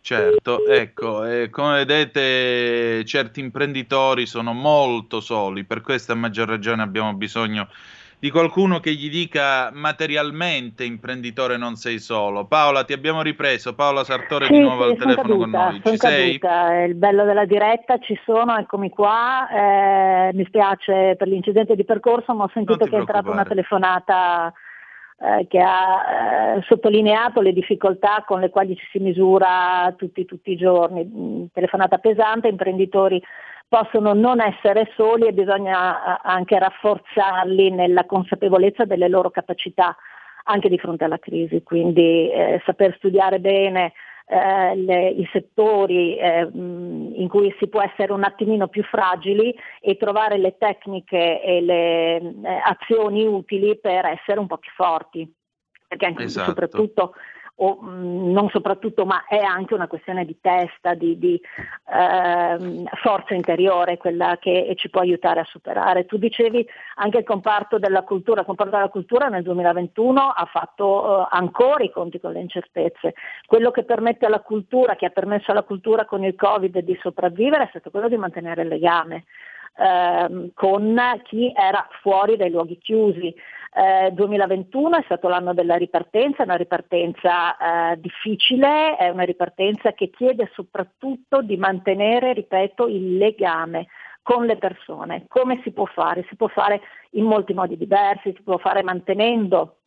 Certo, 0.00 0.66
ecco, 0.66 1.24
eh, 1.24 1.48
come 1.50 1.84
vedete 1.84 3.04
certi 3.04 3.40
imprenditori 3.40 4.26
sono 4.26 4.52
molto 4.52 5.20
soli, 5.20 5.64
per 5.64 5.80
questo 5.80 6.12
a 6.12 6.14
maggior 6.14 6.48
ragione 6.48 6.82
abbiamo 6.82 7.14
bisogno 7.14 7.68
di 8.24 8.30
qualcuno 8.30 8.80
che 8.80 8.94
gli 8.94 9.10
dica 9.10 9.68
materialmente 9.70 10.82
imprenditore 10.82 11.58
non 11.58 11.76
sei 11.76 11.98
solo. 11.98 12.46
Paola, 12.46 12.82
ti 12.82 12.94
abbiamo 12.94 13.20
ripreso, 13.20 13.74
Paola 13.74 14.02
Sartore 14.02 14.46
sì, 14.46 14.52
di 14.52 14.60
nuovo 14.60 14.84
sì, 14.84 14.90
al 14.92 14.96
telefono 14.96 15.28
caduta, 15.28 15.42
con 15.42 15.50
noi. 15.50 15.82
Ci 15.84 15.96
sei? 15.98 16.38
Caduta. 16.38 16.82
Il 16.84 16.94
bello 16.94 17.24
della 17.26 17.44
diretta, 17.44 17.98
ci 17.98 18.18
sono, 18.24 18.56
eccomi 18.56 18.88
qua. 18.88 19.46
Eh, 19.50 20.30
mi 20.32 20.42
spiace 20.46 21.16
per 21.18 21.28
l'incidente 21.28 21.74
di 21.74 21.84
percorso, 21.84 22.32
ma 22.32 22.44
ho 22.44 22.50
sentito 22.54 22.86
che 22.86 22.96
è 22.96 23.00
entrata 23.00 23.28
una 23.28 23.44
telefonata 23.44 24.50
eh, 25.18 25.46
che 25.46 25.60
ha 25.60 26.56
eh, 26.56 26.62
sottolineato 26.66 27.42
le 27.42 27.52
difficoltà 27.52 28.24
con 28.26 28.40
le 28.40 28.48
quali 28.48 28.74
ci 28.74 28.86
si 28.90 29.00
misura 29.00 29.92
tutti, 29.98 30.24
tutti 30.24 30.50
i 30.50 30.56
giorni. 30.56 31.04
Mm, 31.04 31.44
telefonata 31.52 31.98
pesante, 31.98 32.48
imprenditori 32.48 33.22
possono 33.68 34.12
non 34.12 34.40
essere 34.40 34.92
soli 34.96 35.26
e 35.26 35.32
bisogna 35.32 36.20
anche 36.22 36.58
rafforzarli 36.58 37.70
nella 37.70 38.04
consapevolezza 38.06 38.84
delle 38.84 39.08
loro 39.08 39.30
capacità 39.30 39.96
anche 40.44 40.68
di 40.68 40.78
fronte 40.78 41.04
alla 41.04 41.18
crisi, 41.18 41.62
quindi 41.62 42.30
eh, 42.30 42.62
saper 42.64 42.94
studiare 42.96 43.40
bene 43.40 43.92
eh, 44.26 44.74
le, 44.76 45.08
i 45.08 45.28
settori 45.32 46.16
eh, 46.16 46.48
in 46.52 47.26
cui 47.28 47.54
si 47.58 47.68
può 47.68 47.82
essere 47.82 48.12
un 48.12 48.24
attimino 48.24 48.68
più 48.68 48.82
fragili 48.84 49.54
e 49.80 49.96
trovare 49.96 50.38
le 50.38 50.56
tecniche 50.56 51.42
e 51.42 51.60
le 51.60 52.16
eh, 52.16 52.62
azioni 52.64 53.26
utili 53.26 53.78
per 53.78 54.06
essere 54.06 54.40
un 54.40 54.46
po' 54.46 54.58
più 54.58 54.70
forti. 54.74 55.30
Perché 55.86 56.06
anche 56.06 56.24
esatto. 56.24 56.48
soprattutto 56.48 57.14
o 57.56 57.78
mm, 57.80 58.32
non 58.32 58.48
soprattutto, 58.48 59.04
ma 59.04 59.24
è 59.26 59.38
anche 59.38 59.74
una 59.74 59.86
questione 59.86 60.24
di 60.24 60.38
testa, 60.40 60.94
di, 60.94 61.18
di 61.18 61.40
ehm, 61.92 62.84
forza 63.02 63.34
interiore, 63.34 63.96
quella 63.96 64.38
che 64.40 64.72
ci 64.76 64.90
può 64.90 65.00
aiutare 65.00 65.40
a 65.40 65.44
superare. 65.44 66.06
Tu 66.06 66.16
dicevi 66.16 66.66
anche 66.96 67.18
il 67.18 67.24
comparto 67.24 67.78
della 67.78 68.02
cultura, 68.02 68.40
il 68.40 68.46
comparto 68.46 68.76
della 68.76 68.88
cultura 68.88 69.28
nel 69.28 69.42
2021 69.42 70.20
ha 70.20 70.48
fatto 70.50 71.22
eh, 71.22 71.28
ancora 71.30 71.84
i 71.84 71.90
conti 71.90 72.18
con 72.18 72.32
le 72.32 72.40
incertezze. 72.40 73.14
Quello 73.46 73.70
che 73.70 73.84
permette 73.84 74.26
alla 74.26 74.40
cultura, 74.40 74.96
che 74.96 75.06
ha 75.06 75.10
permesso 75.10 75.50
alla 75.50 75.62
cultura 75.62 76.04
con 76.04 76.24
il 76.24 76.34
Covid 76.34 76.78
di 76.80 76.98
sopravvivere 77.00 77.64
è 77.64 77.68
stato 77.68 77.90
quello 77.90 78.08
di 78.08 78.16
mantenere 78.16 78.62
il 78.62 78.68
legame. 78.68 79.24
Ehm, 79.76 80.52
con 80.54 81.20
chi 81.24 81.52
era 81.52 81.86
fuori 82.00 82.36
dai 82.36 82.50
luoghi 82.50 82.78
chiusi. 82.78 83.34
Eh, 83.76 84.12
2021 84.12 84.98
è 84.98 85.02
stato 85.04 85.26
l'anno 85.26 85.52
della 85.52 85.74
ripartenza, 85.74 86.44
una 86.44 86.54
ripartenza 86.54 87.56
eh, 87.56 88.00
difficile, 88.00 88.96
è 88.96 89.08
una 89.08 89.24
ripartenza 89.24 89.92
che 89.94 90.10
chiede 90.10 90.48
soprattutto 90.54 91.42
di 91.42 91.56
mantenere, 91.56 92.34
ripeto, 92.34 92.86
il 92.86 93.16
legame 93.16 93.88
con 94.22 94.46
le 94.46 94.58
persone. 94.58 95.24
Come 95.26 95.60
si 95.64 95.72
può 95.72 95.86
fare? 95.86 96.24
Si 96.28 96.36
può 96.36 96.46
fare 96.46 96.82
in 97.10 97.24
molti 97.24 97.52
modi 97.52 97.76
diversi, 97.76 98.32
si 98.36 98.42
può 98.42 98.58
fare 98.58 98.84
mantenendo 98.84 99.78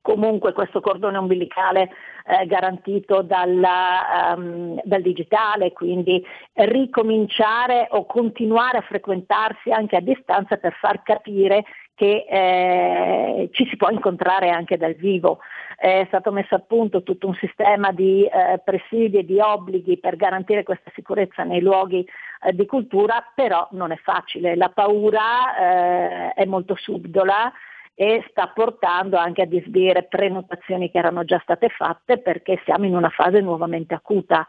comunque 0.00 0.52
questo 0.52 0.80
cordone 0.80 1.18
umbilicale 1.18 1.90
eh, 2.24 2.46
garantito 2.46 3.22
dalla, 3.22 4.34
um, 4.36 4.80
dal 4.82 5.02
digitale, 5.02 5.72
quindi 5.72 6.24
ricominciare 6.54 7.88
o 7.90 8.06
continuare 8.06 8.78
a 8.78 8.82
frequentarsi 8.82 9.70
anche 9.70 9.96
a 9.96 10.00
distanza 10.00 10.56
per 10.56 10.72
far 10.80 11.02
capire 11.02 11.64
che 11.98 12.26
eh, 12.30 13.48
ci 13.50 13.66
si 13.66 13.76
può 13.76 13.90
incontrare 13.90 14.50
anche 14.50 14.76
dal 14.76 14.94
vivo. 14.94 15.40
È 15.76 16.04
stato 16.06 16.30
messo 16.30 16.54
a 16.54 16.60
punto 16.60 17.02
tutto 17.02 17.26
un 17.26 17.34
sistema 17.34 17.90
di 17.90 18.24
eh, 18.24 18.60
presidi 18.64 19.18
e 19.18 19.24
di 19.24 19.40
obblighi 19.40 19.98
per 19.98 20.14
garantire 20.14 20.62
questa 20.62 20.92
sicurezza 20.94 21.42
nei 21.42 21.60
luoghi 21.60 22.06
eh, 22.44 22.52
di 22.54 22.66
cultura, 22.66 23.32
però 23.34 23.66
non 23.72 23.90
è 23.90 23.96
facile. 23.96 24.54
La 24.54 24.68
paura 24.68 25.56
eh, 25.56 26.32
è 26.34 26.44
molto 26.44 26.76
subdola 26.76 27.52
e 27.96 28.24
sta 28.30 28.46
portando 28.46 29.16
anche 29.16 29.42
a 29.42 29.46
disdire 29.46 30.04
prenotazioni 30.04 30.92
che 30.92 30.98
erano 30.98 31.24
già 31.24 31.40
state 31.42 31.68
fatte 31.68 32.18
perché 32.18 32.60
siamo 32.64 32.84
in 32.84 32.94
una 32.94 33.10
fase 33.10 33.40
nuovamente 33.40 33.94
acuta 33.94 34.46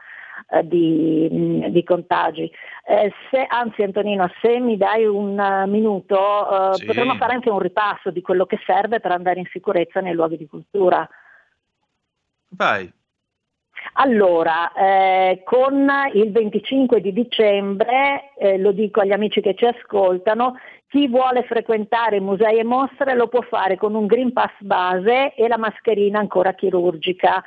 eh, 0.50 0.68
di, 0.68 1.66
di, 1.70 1.84
contagi. 1.84 2.52
Eh, 2.86 3.12
se, 3.30 3.46
anzi 3.48 3.84
Antonino, 3.84 4.32
se 4.42 4.60
mi 4.60 4.78
dai 4.78 5.06
un 5.06 5.38
uh, 5.38 5.70
minuto, 5.70 6.72
eh, 6.72 6.76
sì. 6.76 6.86
potremmo 6.86 7.16
fare 7.16 7.34
anche 7.34 7.50
un 7.50 7.60
ripasso 7.60 8.12
di 8.12 8.22
quello 8.22 8.46
che 8.46 8.60
serve 8.66 9.00
per 9.00 9.12
andare 9.12 9.40
in 9.40 9.48
sicurezza 9.52 10.00
nei 10.00 10.14
luoghi 10.14 10.38
di 10.38 10.48
cultura. 10.48 11.08
Vai. 12.50 12.92
Allora, 13.94 14.72
eh, 14.74 15.42
con 15.44 15.90
il 16.14 16.32
25 16.32 17.02
di 17.02 17.14
dicembre, 17.14 18.34
eh, 18.38 18.58
lo 18.58 18.72
dico 18.72 19.02
agli 19.02 19.12
amici 19.12 19.42
che 19.42 19.56
ci 19.56 19.66
ascoltano, 19.66 20.56
chi 20.88 21.08
vuole 21.08 21.44
frequentare 21.44 22.20
musei 22.20 22.60
e 22.60 22.64
mostre 22.64 23.16
lo 23.16 23.28
può 23.28 23.42
fare 23.42 23.78
con 23.78 23.96
un 23.96 24.06
Green 24.06 24.34
Pass 24.34 24.52
base 24.60 25.34
e 25.36 25.48
la 25.48 25.58
mascherina 25.58 26.20
ancora 26.20 26.54
chirurgica. 26.54 27.44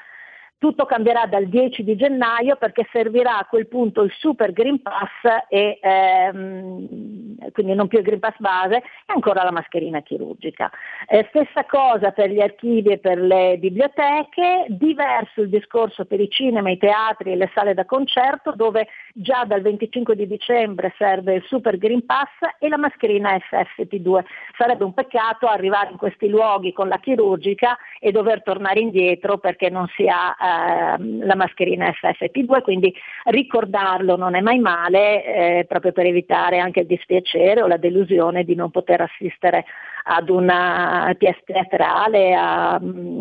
Tutto 0.63 0.87
cambierà 0.87 1.27
dal 1.27 1.49
10 1.49 1.83
di 1.83 1.97
gennaio 1.97 2.55
perché 2.55 2.87
servirà 2.93 3.37
a 3.37 3.47
quel 3.47 3.67
punto 3.67 4.03
il 4.03 4.13
Super 4.17 4.53
Green 4.53 4.81
Pass 4.81 5.49
e 5.49 5.81
ehm, 5.83 7.51
quindi 7.51 7.75
non 7.75 7.89
più 7.89 7.99
il 7.99 8.05
Green 8.05 8.21
Pass 8.21 8.37
base 8.39 8.77
e 8.77 8.83
ancora 9.07 9.43
la 9.43 9.51
mascherina 9.51 10.03
chirurgica. 10.03 10.71
Eh, 11.09 11.27
stessa 11.31 11.65
cosa 11.65 12.13
per 12.13 12.31
gli 12.31 12.41
archivi 12.41 12.91
e 12.91 12.99
per 12.99 13.19
le 13.19 13.57
biblioteche, 13.59 14.67
diverso 14.69 15.41
il 15.41 15.49
discorso 15.49 16.05
per 16.05 16.21
i 16.21 16.31
cinema, 16.31 16.71
i 16.71 16.79
teatri 16.79 17.33
e 17.33 17.37
le 17.37 17.51
sale 17.53 17.75
da 17.75 17.85
concerto 17.85 18.53
dove 18.55 18.87
già 19.15 19.43
dal 19.45 19.63
25 19.63 20.15
di 20.15 20.29
dicembre 20.29 20.95
serve 20.97 21.35
il 21.35 21.43
Super 21.49 21.77
Green 21.77 22.07
Pass 22.07 22.31
e 22.61 22.69
la 22.69 22.79
mascherina 22.79 23.35
FFP2. 23.35 24.23
Sarebbe 24.57 24.85
un 24.85 24.95
peccato 24.95 25.49
arrivare 25.49 25.91
in 25.91 25.97
questi 25.97 26.29
luoghi 26.29 26.73
con 26.73 26.87
la 26.87 27.01
chirurgica 27.01 27.77
e 27.99 28.13
dover 28.13 28.45
tornare 28.45 28.79
indietro 28.79 29.39
perché 29.39 29.69
non 29.69 29.89
si 29.97 30.07
ha 30.07 30.37
eh, 30.41 30.51
Ehm, 30.53 31.25
la 31.25 31.35
mascherina 31.35 31.91
FFP2, 31.91 32.63
quindi 32.63 32.95
ricordarlo 33.25 34.17
non 34.17 34.35
è 34.35 34.41
mai 34.41 34.59
male 34.59 35.25
eh, 35.25 35.65
proprio 35.67 35.93
per 35.93 36.07
evitare 36.07 36.59
anche 36.59 36.81
il 36.81 36.87
dispiacere 36.87 37.63
o 37.63 37.67
la 37.67 37.77
delusione 37.77 38.45
di 38.45 38.55
non 38.55 38.71
poter 38.71 39.01
assistere 39.03 39.65
ad 40.05 40.29
una 40.29 41.15
pièce 41.17 41.43
teatrale, 41.45 42.35
a, 42.35 42.75
a 42.75 42.81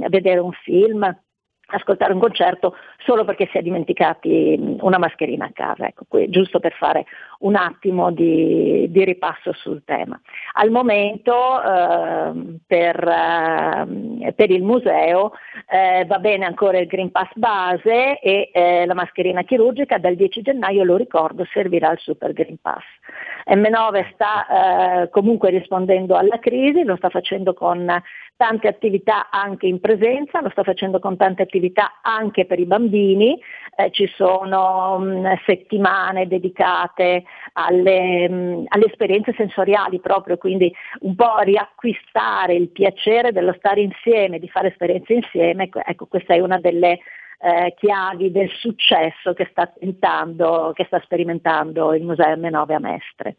vedere 0.09 0.39
un 0.39 0.51
film 0.63 1.15
ascoltare 1.71 2.13
un 2.13 2.19
concerto 2.19 2.75
solo 2.97 3.25
perché 3.25 3.47
si 3.51 3.57
è 3.57 3.61
dimenticati 3.61 4.77
una 4.81 4.97
mascherina 4.97 5.45
a 5.45 5.51
casa, 5.53 5.87
ecco, 5.87 6.05
qui, 6.07 6.29
giusto 6.29 6.59
per 6.59 6.73
fare 6.73 7.05
un 7.39 7.55
attimo 7.55 8.11
di, 8.11 8.87
di 8.89 9.03
ripasso 9.03 9.53
sul 9.53 9.83
tema. 9.85 10.19
Al 10.53 10.69
momento 10.69 11.33
eh, 11.61 12.59
per, 12.65 13.07
eh, 13.07 14.33
per, 14.33 14.51
il 14.51 14.63
museo 14.63 15.33
eh, 15.69 16.05
va 16.05 16.19
bene 16.19 16.45
ancora 16.45 16.77
il 16.77 16.87
Green 16.87 17.11
Pass 17.11 17.29
base 17.35 18.19
e 18.19 18.49
eh, 18.53 18.85
la 18.85 18.93
mascherina 18.93 19.43
chirurgica 19.43 19.97
dal 19.97 20.15
10 20.15 20.41
gennaio, 20.41 20.83
lo 20.83 20.97
ricordo, 20.97 21.45
servirà 21.51 21.91
il 21.91 21.99
Super 21.99 22.33
Green 22.33 22.57
Pass. 22.61 22.83
M9 23.49 24.13
sta 24.13 25.03
eh, 25.03 25.09
comunque 25.09 25.49
rispondendo 25.49 26.15
alla 26.15 26.39
crisi, 26.39 26.83
lo 26.83 26.95
sta 26.95 27.09
facendo 27.09 27.53
con 27.53 28.01
tante 28.41 28.67
attività 28.67 29.29
anche 29.29 29.67
in 29.67 29.79
presenza, 29.79 30.41
lo 30.41 30.49
sta 30.49 30.63
facendo 30.63 30.99
con 30.99 31.15
tante 31.15 31.43
attività 31.43 31.99
anche 32.01 32.45
per 32.45 32.59
i 32.59 32.65
bambini, 32.65 33.39
eh, 33.75 33.91
ci 33.91 34.07
sono 34.15 34.97
mh, 34.97 35.19
mm, 35.19 35.25
settimane 35.45 36.27
dedicate 36.27 37.23
alle, 37.53 38.27
mh, 38.27 38.33
mm, 38.33 38.63
alle, 38.69 38.85
esperienze 38.85 39.33
sensoriali 39.37 39.99
proprio, 39.99 40.37
quindi 40.37 40.73
un 41.01 41.13
po' 41.13 41.37
riacquistare 41.41 42.55
il 42.55 42.69
piacere 42.69 43.31
dello 43.31 43.53
stare 43.59 43.81
insieme, 43.81 44.39
di 44.39 44.49
fare 44.49 44.69
esperienze 44.69 45.13
insieme, 45.13 45.65
ecco, 45.65 45.81
ecco 45.85 46.07
questa 46.07 46.33
è 46.33 46.39
una 46.39 46.59
delle 46.59 46.99
eh, 47.41 47.73
chiavi 47.75 48.31
del 48.31 48.49
successo 48.59 49.33
che 49.33 49.47
sta, 49.51 49.67
tentando, 49.67 50.71
che 50.75 50.85
sta 50.85 50.99
sperimentando 51.01 51.93
il 51.93 52.03
Museo 52.03 52.35
M9 52.35 52.73
a 52.73 52.79
Mestre. 52.79 53.37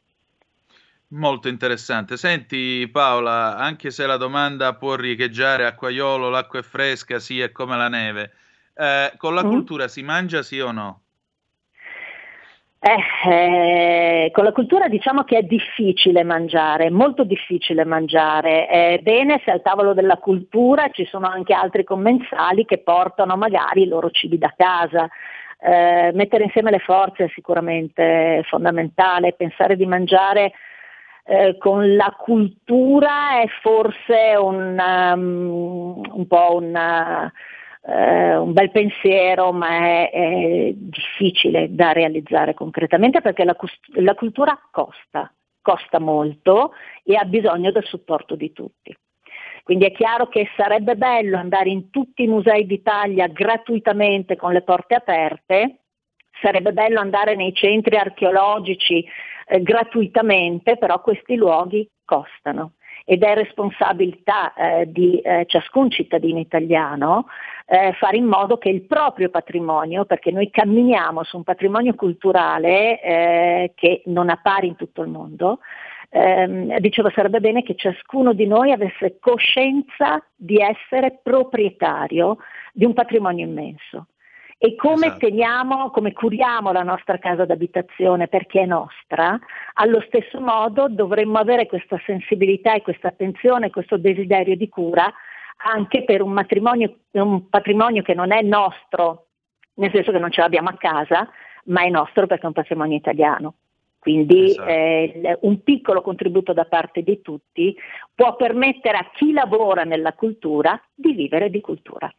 Molto 1.09 1.49
interessante. 1.49 2.17
Senti 2.17 2.89
Paola, 2.91 3.57
anche 3.57 3.91
se 3.91 4.07
la 4.07 4.17
domanda 4.17 4.75
può 4.75 4.95
riecheggiare 4.95 5.67
acquaiolo, 5.67 6.31
l'acqua 6.31 6.61
è 6.61 6.63
fresca, 6.63 7.19
sì, 7.19 7.41
è 7.41 7.53
come 7.53 7.77
la 7.77 7.89
neve, 7.89 8.33
eh, 8.75 9.13
con 9.19 9.35
la 9.35 9.45
mm. 9.45 9.49
cultura 9.49 9.89
si 9.89 10.03
mangia 10.03 10.43
sì 10.43 10.59
o 10.59 10.73
no? 10.73 11.03
Eh, 12.85 12.97
eh, 13.31 14.31
con 14.33 14.43
la 14.43 14.51
cultura 14.51 14.89
diciamo 14.89 15.23
che 15.23 15.39
è 15.39 15.43
difficile 15.43 16.25
mangiare, 16.25 16.91
molto 16.91 17.23
difficile 17.23 17.85
mangiare. 17.85 18.67
È 18.67 18.99
bene 19.01 19.41
se 19.45 19.53
al 19.53 19.63
tavolo 19.63 19.95
della 19.95 20.17
cultura 20.17 20.89
ci 20.91 21.05
sono 21.05 21.29
anche 21.29 21.55
altri 21.55 21.85
commensali 21.85 22.65
che 22.65 22.79
portano 22.79 23.37
magari 23.37 23.83
i 23.83 23.87
loro 23.87 24.11
cibi 24.11 24.37
da 24.37 24.53
casa. 24.57 25.09
Eh, 25.61 26.11
mettere 26.13 26.43
insieme 26.43 26.73
le 26.73 26.81
forze 26.81 27.27
è 27.27 27.29
sicuramente 27.33 28.43
fondamentale, 28.49 29.35
pensare 29.35 29.77
di 29.77 29.87
mangiare 29.87 30.51
eh, 31.25 31.57
con 31.59 31.95
la 31.95 32.13
cultura 32.19 33.41
è 33.43 33.47
forse 33.61 34.35
un, 34.37 34.77
um, 34.77 36.03
un 36.15 36.27
po' 36.27 36.57
un 36.57 37.31
eh, 37.85 38.37
un 38.37 38.53
bel 38.53 38.71
pensiero, 38.71 39.53
ma 39.53 39.69
è, 39.69 40.11
è, 40.11 40.73
difficile 40.75 41.75
da 41.75 41.93
realizzare 41.93 42.55
concretamente 42.55 43.21
perché 43.21 43.45
la, 43.45 43.57
la 43.95 44.15
cultura 44.15 44.59
costa, 44.71 45.33
costa 45.61 45.99
molto 45.99 46.73
e 47.03 47.17
ha 47.17 47.25
bisogno 47.25 47.73
del 47.73 47.85
supporto 47.85 48.37
di 48.37 48.53
tutti. 48.53 48.97
Quindi 49.65 49.85
è 49.87 49.93
chiaro 49.93 50.29
che 50.29 50.49
sarebbe 50.57 50.97
bello 50.97 51.37
andare 51.37 51.71
in 51.71 51.91
tutti 51.91 52.25
i 52.25 52.29
musei 52.29 52.67
d'Italia 52.67 53.29
gratuitamente 53.29 54.37
con 54.37 54.53
le 54.53 54.63
porte 54.63 54.97
aperte, 54.97 55.83
sarebbe 56.41 56.73
bello 56.73 56.99
andare 56.99 57.37
nei 57.37 57.55
centri 57.55 57.97
archeologici 57.97 59.05
eh, 59.47 59.63
gratuitamente, 59.63 60.77
però 60.77 61.01
questi 61.01 61.37
luoghi 61.37 61.89
costano 62.05 62.73
ed 63.05 63.23
è 63.23 63.35
responsabilità 63.35 64.53
eh, 64.55 64.91
di 64.91 65.19
eh, 65.21 65.45
ciascun 65.47 65.91
cittadino 65.91 66.39
italiano 66.39 67.27
eh, 67.67 67.93
fare 67.99 68.17
in 68.17 68.27
modo 68.27 68.59
che 68.59 68.69
il 68.69 68.83
proprio 68.83 69.29
patrimonio, 69.29 70.05
perché 70.05 70.31
noi 70.31 70.51
camminiamo 70.51 71.23
su 71.25 71.37
un 71.37 71.45
patrimonio 71.45 71.95
culturale 71.95 73.01
eh, 73.01 73.73
che 73.75 74.03
non 74.07 74.29
appare 74.29 74.67
in 74.67 74.77
tutto 74.77 75.03
il 75.03 75.09
mondo, 75.09 75.61
ehm, 76.11 76.79
dicevo 76.79 77.11
sarebbe 77.11 77.41
bene 77.41 77.63
che 77.63 77.75
ciascuno 77.75 78.33
di 78.33 78.47
noi 78.47 78.73
avesse 78.73 79.19
coscienza 79.21 80.23
di 80.35 80.57
essere 80.57 81.21
proprietario 81.23 82.39
di 82.73 82.85
un 82.85 82.93
patrimonio 82.93 83.47
immenso 83.47 84.07
e 84.65 84.77
come 84.77 85.07
esatto. 85.07 85.27
teniamo, 85.27 85.91
come 85.91 86.13
curiamo 86.13 86.71
la 86.71 86.85
nostra 86.85 87.19
casa 87.19 87.45
d'abitazione 87.45 88.29
perché 88.29 88.61
è 88.61 88.65
nostra, 88.65 89.37
allo 89.73 90.01
stesso 90.07 90.41
modo 90.41 90.87
dovremmo 90.89 91.39
avere 91.39 91.67
questa 91.67 92.01
sensibilità 92.07 92.75
e 92.75 92.83
questa 92.83 93.09
attenzione, 93.09 93.71
questo 93.71 93.97
desiderio 93.97 94.55
di 94.55 94.69
cura 94.69 95.13
anche 95.65 96.05
per 96.05 96.23
un, 96.23 96.35
un 97.11 97.49
patrimonio 97.49 98.03
che 98.03 98.15
non 98.15 98.33
è 98.33 98.43
nostro, 98.43 99.27
nel 99.75 99.91
senso 99.93 100.13
che 100.13 100.19
non 100.19 100.31
ce 100.31 100.41
l'abbiamo 100.41 100.69
a 100.69 100.77
casa, 100.77 101.29
ma 101.65 101.83
è 101.83 101.89
nostro 101.89 102.27
perché 102.27 102.45
è 102.45 102.47
un 102.47 102.53
patrimonio 102.53 102.97
italiano. 102.97 103.55
Quindi 103.99 104.47
esatto. 104.47 104.69
eh, 104.69 105.39
un 105.43 105.63
piccolo 105.63 106.03
contributo 106.03 106.53
da 106.53 106.65
parte 106.65 107.03
di 107.03 107.21
tutti 107.21 107.77
può 108.13 108.35
permettere 108.35 108.97
a 108.97 109.11
chi 109.15 109.33
lavora 109.33 109.85
nella 109.85 110.13
cultura 110.15 110.81
di 110.93 111.13
vivere 111.13 111.51
di 111.51 111.61
cultura 111.61 112.13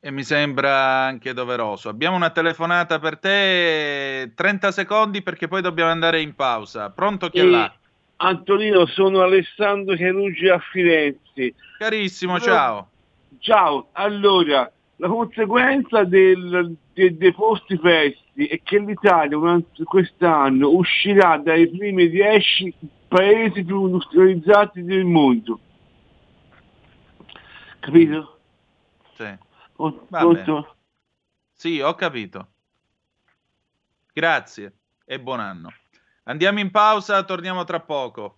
e 0.00 0.10
mi 0.10 0.22
sembra 0.22 1.04
anche 1.04 1.32
doveroso. 1.32 1.88
Abbiamo 1.88 2.16
una 2.16 2.30
telefonata 2.30 2.98
per 2.98 3.18
te, 3.18 4.32
30 4.34 4.70
secondi 4.70 5.22
perché 5.22 5.48
poi 5.48 5.60
dobbiamo 5.60 5.90
andare 5.90 6.20
in 6.20 6.34
pausa. 6.34 6.90
Pronto 6.90 7.28
chi 7.30 7.40
è 7.40 7.42
là? 7.42 7.72
Antonino, 8.20 8.86
sono 8.86 9.20
Alessandro 9.20 9.94
Chiarucci 9.94 10.48
a 10.48 10.58
Firenze. 10.58 11.54
Carissimo, 11.78 12.40
ciao. 12.40 12.90
Ciao, 13.38 13.88
allora, 13.92 14.70
la 14.96 15.08
conseguenza 15.08 16.02
del, 16.02 16.76
de, 16.92 17.16
dei 17.16 17.32
posti 17.32 17.76
festi 17.78 18.46
è 18.46 18.60
che 18.62 18.78
l'Italia 18.80 19.38
quest'anno 19.84 20.70
uscirà 20.70 21.36
dai 21.36 21.68
primi 21.68 22.08
10 22.08 22.74
paesi 23.06 23.62
più 23.62 23.86
industrializzati 23.86 24.82
del 24.82 25.04
mondo. 25.04 25.60
Capito? 27.78 28.38
Sì. 29.14 29.38
Tutto? 29.76 30.76
Sì, 31.52 31.80
ho 31.80 31.94
capito. 31.94 32.48
Grazie 34.12 34.72
e 35.04 35.20
buon 35.20 35.38
anno. 35.38 35.72
Andiamo 36.28 36.60
in 36.60 36.70
pausa, 36.70 37.24
torniamo 37.24 37.64
tra 37.64 37.80
poco. 37.80 38.37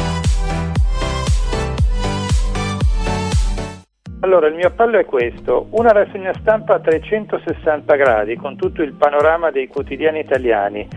Allora, 4.23 4.47
il 4.47 4.53
mio 4.53 4.67
appello 4.67 4.99
è 4.99 5.05
questo, 5.05 5.67
una 5.71 5.91
rassegna 5.91 6.31
stampa 6.39 6.75
a 6.75 6.79
360 6.79 7.95
gradi 7.95 8.35
con 8.35 8.55
tutto 8.55 8.83
il 8.83 8.93
panorama 8.93 9.49
dei 9.49 9.67
quotidiani 9.67 10.19
italiani. 10.19 10.87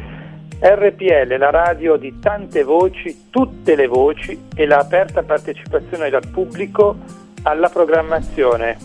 RPL, 0.60 1.36
la 1.38 1.50
radio 1.50 1.96
di 1.96 2.18
tante 2.20 2.62
voci, 2.64 3.28
tutte 3.30 3.76
le 3.76 3.86
voci 3.86 4.38
e 4.54 4.66
la 4.66 4.76
aperta 4.76 5.22
partecipazione 5.22 6.10
dal 6.10 6.28
pubblico 6.30 6.96
alla 7.44 7.70
programmazione. 7.70 8.76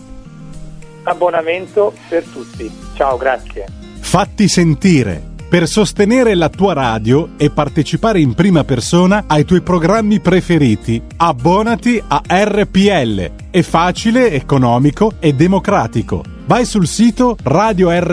Abbonamento 1.02 1.92
per 2.08 2.24
tutti. 2.24 2.70
Ciao, 2.94 3.18
grazie. 3.18 3.66
Fatti 4.00 4.48
sentire 4.48 5.29
per 5.50 5.66
sostenere 5.66 6.34
la 6.36 6.48
tua 6.48 6.72
radio 6.74 7.30
e 7.36 7.50
partecipare 7.50 8.20
in 8.20 8.34
prima 8.34 8.62
persona 8.62 9.24
ai 9.26 9.44
tuoi 9.44 9.62
programmi 9.62 10.20
preferiti. 10.20 11.02
Abbonati 11.16 12.00
a 12.06 12.22
RPL. 12.24 13.50
È 13.50 13.60
facile, 13.62 14.30
economico 14.30 15.14
e 15.18 15.32
democratico. 15.32 16.22
Vai 16.46 16.64
sul 16.64 16.86
sito 16.86 17.36
radiorpl.it, 17.42 18.04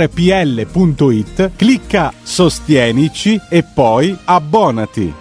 clicca 1.55 2.11
Sostienici 2.23 3.39
e 3.51 3.63
poi 3.63 4.17
abbonati. 4.25 5.13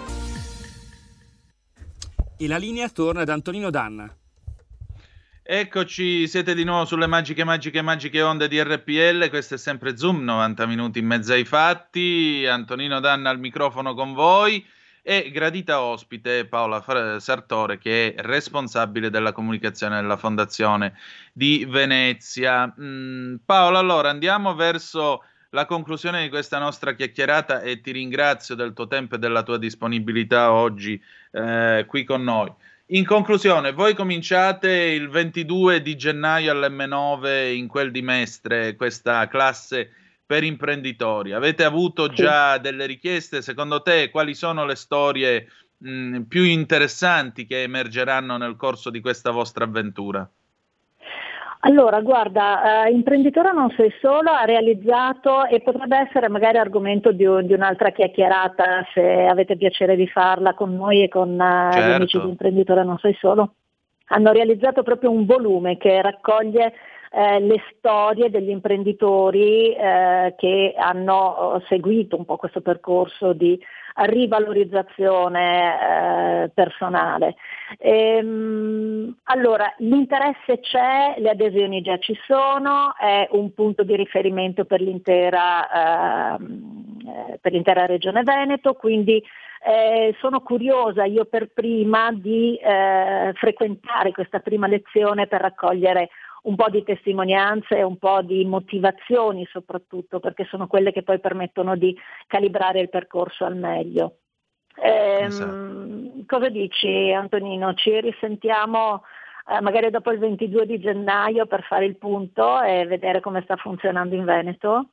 E 2.35 2.47
la 2.47 2.57
linea 2.57 2.89
torna 2.89 3.21
ad 3.21 3.29
Antonino 3.29 3.69
Danna. 3.69 4.16
Eccoci, 5.49 6.27
siete 6.27 6.53
di 6.53 6.65
nuovo 6.65 6.83
sulle 6.83 7.07
magiche, 7.07 7.45
magiche, 7.45 7.81
magiche 7.81 8.21
onde 8.21 8.49
di 8.49 8.61
RPL. 8.61 9.29
Questo 9.29 9.53
è 9.53 9.57
sempre 9.57 9.95
Zoom, 9.95 10.21
90 10.25 10.65
minuti 10.65 10.99
in 10.99 11.05
mezzo 11.05 11.31
ai 11.31 11.45
fatti. 11.45 12.45
Antonino 12.45 12.99
Danna 12.99 13.29
al 13.29 13.39
microfono 13.39 13.93
con 13.93 14.11
voi 14.11 14.67
e 15.01 15.31
gradita 15.31 15.79
ospite 15.79 16.43
Paola 16.47 16.83
Sartore, 17.19 17.77
che 17.77 18.13
è 18.13 18.21
responsabile 18.23 19.09
della 19.09 19.31
comunicazione 19.31 20.01
della 20.01 20.17
Fondazione 20.17 20.95
di 21.31 21.63
Venezia. 21.63 22.75
Mm, 22.81 23.35
Paola, 23.45 23.79
allora 23.79 24.09
andiamo 24.09 24.53
verso 24.53 25.23
la 25.51 25.65
conclusione 25.65 26.23
di 26.23 26.29
questa 26.29 26.59
nostra 26.59 26.93
chiacchierata 26.93 27.61
e 27.61 27.79
ti 27.79 27.93
ringrazio 27.93 28.53
del 28.53 28.73
tuo 28.73 28.87
tempo 28.87 29.15
e 29.15 29.17
della 29.17 29.43
tua 29.43 29.57
disponibilità 29.57 30.51
oggi 30.51 31.01
eh, 31.31 31.85
qui 31.87 32.03
con 32.03 32.21
noi. 32.21 32.53
In 32.91 33.05
conclusione, 33.05 33.73
voi 33.73 33.93
cominciate 33.93 34.71
il 34.71 35.09
22 35.09 35.81
di 35.81 35.97
gennaio 35.97 36.53
all'M9 36.53 37.53
in 37.53 37.67
quel 37.67 37.91
di 37.91 38.01
Mestre, 38.01 38.77
questa 38.77 39.27
classe 39.27 39.91
per 40.25 40.43
imprenditori. 40.45 41.33
Avete 41.33 41.65
avuto 41.65 42.07
già 42.07 42.57
delle 42.57 42.85
richieste? 42.85 43.41
Secondo 43.41 43.81
te 43.81 44.09
quali 44.09 44.33
sono 44.33 44.65
le 44.65 44.75
storie 44.75 45.49
mh, 45.77 46.21
più 46.23 46.43
interessanti 46.43 47.45
che 47.45 47.63
emergeranno 47.63 48.37
nel 48.37 48.55
corso 48.55 48.89
di 48.89 49.01
questa 49.01 49.31
vostra 49.31 49.65
avventura? 49.65 50.29
Allora, 51.61 52.01
guarda, 52.01 52.85
eh, 52.85 52.91
Imprenditore 52.91 53.51
non 53.51 53.71
sei 53.75 53.91
solo 53.99 54.29
ha 54.29 54.45
realizzato 54.45 55.45
e 55.45 55.61
potrebbe 55.61 55.97
essere 55.97 56.29
magari 56.29 56.57
argomento 56.57 57.11
di, 57.11 57.25
di, 57.45 57.53
un'altra 57.53 57.89
chiacchierata 57.89 58.85
se 58.93 59.25
avete 59.25 59.57
piacere 59.57 59.95
di 59.95 60.07
farla 60.07 60.53
con 60.53 60.75
noi 60.75 61.03
e 61.03 61.07
con 61.07 61.33
eh, 61.33 61.71
certo. 61.71 61.89
gli 61.89 61.93
amici 61.93 62.21
di 62.21 62.29
Imprenditore 62.29 62.83
non 62.83 62.97
sei 62.99 63.15
solo. 63.19 63.53
hanno 64.09 64.31
realizzato 64.31 64.83
proprio 64.83 65.09
un 65.09 65.25
volume 65.25 65.77
che 65.77 66.01
raccoglie 66.01 66.73
eh, 67.11 67.39
le 67.39 67.61
storie 67.71 68.29
degli 68.29 68.49
imprenditori 68.49 69.73
eh, 69.73 70.35
che 70.37 70.75
hanno 70.77 71.55
eh, 71.55 71.65
seguito 71.67 72.17
un 72.17 72.25
po' 72.25 72.37
questo 72.37 72.61
percorso 72.61 73.33
di 73.33 73.59
rivalorizzazione 74.05 76.43
eh, 76.43 76.49
personale. 76.53 77.35
Ehm, 77.79 79.17
allora, 79.23 79.73
l'interesse 79.79 80.59
c'è, 80.59 81.15
le 81.17 81.29
adesioni 81.29 81.81
già 81.81 81.97
ci 81.97 82.17
sono, 82.25 82.95
è 82.97 83.27
un 83.31 83.53
punto 83.53 83.83
di 83.83 83.95
riferimento 83.95 84.65
per 84.65 84.81
l'intera, 84.81 86.35
ehm, 86.35 86.97
eh, 87.05 87.39
per 87.41 87.51
l'intera 87.51 87.85
regione 87.85 88.23
Veneto, 88.23 88.73
quindi 88.73 89.21
eh, 89.65 90.15
sono 90.19 90.41
curiosa 90.41 91.03
io 91.03 91.25
per 91.25 91.49
prima 91.53 92.11
di 92.13 92.57
eh, 92.57 93.31
frequentare 93.33 94.11
questa 94.11 94.39
prima 94.39 94.67
lezione 94.67 95.27
per 95.27 95.41
raccogliere 95.41 96.09
un 96.47 96.55
po' 96.55 96.69
di 96.69 96.83
testimonianze 96.83 97.77
e 97.77 97.83
un 97.83 97.97
po' 97.97 98.21
di 98.21 98.43
motivazioni 98.45 99.45
soprattutto, 99.51 100.19
perché 100.19 100.45
sono 100.45 100.67
quelle 100.67 100.91
che 100.91 101.03
poi 101.03 101.19
permettono 101.19 101.75
di 101.75 101.95
calibrare 102.25 102.79
il 102.79 102.89
percorso 102.89 103.45
al 103.45 103.57
meglio. 103.57 104.19
Eh, 104.75 105.23
esatto. 105.23 106.23
Cosa 106.25 106.49
dici 106.49 107.11
Antonino? 107.11 107.73
Ci 107.73 107.99
risentiamo 107.99 109.03
eh, 109.49 109.61
magari 109.61 109.89
dopo 109.89 110.11
il 110.11 110.19
22 110.19 110.65
di 110.65 110.79
gennaio 110.79 111.47
per 111.47 111.63
fare 111.63 111.85
il 111.85 111.97
punto 111.97 112.61
e 112.61 112.85
vedere 112.85 113.19
come 113.19 113.41
sta 113.43 113.57
funzionando 113.57 114.15
in 114.15 114.23
Veneto? 114.23 114.91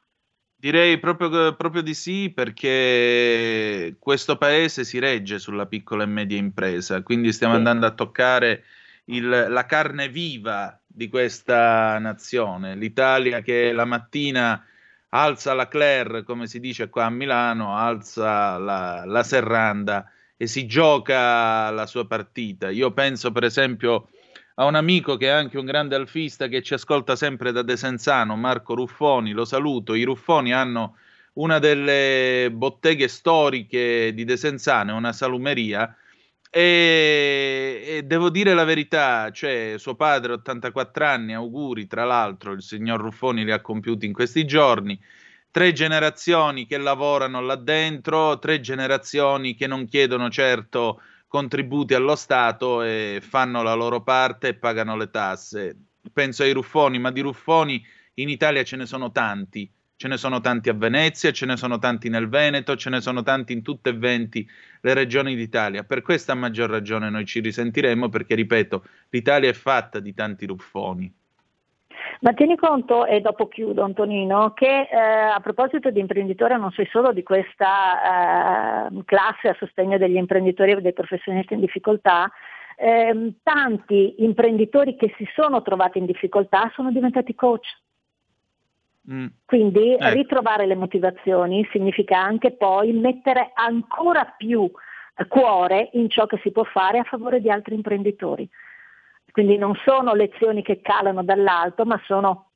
Direi 0.56 0.98
proprio, 0.98 1.54
proprio, 1.54 1.82
di 1.82 1.94
sì 1.94 2.32
perché 2.32 3.96
questo 3.98 4.38
paese 4.38 4.82
si 4.84 4.98
regge 4.98 5.38
sulla 5.38 5.66
piccola 5.66 6.04
e 6.04 6.06
media 6.06 6.38
impresa, 6.38 7.02
quindi 7.02 7.32
stiamo 7.32 7.52
sì. 7.52 7.58
andando 7.58 7.86
a 7.86 7.90
toccare 7.90 8.64
il, 9.06 9.28
la 9.28 9.66
carne 9.66 10.08
viva 10.08 10.80
di 10.94 11.08
questa 11.08 11.98
nazione. 11.98 12.76
L'Italia 12.76 13.40
che 13.40 13.72
la 13.72 13.84
mattina 13.84 14.64
alza 15.08 15.52
la 15.52 15.66
Claire, 15.66 16.22
come 16.22 16.46
si 16.46 16.60
dice 16.60 16.88
qua 16.88 17.06
a 17.06 17.10
Milano, 17.10 17.76
alza 17.76 18.56
la, 18.58 19.02
la 19.04 19.22
serranda 19.24 20.08
e 20.36 20.46
si 20.46 20.66
gioca 20.66 21.70
la 21.70 21.86
sua 21.86 22.06
partita. 22.06 22.70
Io 22.70 22.92
penso 22.92 23.32
per 23.32 23.42
esempio 23.42 24.08
a 24.54 24.66
un 24.66 24.76
amico 24.76 25.16
che 25.16 25.26
è 25.26 25.30
anche 25.30 25.58
un 25.58 25.64
grande 25.64 25.96
alfista 25.96 26.46
che 26.46 26.62
ci 26.62 26.74
ascolta 26.74 27.16
sempre 27.16 27.50
da 27.50 27.62
Desenzano, 27.62 28.36
Marco 28.36 28.74
Ruffoni, 28.74 29.32
lo 29.32 29.44
saluto. 29.44 29.94
I 29.94 30.04
Ruffoni 30.04 30.52
hanno 30.52 30.96
una 31.34 31.58
delle 31.58 32.50
botteghe 32.52 33.08
storiche 33.08 34.14
di 34.14 34.24
Desenzano, 34.24 34.94
una 34.94 35.12
salumeria, 35.12 35.92
e, 36.56 37.82
e, 37.84 38.02
devo 38.04 38.30
dire 38.30 38.54
la 38.54 38.62
verità, 38.62 39.32
cioè 39.32 39.74
suo 39.76 39.96
padre, 39.96 40.34
84 40.34 41.04
anni, 41.04 41.34
auguri, 41.34 41.88
tra 41.88 42.04
l'altro, 42.04 42.52
il 42.52 42.62
signor 42.62 43.00
Ruffoni 43.00 43.44
li 43.44 43.50
ha 43.50 43.60
compiuti 43.60 44.06
in 44.06 44.12
questi 44.12 44.44
giorni. 44.44 44.96
Tre 45.50 45.72
generazioni 45.72 46.64
che 46.66 46.78
lavorano 46.78 47.40
là 47.40 47.56
dentro, 47.56 48.38
tre 48.38 48.60
generazioni 48.60 49.56
che 49.56 49.66
non 49.66 49.84
chiedono 49.86 50.30
certo 50.30 51.00
contributi 51.26 51.94
allo 51.94 52.14
Stato 52.14 52.82
e 52.82 53.20
fanno 53.20 53.62
la 53.64 53.74
loro 53.74 54.04
parte 54.04 54.48
e 54.48 54.54
pagano 54.54 54.96
le 54.96 55.10
tasse. 55.10 55.76
Penso 56.12 56.44
ai 56.44 56.52
Ruffoni, 56.52 57.00
ma 57.00 57.10
di 57.10 57.20
Ruffoni 57.20 57.84
in 58.14 58.28
Italia 58.28 58.62
ce 58.62 58.76
ne 58.76 58.86
sono 58.86 59.10
tanti 59.10 59.68
ce 59.96 60.08
ne 60.08 60.16
sono 60.16 60.40
tanti 60.40 60.68
a 60.68 60.74
Venezia, 60.74 61.30
ce 61.30 61.46
ne 61.46 61.56
sono 61.56 61.78
tanti 61.78 62.08
nel 62.08 62.28
Veneto, 62.28 62.76
ce 62.76 62.90
ne 62.90 63.00
sono 63.00 63.22
tanti 63.22 63.52
in 63.52 63.62
tutte 63.62 63.90
e 63.90 63.94
venti 63.94 64.46
le 64.80 64.94
regioni 64.94 65.34
d'Italia. 65.34 65.84
Per 65.84 66.02
questa 66.02 66.34
maggior 66.34 66.70
ragione 66.70 67.10
noi 67.10 67.24
ci 67.24 67.40
risentiremo 67.40 68.08
perché, 68.08 68.34
ripeto, 68.34 68.84
l'Italia 69.10 69.50
è 69.50 69.54
fatta 69.54 70.00
di 70.00 70.12
tanti 70.12 70.46
ruffoni. 70.46 71.12
Ma 72.20 72.32
tieni 72.32 72.56
conto, 72.56 73.06
e 73.06 73.20
dopo 73.20 73.48
chiudo 73.48 73.82
Antonino, 73.82 74.52
che 74.52 74.88
eh, 74.90 74.96
a 74.96 75.40
proposito 75.40 75.90
di 75.90 76.00
imprenditore 76.00 76.56
non 76.56 76.70
sei 76.72 76.86
solo 76.90 77.12
di 77.12 77.22
questa 77.22 78.88
eh, 78.88 79.02
classe 79.04 79.48
a 79.48 79.56
sostegno 79.58 79.98
degli 79.98 80.16
imprenditori 80.16 80.72
e 80.72 80.80
dei 80.80 80.92
professionisti 80.92 81.54
in 81.54 81.60
difficoltà, 81.60 82.30
eh, 82.76 83.34
tanti 83.42 84.22
imprenditori 84.24 84.96
che 84.96 85.14
si 85.16 85.28
sono 85.34 85.62
trovati 85.62 85.98
in 85.98 86.06
difficoltà 86.06 86.70
sono 86.74 86.90
diventati 86.90 87.34
coach. 87.34 87.66
Mm. 89.10 89.26
Quindi 89.44 89.92
ecco. 89.92 90.08
ritrovare 90.10 90.66
le 90.66 90.76
motivazioni 90.76 91.66
significa 91.70 92.18
anche 92.18 92.52
poi 92.52 92.92
mettere 92.92 93.50
ancora 93.54 94.24
più 94.36 94.70
cuore 95.28 95.90
in 95.92 96.08
ciò 96.08 96.26
che 96.26 96.40
si 96.42 96.50
può 96.50 96.64
fare 96.64 96.98
a 96.98 97.04
favore 97.04 97.40
di 97.40 97.50
altri 97.50 97.74
imprenditori. 97.74 98.48
Quindi 99.30 99.58
non 99.58 99.74
sono 99.84 100.14
lezioni 100.14 100.62
che 100.62 100.80
calano 100.80 101.22
dall'alto, 101.22 101.84
ma 101.84 102.00
sono 102.04 102.50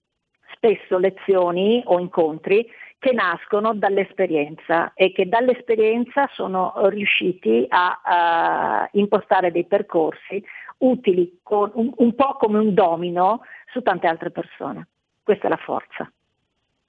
spesso 0.55 0.99
lezioni 0.99 1.83
o 1.85 1.99
incontri 1.99 2.67
che 2.99 3.13
nascono 3.13 3.75
dall'esperienza 3.75 4.93
e 4.95 5.13
che 5.13 5.29
dall'esperienza 5.29 6.29
sono 6.33 6.73
riusciti 6.89 7.65
a, 7.69 8.01
a 8.03 8.89
impostare 8.93 9.53
dei 9.53 9.67
percorsi 9.67 10.43
utili 10.79 11.41
con, 11.43 11.71
un, 11.75 11.93
un 11.97 12.15
po' 12.15 12.35
come 12.35 12.59
un 12.59 12.75
domino 12.75 13.43
su 13.73 13.83
tante 13.83 14.07
altre 14.07 14.31
persone. 14.31 14.89
Questa 15.23 15.47
è 15.47 15.51
la 15.51 15.57
forza. 15.57 16.11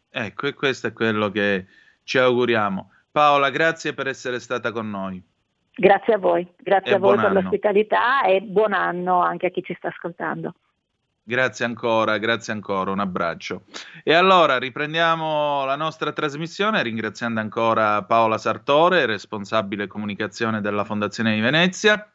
Ecco, 0.09 0.47
e 0.47 0.53
questo 0.53 0.87
è 0.87 0.93
quello 0.93 1.29
che 1.29 1.65
ci 2.03 2.17
auguriamo. 2.17 2.91
Paola, 3.11 3.49
grazie 3.49 3.93
per 3.93 4.07
essere 4.07 4.39
stata 4.39 4.71
con 4.71 4.89
noi. 4.89 5.21
Grazie 5.73 6.15
a 6.15 6.17
voi, 6.17 6.47
grazie 6.57 6.91
e 6.91 6.95
a 6.95 6.99
voi 6.99 7.15
per 7.15 7.25
anno. 7.25 7.41
l'ospitalità 7.41 8.23
e 8.23 8.41
buon 8.41 8.73
anno 8.73 9.21
anche 9.21 9.47
a 9.47 9.49
chi 9.49 9.63
ci 9.63 9.73
sta 9.77 9.87
ascoltando. 9.87 10.53
Grazie 11.23 11.65
ancora, 11.65 12.17
grazie 12.17 12.53
ancora, 12.53 12.91
un 12.91 12.99
abbraccio. 12.99 13.63
E 14.03 14.13
allora 14.13 14.57
riprendiamo 14.57 15.63
la 15.63 15.75
nostra 15.75 16.11
trasmissione 16.11 16.81
ringraziando 16.81 17.39
ancora 17.39 18.03
Paola 18.03 18.39
Sartore, 18.39 19.05
responsabile 19.05 19.85
comunicazione 19.85 20.59
della 20.59 20.83
Fondazione 20.83 21.35
di 21.35 21.39
Venezia, 21.39 22.11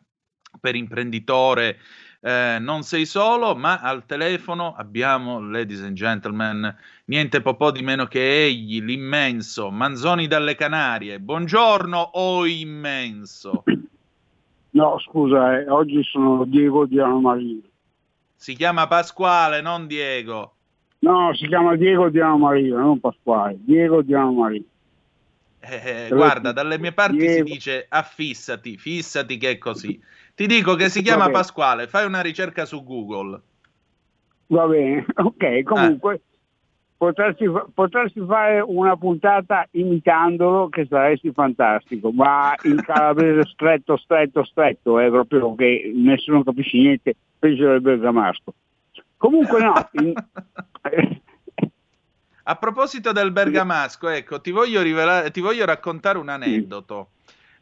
per 0.61 0.75
imprenditore 0.75 1.79
eh, 2.27 2.57
non 2.59 2.85
sei 2.85 3.05
solo, 3.05 3.55
ma 3.55 3.81
al 3.81 4.07
telefono 4.07 4.75
abbiamo, 4.75 5.41
ladies 5.41 5.83
and 5.83 5.93
gentlemen, 5.93 6.75
niente 7.05 7.43
po' 7.43 7.71
di 7.71 7.83
meno 7.83 8.07
che 8.07 8.45
egli, 8.45 8.81
l'immenso 8.81 9.71
Manzoni 9.71 10.27
dalle 10.27 10.55
Canarie. 10.55 11.21
Buongiorno, 11.21 11.99
o 11.99 12.39
oh 12.39 12.47
immenso. 12.47 13.65
No, 14.71 14.99
scusa, 15.01 15.59
eh, 15.59 15.69
oggi 15.69 16.03
sono 16.03 16.47
Diego 16.47 16.87
Diano 16.87 17.21
Marino. 17.21 17.61
Si 18.35 18.55
chiama 18.55 18.87
Pasquale, 18.87 19.61
non 19.61 19.87
Diego. 19.87 20.55
No, 21.01 21.35
si 21.35 21.47
chiama 21.47 21.77
Diego 21.77 22.09
Diano 22.09 22.39
Marino, 22.39 22.79
non 22.79 23.01
Pasquale. 23.01 23.59
Diego 23.61 24.01
Diano 24.01 24.33
Marino. 24.33 24.65
Eh, 25.61 26.09
guarda, 26.11 26.53
dalle 26.53 26.79
mie 26.79 26.93
parti 26.93 27.19
Diego. 27.19 27.47
si 27.47 27.53
dice 27.53 27.87
affissati, 27.87 28.79
fissati 28.79 29.37
che 29.37 29.51
è 29.51 29.59
così. 29.59 30.01
Ti 30.35 30.47
dico 30.47 30.75
che 30.75 30.89
si 30.89 31.03
chiama 31.03 31.31
Pasquale, 31.31 31.87
fai 31.87 32.07
una 32.07 32.21
ricerca 32.21 32.65
su 32.65 32.83
Google. 32.83 33.41
Va 34.49 34.67
bene, 34.67 35.05
ok, 35.15 35.63
comunque... 35.63 36.15
Ah 36.15 36.33
potresti, 37.05 37.45
potresti, 37.75 38.25
fare 38.27 38.61
una 38.61 38.97
puntata 38.97 39.67
imitandolo 39.73 40.69
che 40.69 40.87
saresti 40.89 41.33
fantastico, 41.33 42.11
ma 42.11 42.55
in 42.63 42.81
calabrese 42.83 43.49
stretto, 43.51 43.97
stretto, 43.97 44.45
stretto, 44.45 44.99
è 44.99 45.09
proprio 45.09 45.55
che 45.55 45.93
nessuno 45.95 46.43
capisce 46.43 46.79
niente, 46.79 47.15
peggio 47.39 47.69
del 47.69 47.81
bergamasco. 47.81 48.55
Comunque 49.17 49.61
no. 49.61 49.75
In... 49.93 50.13
A 52.47 52.57
proposito 52.57 53.13
del 53.13 53.33
bergamasco, 53.33 54.09
ecco, 54.09 54.39
ti 54.43 54.51
voglio, 54.51 54.83
rivelare, 54.83 55.31
ti 55.31 55.41
voglio 55.41 55.65
raccontare 55.65 56.19
un 56.19 56.29
aneddoto. 56.29 57.09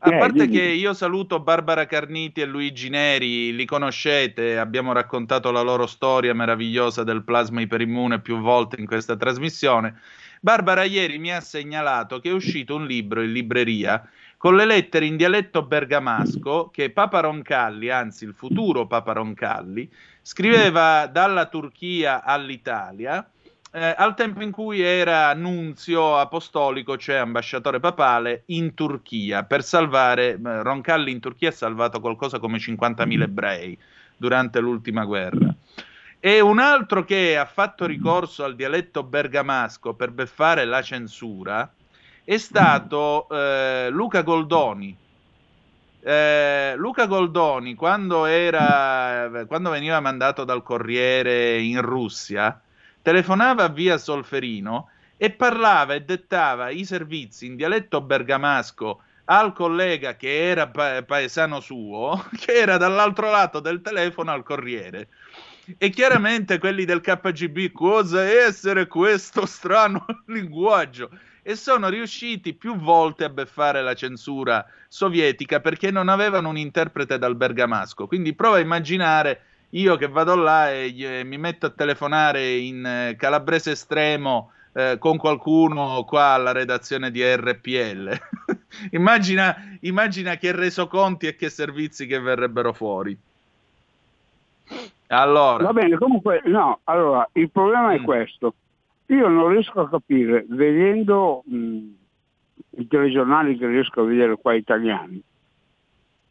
A 0.05 0.12
eh, 0.12 0.18
parte 0.18 0.48
che 0.48 0.61
io 0.61 0.94
saluto 0.94 1.38
Barbara 1.38 1.86
Carniti 1.86 2.40
e 2.40 2.44
Luigi 2.44 2.88
Neri, 2.88 3.55
li 3.55 3.64
conoscete, 3.64 4.59
abbiamo 4.59 4.92
raccontato 4.92 5.53
la 5.53 5.61
loro 5.61 5.86
storia 5.86 6.34
meravigliosa 6.34 7.05
del 7.05 7.22
plasma 7.22 7.61
iperimmune 7.61 8.20
più 8.20 8.40
volte 8.40 8.80
in 8.80 8.86
questa 8.86 9.16
trasmissione. 9.16 10.00
Barbara 10.40 10.82
ieri 10.82 11.18
mi 11.18 11.32
ha 11.32 11.40
segnalato 11.40 12.18
che 12.18 12.30
è 12.30 12.32
uscito 12.32 12.74
un 12.74 12.84
libro 12.84 13.22
in 13.22 13.30
libreria 13.30 14.05
con 14.36 14.57
le 14.57 14.64
lettere 14.64 15.07
in 15.07 15.16
dialetto 15.16 15.62
bergamasco 15.62 16.70
che 16.72 16.90
Papa 16.90 17.20
Roncalli, 17.20 17.88
anzi 17.88 18.24
il 18.24 18.34
futuro 18.34 18.88
Papa 18.88 19.12
Roncalli, 19.12 19.88
scriveva 20.20 21.07
dalla 21.07 21.46
Turchia 21.46 22.24
all'Italia 22.24 23.24
eh, 23.74 23.94
al 23.96 24.14
tempo 24.14 24.42
in 24.42 24.50
cui 24.50 24.80
era 24.82 25.32
nunzio 25.34 26.18
apostolico, 26.18 26.96
cioè 26.98 27.16
ambasciatore 27.16 27.80
papale, 27.80 28.42
in 28.46 28.74
Turchia 28.74 29.44
per 29.44 29.64
salvare. 29.64 30.32
Eh, 30.32 30.62
Roncalli 30.62 31.10
in 31.10 31.20
Turchia 31.20 31.48
ha 31.48 31.52
salvato 31.52 32.00
qualcosa 32.00 32.38
come 32.38 32.58
50.000 32.58 33.22
ebrei 33.22 33.78
durante 34.16 34.60
l'ultima 34.60 35.04
guerra. 35.04 35.54
E 36.20 36.40
un 36.40 36.58
altro 36.58 37.04
che 37.04 37.36
ha 37.36 37.46
fatto 37.46 37.86
ricorso 37.86 38.44
al 38.44 38.54
dialetto 38.54 39.02
bergamasco 39.02 39.94
per 39.94 40.12
beffare 40.12 40.64
la 40.64 40.82
censura 40.82 41.74
è 42.24 42.36
stato 42.38 43.28
eh, 43.30 43.88
Luca 43.90 44.22
Goldoni. 44.22 44.96
eh, 46.00 46.74
Luca 46.76 47.06
Goldoni, 47.06 47.74
quando, 47.74 48.24
era, 48.26 49.44
quando 49.46 49.70
veniva 49.70 50.00
mandato 50.00 50.44
dal 50.44 50.62
Corriere 50.62 51.60
in 51.60 51.80
Russia, 51.80 52.60
telefonava 53.03 53.68
via 53.68 53.98
Solferino 53.98 54.88
e 55.16 55.30
parlava 55.30 55.94
e 55.94 56.03
dettava 56.03 56.70
i 56.70 56.84
servizi 56.84 57.46
in 57.46 57.57
dialetto 57.57 58.00
bergamasco 58.00 59.03
al 59.26 59.53
collega 59.53 60.16
che 60.16 60.48
era 60.48 60.68
pa- 60.68 61.03
paesano 61.03 61.61
suo, 61.61 62.24
che 62.38 62.53
era 62.53 62.76
dall'altro 62.76 63.30
lato 63.30 63.61
del 63.61 63.80
telefono 63.82 64.32
al 64.32 64.42
Corriere. 64.42 65.09
E 65.78 65.90
chiaramente 65.90 66.59
quelli 66.59 66.84
del 66.84 67.00
KGB, 67.00 67.70
cosa 67.70 68.24
essere 68.24 68.88
questo 68.88 69.46
strano 69.46 70.05
linguaggio? 70.26 71.11
e 71.42 71.57
sono 71.57 71.88
riusciti 71.88 72.55
più 72.55 72.76
volte 72.76 73.24
a 73.24 73.28
beffare 73.28 73.82
la 73.82 73.94
censura 73.94 74.64
sovietica 74.86 75.61
perché 75.61 75.90
non 75.90 76.09
avevano 76.09 76.48
un 76.48 76.57
interprete 76.57 77.18
dal 77.18 77.34
bergamasco. 77.34 78.07
Quindi 78.07 78.34
prova 78.34 78.57
a 78.57 78.61
immaginare 78.61 79.40
io 79.74 79.96
che 79.96 80.08
vado 80.08 80.34
là 80.34 80.70
e, 80.70 80.94
e 80.98 81.24
mi 81.24 81.38
metto 81.38 81.66
a 81.66 81.70
telefonare 81.70 82.56
in 82.56 82.84
eh, 82.84 83.16
calabrese 83.16 83.72
estremo 83.72 84.52
eh, 84.72 84.96
con 84.98 85.16
qualcuno 85.16 86.04
qua 86.04 86.32
alla 86.32 86.52
redazione 86.52 87.10
di 87.10 87.22
RPL. 87.22 88.18
immagina, 88.92 89.54
immagina 89.80 90.36
che 90.36 90.52
resoconti 90.52 91.26
e 91.26 91.36
che 91.36 91.48
servizi 91.48 92.06
che 92.06 92.18
verrebbero 92.18 92.72
fuori. 92.72 93.16
Allora. 95.08 95.64
Va 95.64 95.72
bene, 95.72 95.96
comunque, 95.98 96.40
no, 96.46 96.80
allora, 96.84 97.28
il 97.32 97.50
problema 97.50 97.88
mm. 97.88 97.96
è 97.96 98.00
questo. 98.00 98.54
Io 99.06 99.28
non 99.28 99.48
riesco 99.48 99.80
a 99.80 99.88
capire, 99.88 100.44
vedendo 100.48 101.42
mh, 101.44 101.78
i 102.76 102.86
telegiornali 102.88 103.58
che 103.58 103.66
riesco 103.66 104.00
a 104.00 104.04
vedere 104.04 104.36
qua 104.36 104.54
italiani, 104.54 105.22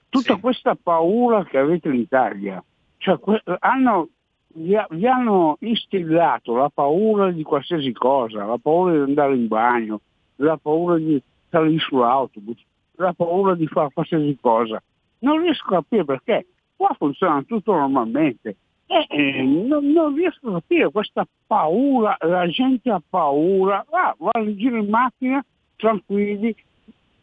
tutta 0.09 0.33
sì. 0.33 0.39
questa 0.39 0.75
paura 0.75 1.43
che 1.45 1.59
avete 1.59 1.89
in 1.89 1.95
Italia, 1.95 2.63
cioè 3.01 3.17
hanno, 3.59 4.09
vi, 4.53 4.77
vi, 4.91 5.07
hanno 5.07 5.57
instillato 5.61 6.55
la 6.55 6.69
paura 6.69 7.31
di 7.31 7.41
qualsiasi 7.41 7.91
cosa, 7.93 8.45
la 8.45 8.59
paura 8.61 8.93
di 8.93 9.01
andare 9.01 9.35
in 9.35 9.47
bagno, 9.47 10.01
la 10.35 10.57
paura 10.57 10.97
di 10.97 11.21
salire 11.49 11.79
sull'autobus, 11.79 12.63
la 12.97 13.13
paura 13.13 13.55
di 13.55 13.65
fare 13.67 13.89
qualsiasi 13.91 14.37
cosa. 14.39 14.81
Non 15.19 15.41
riesco 15.41 15.65
a 15.67 15.81
capire 15.81 16.05
perché. 16.05 16.45
Qua 16.75 16.95
funziona 16.97 17.43
tutto 17.43 17.73
normalmente. 17.73 18.55
Eh, 18.87 19.41
non, 19.41 19.91
non, 19.91 20.15
riesco 20.15 20.49
a 20.49 20.53
capire 20.53 20.91
questa 20.91 21.25
paura, 21.47 22.17
la 22.19 22.47
gente 22.47 22.91
ha 22.91 23.01
paura, 23.07 23.85
ah, 23.89 24.15
va 24.17 24.31
in 24.39 24.57
giro 24.57 24.77
in 24.77 24.89
macchina 24.89 25.43
tranquilli, 25.75 26.53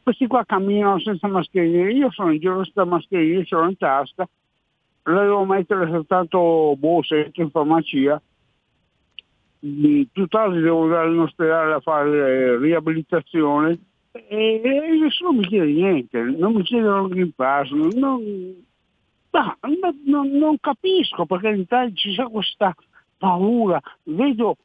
questi 0.03 0.27
qua 0.27 0.45
camminano 0.45 0.99
senza 0.99 1.29
mascherine, 1.29 1.93
io 1.93 2.11
sono 2.11 2.33
in 2.33 2.41
giro 2.41 2.65
senza 2.65 2.85
mascherine, 2.85 3.45
ce 3.45 3.55
l'ho 3.55 3.69
in 3.69 3.77
tasca, 3.77 4.27
la 5.13 5.23
devo 5.23 5.45
mettere 5.45 5.89
soltanto 5.89 6.75
boh, 6.77 7.03
se 7.03 7.25
entro 7.25 7.43
in 7.43 7.51
farmacia, 7.51 8.23
tutt'altro 10.13 10.61
devo 10.61 10.85
andare 10.85 11.11
in 11.11 11.19
ospedale 11.19 11.75
a 11.75 11.81
fare 11.81 12.59
riabilitazione 12.59 13.79
e, 14.27 14.61
e 14.63 14.99
nessuno 15.01 15.33
mi 15.33 15.47
chiede 15.47 15.71
niente, 15.73 16.21
non 16.21 16.55
mi 16.55 16.63
chiedono 16.63 17.07
il 17.07 17.09
Green 17.13 17.33
Pass, 17.35 17.71
non, 17.71 18.57
ma, 19.31 19.57
non, 20.05 20.31
non, 20.31 20.57
capisco 20.61 21.27
perché 21.27 21.49
in 21.49 21.61
Italia 21.61 21.95
ci 21.95 22.13
sia 22.13 22.27
questa 22.27 22.75
paura. 23.19 23.81
Vedo 24.05 24.57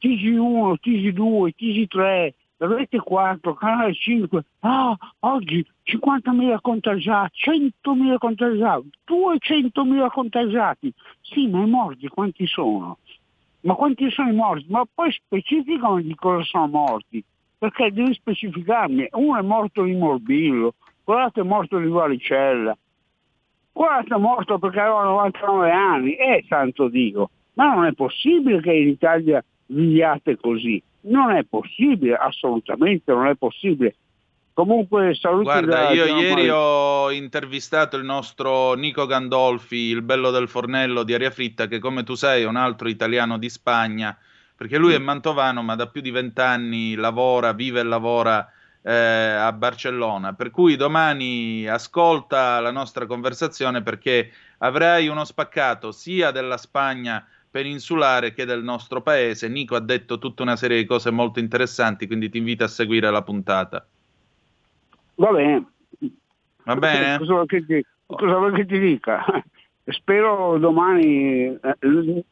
TG1, 0.00 0.74
TG2, 0.82 1.50
TG3, 1.56 2.32
rete 2.66 2.98
4, 2.98 3.54
canale 3.54 3.94
5. 3.94 4.44
Ah, 4.60 4.96
oggi 5.20 5.64
50.000 5.84 6.58
contagiati, 6.60 7.38
100.000 7.82 8.18
contagiati, 8.18 8.90
200.000 9.06 10.08
contagiati. 10.10 10.92
Sì, 11.20 11.48
ma 11.48 11.62
i 11.62 11.68
morti 11.68 12.08
quanti 12.08 12.46
sono? 12.46 12.98
Ma 13.60 13.74
quanti 13.74 14.10
sono 14.10 14.30
i 14.30 14.34
morti? 14.34 14.66
Ma 14.68 14.84
poi 14.92 15.10
specificano 15.12 16.00
di 16.00 16.14
cosa 16.14 16.42
sono 16.44 16.66
morti, 16.66 17.24
perché 17.58 17.92
devi 17.92 18.12
specificarmi. 18.14 19.08
Uno 19.12 19.38
è 19.38 19.42
morto 19.42 19.82
di 19.82 19.94
morbillo, 19.94 20.74
quell'altro 21.02 21.42
è 21.42 21.46
morto 21.46 21.78
di 21.78 21.88
varicella, 21.88 22.76
Quarto 23.74 24.14
è 24.14 24.18
morto 24.18 24.56
perché 24.60 24.78
aveva 24.78 25.02
99 25.02 25.70
anni, 25.72 26.14
eh 26.14 26.44
santo 26.48 26.86
Dio, 26.86 27.30
ma 27.54 27.74
non 27.74 27.86
è 27.86 27.92
possibile 27.92 28.60
che 28.60 28.72
in 28.72 28.86
Italia 28.86 29.44
viviate 29.66 30.36
così, 30.36 30.80
non 31.04 31.32
è 31.32 31.44
possibile, 31.44 32.14
assolutamente 32.14 33.12
non 33.12 33.26
è 33.26 33.34
possibile. 33.34 33.96
Comunque 34.54 35.16
saluti 35.16 35.44
Guarda, 35.44 35.90
io 35.90 36.04
ieri 36.04 36.48
ho 36.48 37.10
intervistato 37.10 37.96
il 37.96 38.04
nostro 38.04 38.74
Nico 38.74 39.04
Gandolfi, 39.04 39.76
il 39.76 40.02
bello 40.02 40.30
del 40.30 40.48
fornello 40.48 41.02
di 41.02 41.12
Aria 41.12 41.32
Fritta, 41.32 41.66
che 41.66 41.80
come 41.80 42.04
tu 42.04 42.14
sai 42.14 42.42
è 42.42 42.46
un 42.46 42.54
altro 42.54 42.88
italiano 42.88 43.36
di 43.36 43.50
Spagna, 43.50 44.16
perché 44.54 44.78
lui 44.78 44.94
è 44.94 44.98
mantovano, 44.98 45.62
ma 45.62 45.74
da 45.74 45.88
più 45.88 46.00
di 46.00 46.12
vent'anni 46.12 46.94
lavora, 46.94 47.52
vive 47.52 47.80
e 47.80 47.82
lavora 47.82 48.48
eh, 48.80 48.94
a 48.94 49.50
Barcellona. 49.52 50.34
Per 50.34 50.50
cui 50.52 50.76
domani 50.76 51.66
ascolta 51.66 52.60
la 52.60 52.70
nostra 52.70 53.06
conversazione 53.06 53.82
perché 53.82 54.30
avrai 54.58 55.08
uno 55.08 55.24
spaccato 55.24 55.90
sia 55.90 56.30
della 56.30 56.58
Spagna 56.58 57.26
peninsulare 57.54 58.32
che 58.32 58.44
del 58.44 58.64
nostro 58.64 59.00
paese. 59.00 59.48
Nico 59.48 59.76
ha 59.76 59.80
detto 59.80 60.18
tutta 60.18 60.42
una 60.42 60.56
serie 60.56 60.76
di 60.76 60.86
cose 60.86 61.12
molto 61.12 61.38
interessanti, 61.38 62.08
quindi 62.08 62.28
ti 62.28 62.38
invito 62.38 62.64
a 62.64 62.66
seguire 62.66 63.08
la 63.12 63.22
puntata. 63.22 63.86
Va 65.14 65.30
bene. 65.30 65.64
Va 66.64 66.74
bene? 66.74 67.16
Cosa 67.16 67.32
vuoi 67.34 67.46
che 67.46 67.64
ti, 67.64 67.84
cosa 68.06 68.50
che 68.50 68.66
ti 68.66 68.80
dica? 68.80 69.24
Spero 69.86 70.58
domani, 70.58 71.44
eh, 71.44 72.24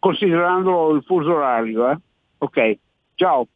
considerando 0.00 0.96
il 0.96 1.04
fuso 1.04 1.32
orario. 1.32 1.88
Eh? 1.92 1.98
Ok, 2.38 2.78
ciao. 3.14 3.46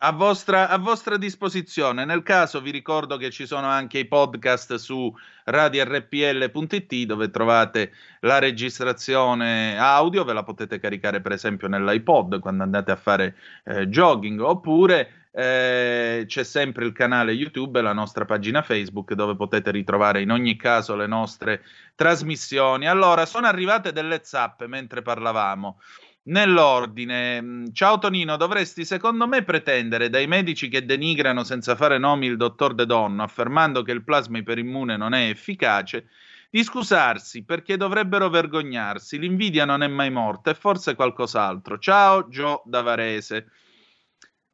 A 0.00 0.12
vostra, 0.12 0.68
a 0.68 0.78
vostra, 0.78 1.16
disposizione. 1.16 2.04
Nel 2.04 2.22
caso 2.22 2.60
vi 2.60 2.70
ricordo 2.70 3.16
che 3.16 3.30
ci 3.30 3.46
sono 3.46 3.66
anche 3.66 3.98
i 3.98 4.04
podcast 4.06 4.76
su 4.76 5.12
radiorpl.it 5.42 6.94
dove 7.04 7.30
trovate 7.30 7.90
la 8.20 8.38
registrazione 8.38 9.76
audio, 9.76 10.22
ve 10.22 10.34
la 10.34 10.44
potete 10.44 10.78
caricare 10.78 11.20
per 11.20 11.32
esempio 11.32 11.66
nell'iPod 11.66 12.38
quando 12.38 12.62
andate 12.62 12.92
a 12.92 12.96
fare 12.96 13.34
eh, 13.64 13.88
jogging 13.88 14.38
oppure 14.40 15.30
eh, 15.32 16.22
c'è 16.28 16.44
sempre 16.44 16.84
il 16.84 16.92
canale 16.92 17.32
YouTube 17.32 17.80
e 17.80 17.82
la 17.82 17.92
nostra 17.92 18.24
pagina 18.24 18.62
Facebook 18.62 19.14
dove 19.14 19.34
potete 19.34 19.72
ritrovare 19.72 20.20
in 20.20 20.30
ogni 20.30 20.54
caso 20.54 20.94
le 20.94 21.08
nostre 21.08 21.64
trasmissioni. 21.96 22.86
Allora, 22.86 23.26
sono 23.26 23.48
arrivate 23.48 23.90
delle 23.90 24.20
zappe 24.22 24.68
mentre 24.68 25.02
parlavamo 25.02 25.80
nell'ordine. 26.28 27.40
Mm, 27.40 27.64
ciao 27.72 27.98
Tonino, 27.98 28.36
dovresti 28.36 28.84
secondo 28.84 29.26
me 29.26 29.42
pretendere 29.42 30.08
dai 30.08 30.26
medici 30.26 30.68
che 30.68 30.84
denigrano 30.84 31.44
senza 31.44 31.76
fare 31.76 31.98
nomi 31.98 32.26
il 32.26 32.36
dottor 32.36 32.74
De 32.74 32.86
Donno, 32.86 33.22
affermando 33.22 33.82
che 33.82 33.92
il 33.92 34.04
plasma 34.04 34.38
iperimmune 34.38 34.96
non 34.96 35.14
è 35.14 35.28
efficace, 35.28 36.08
di 36.50 36.62
scusarsi 36.62 37.44
perché 37.44 37.76
dovrebbero 37.76 38.28
vergognarsi. 38.30 39.18
L'invidia 39.18 39.64
non 39.64 39.82
è 39.82 39.88
mai 39.88 40.10
morta, 40.10 40.50
è 40.50 40.54
forse 40.54 40.94
qualcos'altro. 40.94 41.78
Ciao 41.78 42.28
Gio 42.28 42.62
Davarese. 42.64 43.50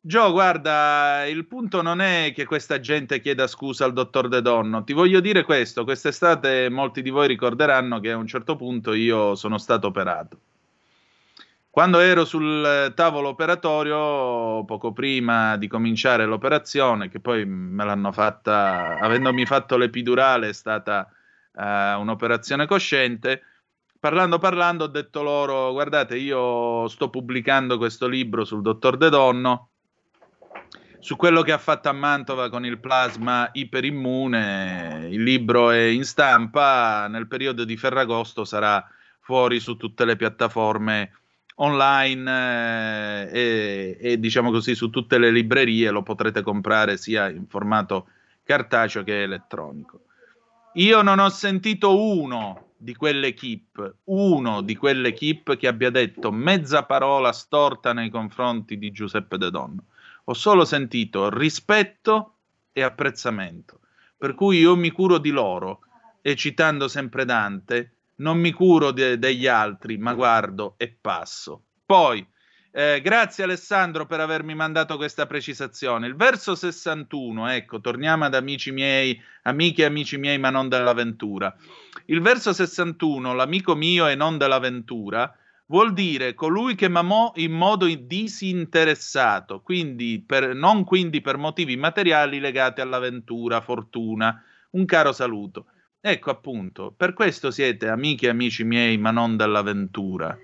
Gio, 0.07 0.33
guarda, 0.33 1.25
il 1.27 1.47
punto 1.47 1.81
non 1.81 2.01
è 2.01 2.33
che 2.35 2.45
questa 2.45 2.79
gente 2.79 3.21
chieda 3.21 3.47
scusa 3.47 3.87
al 3.87 3.95
dottor 3.95 4.29
De 4.29 4.43
Donno. 4.43 4.85
Ti 4.85 4.93
voglio 4.93 5.21
dire 5.21 5.45
questo: 5.45 5.85
quest'estate 5.85 6.69
molti 6.69 7.01
di 7.01 7.11
voi 7.11 7.27
ricorderanno 7.27 8.01
che 8.01 8.11
a 8.11 8.17
un 8.17 8.27
certo 8.27 8.55
punto 8.55 8.93
io 8.93 9.35
sono 9.35 9.57
stato 9.57 9.87
operato. 9.87 10.39
Quando 11.75 11.99
ero 11.99 12.25
sul 12.25 12.93
tavolo 12.95 13.31
operatorio, 13.31 14.65
poco 14.65 14.93
prima 14.93 15.57
di 15.57 15.67
cominciare 15.67 16.25
l'operazione, 16.25 17.09
che 17.09 17.19
poi 17.19 17.45
me 17.45 17.85
l'hanno 17.85 18.13
fatta, 18.13 18.97
avendomi 19.01 19.45
fatto 19.45 19.77
l'epidurale, 19.77 20.51
è 20.51 20.53
stata 20.53 21.11
uh, 21.53 21.99
un'operazione 21.99 22.67
cosciente, 22.67 23.43
parlando 23.99 24.39
parlando 24.39 24.85
ho 24.85 24.87
detto 24.87 25.23
loro, 25.23 25.73
guardate, 25.73 26.17
io 26.17 26.87
sto 26.87 27.11
pubblicando 27.11 27.77
questo 27.77 28.07
libro 28.07 28.45
sul 28.45 28.63
dottor 28.63 28.97
De 28.97 29.09
Donno, 29.09 29.71
su 31.01 31.17
quello 31.17 31.43
che 31.43 31.51
ha 31.51 31.59
fatto 31.59 31.89
a 31.89 31.93
Mantova 31.93 32.51
con 32.51 32.65
il 32.65 32.79
plasma 32.79 33.49
iperimmune, 33.53 35.09
il 35.11 35.25
libro 35.25 35.73
è 35.73 35.83
in 35.83 36.05
stampa, 36.05 37.09
nel 37.09 37.27
periodo 37.27 37.65
di 37.65 37.77
Ferragosto 37.77 38.45
sarà 38.45 38.89
fuori 39.19 39.59
su 39.59 39.77
tutte 39.77 40.05
le 40.05 40.15
piattaforme 40.15 41.11
online 41.57 43.29
eh, 43.31 43.31
e, 43.33 43.99
e, 44.01 44.19
diciamo 44.19 44.51
così 44.51 44.75
su 44.75 44.91
tutte 44.91 45.19
le 45.19 45.31
librerie 45.31 45.91
lo 45.91 46.03
potrete 46.03 46.43
comprare 46.43 46.97
sia 46.97 47.29
in 47.29 47.47
formato 47.47 48.09
cartaceo 48.43 49.03
che 49.03 49.23
elettronico. 49.23 50.03
Io 50.75 51.03
non 51.03 51.19
ho 51.19 51.29
sentito 51.29 52.01
uno 52.01 52.73
di 52.77 52.95
quell'equipe, 52.95 53.97
uno 54.05 54.61
di 54.61 54.77
quell'equipe 54.77 55.57
che 55.57 55.69
abbia 55.69 55.91
detto 55.91 56.33
mezza 56.33 56.85
parola 56.85 57.33
storta 57.33 57.93
nei 57.93 58.11
confronti 58.11 58.77
di 58.77 58.91
Giuseppe 58.91 59.39
De 59.39 59.51
Donno. 59.51 59.85
Ho 60.25 60.35
solo 60.35 60.65
sentito 60.65 61.31
rispetto 61.31 62.33
e 62.73 62.83
apprezzamento 62.83 63.79
per 64.25 64.35
cui 64.35 64.59
io 64.59 64.75
mi 64.75 64.91
curo 64.91 65.19
di 65.19 65.29
loro 65.29 65.81
e 66.23 66.35
citando 66.35 66.89
sempre 66.89 67.27
Dante, 67.27 67.94
non 68.17 68.39
mi 68.39 68.53
curo 68.53 68.91
de- 68.91 69.19
degli 69.19 69.47
altri, 69.47 69.99
ma 69.99 70.15
guardo 70.15 70.75
e 70.77 70.97
passo. 71.01 71.65
Poi, 71.85 72.27
eh, 72.77 73.01
grazie 73.03 73.45
Alessandro 73.45 74.05
per 74.07 74.21
avermi 74.21 74.55
mandato 74.55 74.97
questa 74.97 75.27
precisazione. 75.27 76.07
Il 76.07 76.17
verso 76.17 76.55
61, 76.55 77.49
ecco, 77.49 77.81
torniamo 77.81 78.25
ad 78.25 78.35
amici 78.35 78.73
miei, 78.73 79.21
amiche 79.43 79.83
e 79.83 79.87
amici 79.87 80.17
miei, 80.17 80.39
ma 80.39 80.51
non 80.51 80.69
dell'avventura. 80.69 81.55
Il 82.07 82.21
verso 82.21 82.53
61, 82.53 83.33
l'amico 83.35 83.75
mio 83.75 84.09
e 84.09 84.15
non 84.15 84.39
dell'avventura, 84.39 85.33
vuol 85.67 85.93
dire 85.93 86.35
colui 86.35 86.75
che 86.75 86.89
mamò 86.89 87.33
in 87.37 87.53
modo 87.53 87.87
disinteressato, 87.87 89.61
quindi 89.61 90.23
per, 90.27 90.55
non 90.55 90.85
quindi 90.85 91.21
per 91.21 91.37
motivi 91.37 91.77
materiali 91.77 92.41
legati 92.41 92.81
all'avventura, 92.81 93.61
fortuna. 93.61 94.43
Un 94.71 94.85
caro 94.85 95.13
saluto. 95.13 95.67
Ecco 96.07 96.31
appunto, 96.31 96.93
per 96.95 97.15
questo 97.15 97.51
siete 97.51 97.89
amiche 97.89 98.27
e 98.27 98.29
amici 98.29 98.63
miei, 98.63 98.99
ma 98.99 99.11
non 99.11 99.39
dell'avventura. 99.39 100.39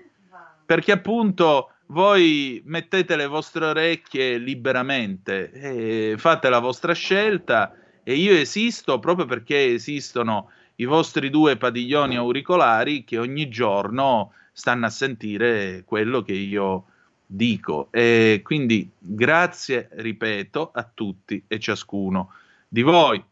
Perché 0.65 0.91
appunto 0.91 1.73
voi 1.89 2.63
mettete 2.65 3.15
le 3.15 3.27
vostre 3.27 3.65
orecchie 3.65 4.39
liberamente, 4.39 6.15
fate 6.17 6.49
la 6.49 6.57
vostra 6.57 6.93
scelta 6.93 7.75
e 8.01 8.15
io 8.15 8.33
esisto 8.33 8.97
proprio 8.97 9.27
perché 9.27 9.73
esistono 9.73 10.49
i 10.77 10.85
vostri 10.85 11.29
due 11.29 11.57
padiglioni 11.57 12.15
auricolari 12.15 13.03
che 13.03 13.19
ogni 13.19 13.47
giorno 13.47 14.33
stanno 14.51 14.87
a 14.87 14.89
sentire 14.89 15.83
quello 15.85 16.23
che 16.23 16.33
io 16.33 16.85
dico. 17.23 17.89
E 17.91 18.41
quindi 18.43 18.89
grazie, 18.97 19.89
ripeto, 19.91 20.71
a 20.73 20.89
tutti 20.91 21.43
e 21.47 21.59
ciascuno 21.59 22.33
di 22.67 22.81
voi. 22.81 23.23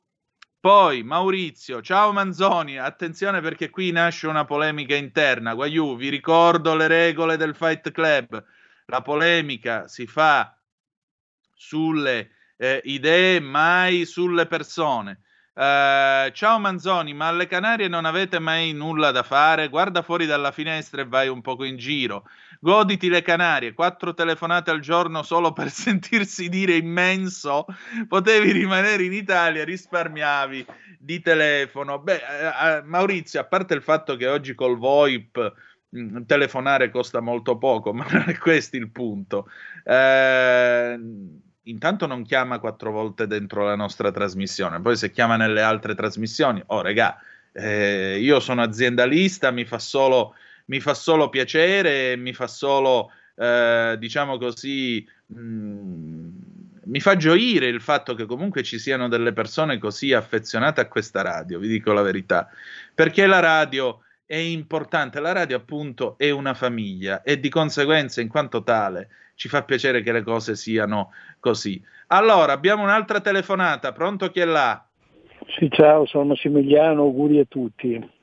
Poi 0.62 1.03
Maurizio, 1.03 1.82
ciao 1.82 2.12
Manzoni, 2.12 2.78
attenzione 2.78 3.39
perché 3.39 3.70
qui 3.70 3.91
nasce 3.91 4.28
una 4.28 4.43
polemica 4.43 4.93
interna. 4.93 5.53
Guaiù, 5.53 5.95
vi 5.95 6.10
ricordo 6.10 6.76
le 6.76 6.88
regole 6.88 7.38
del 7.38 7.55
Fight 7.55 7.91
Club. 7.91 8.43
La 8.88 9.01
polemica 9.01 9.88
si 9.88 10.05
fa 10.05 10.60
sulle 11.53 12.32
eh, 12.57 12.82
idee, 12.84 13.39
mai 13.39 14.05
sulle 14.05 14.47
persone. 14.47 15.22
Uh, 15.53 16.30
ciao 16.32 16.60
Manzoni, 16.60 17.14
ma 17.14 17.28
alle 17.28 17.47
Canarie 17.47 17.88
non 17.88 18.03
avete 18.03 18.39
mai 18.39 18.74
nulla 18.74 19.12
da 19.12 19.24
fare? 19.24 19.70
Guarda 19.70 20.01
fuori 20.01 20.26
dalla 20.26 20.51
finestra 20.51 21.01
e 21.01 21.05
vai 21.05 21.30
un 21.30 21.39
poco 21.39 21.64
in 21.64 21.78
giro. 21.78 22.26
Goditi 22.62 23.07
le 23.07 23.22
Canarie, 23.22 23.74
quattro 23.74 24.14
telefonate 24.14 24.70
al 24.70 24.82
giorno 24.82 25.24
solo 25.24 25.53
per 25.53 25.70
sentirsi 25.72 26.49
dire 26.49 26.76
immenso. 26.76 27.66
Potevi 28.07 28.51
rimanere 28.51 29.03
in 29.03 29.14
Italia, 29.14 29.64
risparmiavi 29.64 30.66
di 30.99 31.22
telefono. 31.22 31.99
Beh, 31.99 32.20
uh, 32.20 32.86
Maurizio, 32.86 33.39
a 33.39 33.45
parte 33.45 33.74
il 33.74 33.82
fatto 33.82 34.18
che 34.18 34.28
oggi 34.28 34.55
col 34.55 34.78
VoIP 34.78 35.53
mm, 35.95 36.24
telefonare 36.24 36.91
costa 36.91 37.22
molto 37.22 37.57
poco, 37.57 37.93
ma 37.93 38.05
non 38.10 38.26
è 38.28 38.38
questo 38.38 38.76
il 38.76 38.89
punto. 38.91 39.49
Uh, 39.86 41.39
intanto 41.64 42.07
non 42.07 42.24
chiama 42.24 42.60
quattro 42.60 42.91
volte 42.91 43.26
dentro 43.26 43.64
la 43.64 43.76
nostra 43.76 44.12
trasmissione, 44.12 44.82
poi 44.82 44.97
se 44.97 45.12
chiama 45.12 45.38
nelle 45.38 45.62
altre 45.62 45.95
trasmissioni, 45.95 46.62
oh 46.66 46.82
regà, 46.82 47.18
eh, 47.53 48.20
io 48.20 48.39
sono 48.39 48.62
aziendalista, 48.62 49.51
mi 49.51 49.66
fa 49.66 49.80
solo, 49.80 50.36
mi 50.70 50.80
fa 50.80 50.93
solo 50.93 51.30
piacere, 51.30 52.15
mi 52.15 52.34
fa 52.34 52.47
solo, 52.47 53.11
eh, 53.36 53.95
diciamo 53.99 54.38
così, 54.38 55.05
mh, 55.28 55.39
mm, 55.39 56.30
mi 56.86 56.99
fa 56.99 57.15
gioire 57.15 57.67
il 57.67 57.82
fatto 57.82 58.13
che 58.15 58.26
comunque 58.26 58.63
ci 58.63 58.80
siano 58.80 59.07
delle 59.07 59.34
persone 59.34 59.78
così 59.78 60.13
affezionate 60.13 60.82
a 60.82 60.88
questa 60.88 61.22
radio, 61.22 61.59
vi 61.59 61.67
dico 61.67 61.91
la 61.91 62.01
verità, 62.01 62.49
perché 62.93 63.26
la 63.28 63.39
radio 63.39 64.01
è 64.26 64.36
importante, 64.36 65.20
la 65.20 65.32
radio 65.32 65.57
appunto 65.57 66.15
è 66.17 66.30
una 66.30 66.53
famiglia 66.53 67.24
e 67.24 67.39
di 67.39 67.49
conseguenza 67.49 68.22
in 68.22 68.28
quanto 68.28 68.63
tale 68.63 69.09
ci 69.34 69.49
fa 69.49 69.63
piacere 69.63 70.01
che 70.01 70.11
le 70.11 70.22
cose 70.22 70.55
siano 70.55 71.11
così. 71.39 71.82
Allora, 72.07 72.53
abbiamo 72.53 72.84
un'altra 72.84 73.22
telefonata, 73.22 73.91
pronto 73.91 74.30
chi 74.30 74.39
è 74.41 74.45
là? 74.45 74.84
Sì, 75.57 75.67
ciao, 75.72 76.05
sono 76.05 76.26
Massimiliano, 76.26 77.01
auguri 77.01 77.39
a 77.39 77.45
tutti. 77.45 78.17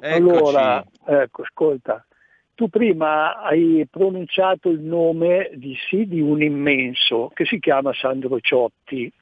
Eccoci. 0.00 0.22
Allora, 0.22 0.84
ecco, 1.06 1.42
ascolta, 1.42 2.06
tu 2.54 2.68
prima 2.68 3.40
hai 3.40 3.86
pronunciato 3.90 4.68
il 4.68 4.80
nome 4.80 5.50
di 5.54 5.76
sì 5.88 6.06
di 6.06 6.20
un 6.20 6.40
immenso 6.40 7.30
che 7.34 7.44
si 7.44 7.58
chiama 7.58 7.92
Sandro 7.92 8.38
Ciotti. 8.40 9.12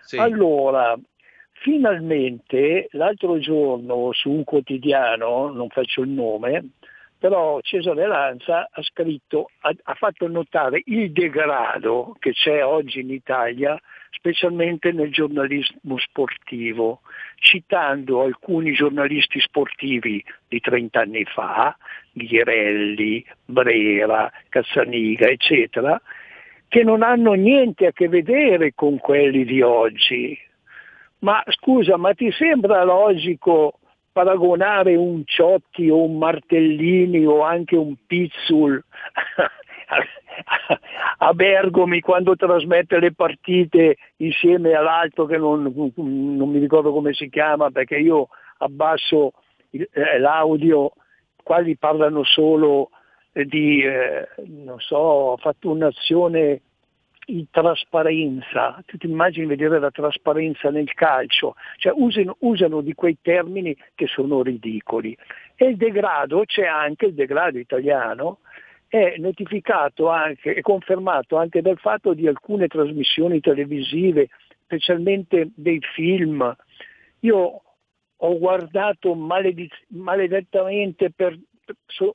Sì. 0.00 0.18
Allora, 0.18 0.96
finalmente 1.52 2.88
l'altro 2.92 3.38
giorno 3.38 4.12
su 4.12 4.30
un 4.30 4.44
quotidiano, 4.44 5.50
non 5.50 5.68
faccio 5.68 6.02
il 6.02 6.10
nome, 6.10 6.70
però 7.18 7.60
Cesare 7.60 8.06
Lanza 8.06 8.68
ha 8.70 8.82
scritto, 8.82 9.50
ha, 9.60 9.72
ha, 9.82 9.94
fatto 9.94 10.26
notare 10.26 10.82
il 10.86 11.12
degrado 11.12 12.14
che 12.18 12.32
c'è 12.32 12.64
oggi 12.64 13.00
in 13.00 13.10
Italia, 13.10 13.78
specialmente 14.22 14.92
nel 14.92 15.10
giornalismo 15.10 15.98
sportivo, 15.98 17.00
citando 17.34 18.22
alcuni 18.22 18.72
giornalisti 18.72 19.40
sportivi 19.40 20.24
di 20.46 20.60
30 20.60 21.00
anni 21.00 21.24
fa, 21.24 21.76
Ghirelli, 22.12 23.26
Brera, 23.44 24.30
Cazzaniga, 24.48 25.26
eccetera, 25.26 26.00
che 26.68 26.84
non 26.84 27.02
hanno 27.02 27.32
niente 27.32 27.86
a 27.86 27.92
che 27.92 28.08
vedere 28.08 28.74
con 28.76 28.98
quelli 28.98 29.44
di 29.44 29.60
oggi. 29.60 30.38
Ma 31.18 31.42
scusa, 31.48 31.96
ma 31.96 32.14
ti 32.14 32.30
sembra 32.30 32.84
logico 32.84 33.80
paragonare 34.12 34.94
un 34.94 35.22
Ciotti 35.24 35.88
o 35.88 36.04
un 36.04 36.18
Martellini 36.18 37.26
o 37.26 37.42
anche 37.42 37.76
un 37.76 37.96
Pizzul 38.06 38.84
a 41.18 41.32
Bergomi 41.34 42.00
quando 42.00 42.36
trasmette 42.36 42.98
le 42.98 43.12
partite 43.12 43.96
insieme 44.16 44.72
all'altro 44.72 45.26
che 45.26 45.36
non, 45.36 45.62
non 45.94 46.48
mi 46.48 46.58
ricordo 46.58 46.92
come 46.92 47.12
si 47.12 47.28
chiama 47.28 47.70
perché 47.70 47.96
io 47.96 48.28
abbasso 48.58 49.32
eh, 49.70 50.18
l'audio, 50.18 50.92
quali 51.42 51.76
parlano 51.76 52.24
solo 52.24 52.90
di, 53.32 53.82
eh, 53.82 54.28
non 54.46 54.78
so, 54.78 54.96
ho 54.96 55.36
fatto 55.36 55.70
un'azione 55.70 56.60
in 57.26 57.48
trasparenza, 57.50 58.82
tu 58.84 58.96
ti 58.96 59.06
immagini 59.06 59.46
vedere 59.46 59.78
la 59.78 59.90
trasparenza 59.90 60.70
nel 60.70 60.92
calcio, 60.92 61.54
cioè 61.76 61.92
usano, 61.94 62.36
usano 62.40 62.80
di 62.80 62.94
quei 62.94 63.18
termini 63.22 63.76
che 63.94 64.06
sono 64.06 64.42
ridicoli. 64.42 65.16
E 65.54 65.66
il 65.66 65.76
degrado, 65.76 66.42
c'è 66.44 66.66
anche 66.66 67.06
il 67.06 67.14
degrado 67.14 67.58
italiano, 67.58 68.38
è 68.92 69.14
notificato 69.16 70.10
anche, 70.10 70.52
è 70.52 70.60
confermato 70.60 71.38
anche 71.38 71.62
dal 71.62 71.78
fatto 71.78 72.12
di 72.12 72.26
alcune 72.26 72.66
trasmissioni 72.66 73.40
televisive, 73.40 74.28
specialmente 74.64 75.50
dei 75.54 75.80
film. 75.94 76.54
Io 77.20 77.62
ho 78.16 78.38
guardato 78.38 79.14
malediz- 79.14 79.86
maledettamente 79.88 81.10
per, 81.10 81.38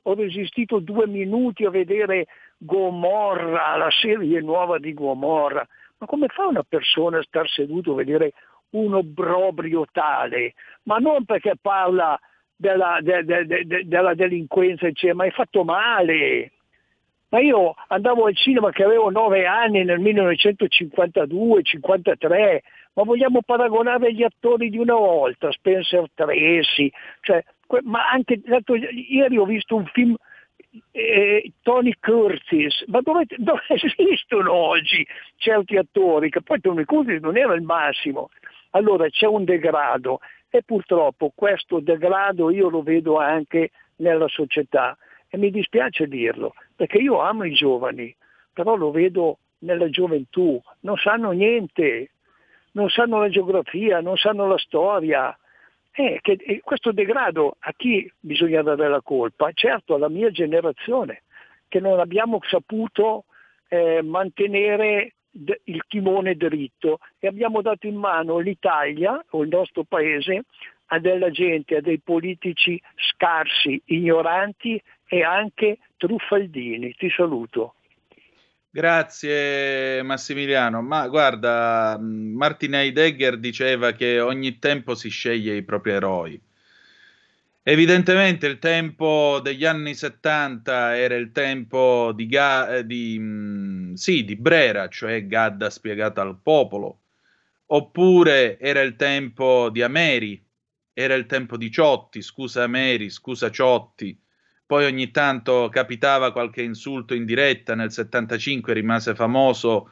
ho 0.04 0.14
resistito 0.14 0.78
due 0.78 1.08
minuti 1.08 1.64
a 1.64 1.70
vedere 1.70 2.26
Gomorra, 2.56 3.74
la 3.74 3.90
serie 3.90 4.40
nuova 4.40 4.78
di 4.78 4.94
Gomorra. 4.94 5.66
Ma 5.96 6.06
come 6.06 6.28
fa 6.28 6.46
una 6.46 6.62
persona 6.62 7.18
a 7.18 7.24
star 7.24 7.48
seduto 7.48 7.90
a 7.90 7.96
vedere 7.96 8.34
un 8.70 8.94
obbrobrio 8.94 9.84
tale? 9.90 10.54
Ma 10.84 10.98
non 10.98 11.24
perché 11.24 11.54
parla 11.60 12.16
della, 12.54 13.00
de, 13.02 13.24
de, 13.24 13.64
de, 13.66 13.82
della 13.84 14.14
delinquenza, 14.14 14.88
cioè, 14.92 15.12
ma 15.12 15.24
è 15.24 15.30
fatto 15.32 15.64
male. 15.64 16.52
Ma 17.30 17.40
io 17.40 17.74
andavo 17.88 18.24
al 18.24 18.34
cinema 18.34 18.70
che 18.70 18.84
avevo 18.84 19.10
nove 19.10 19.44
anni 19.44 19.84
nel 19.84 20.00
1952-53, 20.00 22.58
ma 22.94 23.02
vogliamo 23.02 23.42
paragonare 23.42 24.14
gli 24.14 24.22
attori 24.22 24.70
di 24.70 24.78
una 24.78 24.94
volta, 24.94 25.52
Spencer 25.52 26.06
Tracy, 26.14 26.90
cioè, 27.20 27.44
ma 27.82 28.08
anche 28.08 28.40
ieri 29.10 29.36
ho 29.36 29.44
visto 29.44 29.76
un 29.76 29.84
film 29.92 30.16
eh, 30.92 31.52
Tony 31.62 31.92
Curtis, 32.00 32.84
ma 32.86 33.00
dove, 33.00 33.26
dove, 33.36 33.62
esistono 33.68 34.52
oggi 34.52 35.06
certi 35.36 35.76
attori? 35.76 36.30
Che 36.30 36.42
poi 36.42 36.60
Tony 36.60 36.84
Curtis 36.84 37.20
non 37.20 37.36
era 37.36 37.54
il 37.54 37.62
massimo. 37.62 38.30
Allora 38.70 39.08
c'è 39.08 39.26
un 39.26 39.44
degrado 39.44 40.20
e 40.50 40.62
purtroppo 40.62 41.32
questo 41.34 41.80
degrado 41.80 42.50
io 42.50 42.68
lo 42.68 42.82
vedo 42.82 43.18
anche 43.18 43.70
nella 43.96 44.28
società 44.28 44.96
e 45.28 45.36
mi 45.36 45.50
dispiace 45.50 46.06
dirlo, 46.06 46.54
perché 46.74 46.98
io 46.98 47.20
amo 47.20 47.44
i 47.44 47.52
giovani, 47.52 48.14
però 48.52 48.76
lo 48.76 48.90
vedo 48.90 49.38
nella 49.58 49.88
gioventù, 49.90 50.60
non 50.80 50.96
sanno 50.96 51.30
niente, 51.30 52.10
non 52.72 52.88
sanno 52.88 53.20
la 53.20 53.28
geografia, 53.28 54.00
non 54.00 54.16
sanno 54.16 54.46
la 54.46 54.58
storia, 54.58 55.36
è 55.90 56.18
che 56.20 56.60
questo 56.62 56.92
degrado 56.92 57.56
a 57.58 57.72
chi 57.76 58.10
bisogna 58.20 58.62
dare 58.62 58.88
la 58.88 59.02
colpa? 59.02 59.50
Certo 59.52 59.94
alla 59.94 60.08
mia 60.08 60.30
generazione, 60.30 61.22
che 61.66 61.80
non 61.80 61.98
abbiamo 61.98 62.38
saputo 62.48 63.24
eh, 63.68 64.00
mantenere 64.02 65.14
de, 65.30 65.60
il 65.64 65.82
timone 65.88 66.36
dritto 66.36 67.00
e 67.18 67.26
abbiamo 67.26 67.62
dato 67.62 67.86
in 67.86 67.96
mano 67.96 68.38
l'Italia 68.38 69.22
o 69.30 69.42
il 69.42 69.48
nostro 69.48 69.84
paese 69.84 70.44
a 70.90 70.98
della 71.00 71.30
gente, 71.30 71.76
a 71.76 71.80
dei 71.80 71.98
politici 71.98 72.80
scarsi, 72.96 73.80
ignoranti 73.86 74.80
e 75.08 75.22
anche 75.22 75.78
truffaldini. 75.96 76.94
Ti 76.94 77.10
saluto. 77.10 77.74
Grazie 78.70 80.02
Massimiliano, 80.02 80.82
ma 80.82 81.08
guarda, 81.08 81.98
Martin 81.98 82.74
Heidegger 82.74 83.38
diceva 83.38 83.92
che 83.92 84.20
ogni 84.20 84.58
tempo 84.58 84.94
si 84.94 85.08
sceglie 85.08 85.56
i 85.56 85.62
propri 85.62 85.92
eroi. 85.92 86.40
Evidentemente 87.62 88.46
il 88.46 88.58
tempo 88.58 89.40
degli 89.42 89.64
anni 89.64 89.94
70 89.94 90.96
era 90.96 91.16
il 91.16 91.32
tempo 91.32 92.12
di, 92.14 92.26
Ga- 92.26 92.82
di, 92.82 93.92
sì, 93.94 94.24
di 94.24 94.36
Brera, 94.36 94.88
cioè 94.88 95.26
Gadda 95.26 95.68
spiegata 95.70 96.22
al 96.22 96.38
popolo, 96.42 97.00
oppure 97.66 98.58
era 98.58 98.80
il 98.80 98.96
tempo 98.96 99.70
di 99.70 99.82
Ameri, 99.82 100.42
era 100.92 101.14
il 101.14 101.26
tempo 101.26 101.56
di 101.56 101.70
Ciotti, 101.70 102.22
scusa 102.22 102.62
Ameri, 102.62 103.10
scusa 103.10 103.50
Ciotti, 103.50 104.18
poi 104.68 104.84
ogni 104.84 105.10
tanto 105.10 105.70
capitava 105.70 106.30
qualche 106.30 106.60
insulto 106.60 107.14
in 107.14 107.24
diretta, 107.24 107.74
nel 107.74 107.90
75 107.90 108.74
rimase 108.74 109.14
famoso 109.14 109.90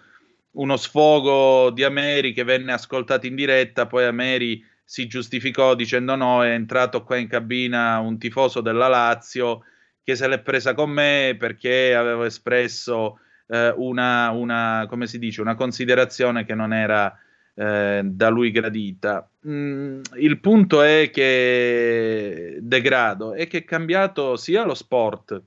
uno 0.51 0.77
sfogo 0.77 1.70
di 1.70 1.82
Ameri 1.82 2.35
che 2.35 2.44
venne 2.44 2.74
ascoltato 2.74 3.27
in 3.27 3.35
diretta, 3.35 3.86
poi 3.86 4.05
Ameri 4.05 4.62
si 4.85 5.07
giustificò 5.07 5.74
dicendo 5.74 6.15
no, 6.15 6.44
è 6.44 6.51
entrato 6.51 7.05
qua 7.05 7.16
in 7.16 7.27
cabina 7.27 8.01
un 8.01 8.19
tifoso 8.19 8.61
della 8.61 8.86
Lazio 8.86 9.62
che 10.05 10.15
se 10.15 10.28
l'è 10.28 10.40
presa 10.40 10.74
con 10.74 10.90
me 10.90 11.36
perché 11.39 11.94
avevo 11.94 12.24
espresso 12.24 13.20
eh, 13.48 13.73
una, 13.78 14.28
una, 14.32 14.85
come 14.90 15.07
si 15.07 15.19
dice, 15.19 15.40
una 15.40 15.55
considerazione 15.55 16.44
che 16.44 16.55
non 16.55 16.74
era 16.74 17.19
eh, 17.57 18.03
da 18.05 18.28
lui 18.28 18.51
gradita. 18.51 19.28
Mm, 19.49 20.01
il 20.19 20.41
punto 20.41 20.83
è 20.83 21.11
che 21.11 22.59
degrado 22.61 23.33
è 23.33 23.47
che 23.47 23.59
è 23.59 23.65
cambiato 23.65 24.37
sia 24.37 24.65
lo 24.65 24.74
sport, 24.74 25.43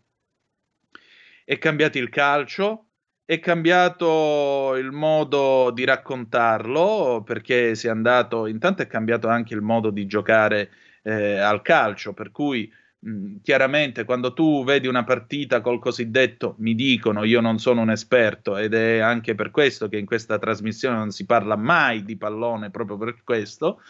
è 1.46 1.58
cambiato 1.58 1.98
il 1.98 2.10
calcio, 2.10 2.86
è 3.26 3.40
cambiato 3.40 4.76
il 4.76 4.92
modo 4.92 5.70
di 5.72 5.86
raccontarlo 5.86 7.22
perché 7.24 7.76
si 7.76 7.86
è 7.86 7.92
andato, 7.92 8.48
intanto 8.48 8.82
è 8.82 8.88
cambiato 8.88 9.28
anche 9.28 9.54
il 9.54 9.62
modo 9.62 9.92
di 9.92 10.08
giocare 10.08 10.72
eh, 11.04 11.38
al 11.38 11.62
calcio, 11.62 12.14
per 12.14 12.32
cui 12.32 12.72
Mm, 13.08 13.38
chiaramente 13.42 14.04
quando 14.04 14.34
tu 14.34 14.66
vedi 14.66 14.86
una 14.86 15.06
partita 15.06 15.62
col 15.62 15.80
cosiddetto 15.80 16.56
mi 16.58 16.76
dicono 16.76 17.24
io 17.24 17.40
non 17.40 17.58
sono 17.58 17.80
un 17.80 17.92
esperto 17.92 18.58
ed 18.58 18.74
è 18.74 19.00
anche 19.00 19.36
per 19.36 19.52
questo 19.52 19.88
che 19.88 19.98
in 19.98 20.06
questa 20.06 20.38
trasmissione 20.38 20.98
non 20.98 21.12
si 21.12 21.26
parla 21.26 21.56
mai 21.56 22.04
di 22.04 22.18
pallone 22.18 22.72
proprio 22.72 22.98
per 22.98 23.24
questo 23.24 23.82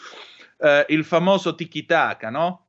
eh, 0.60 0.86
il 0.90 1.04
famoso 1.04 1.56
tiki-taka 1.56 2.30
no? 2.30 2.68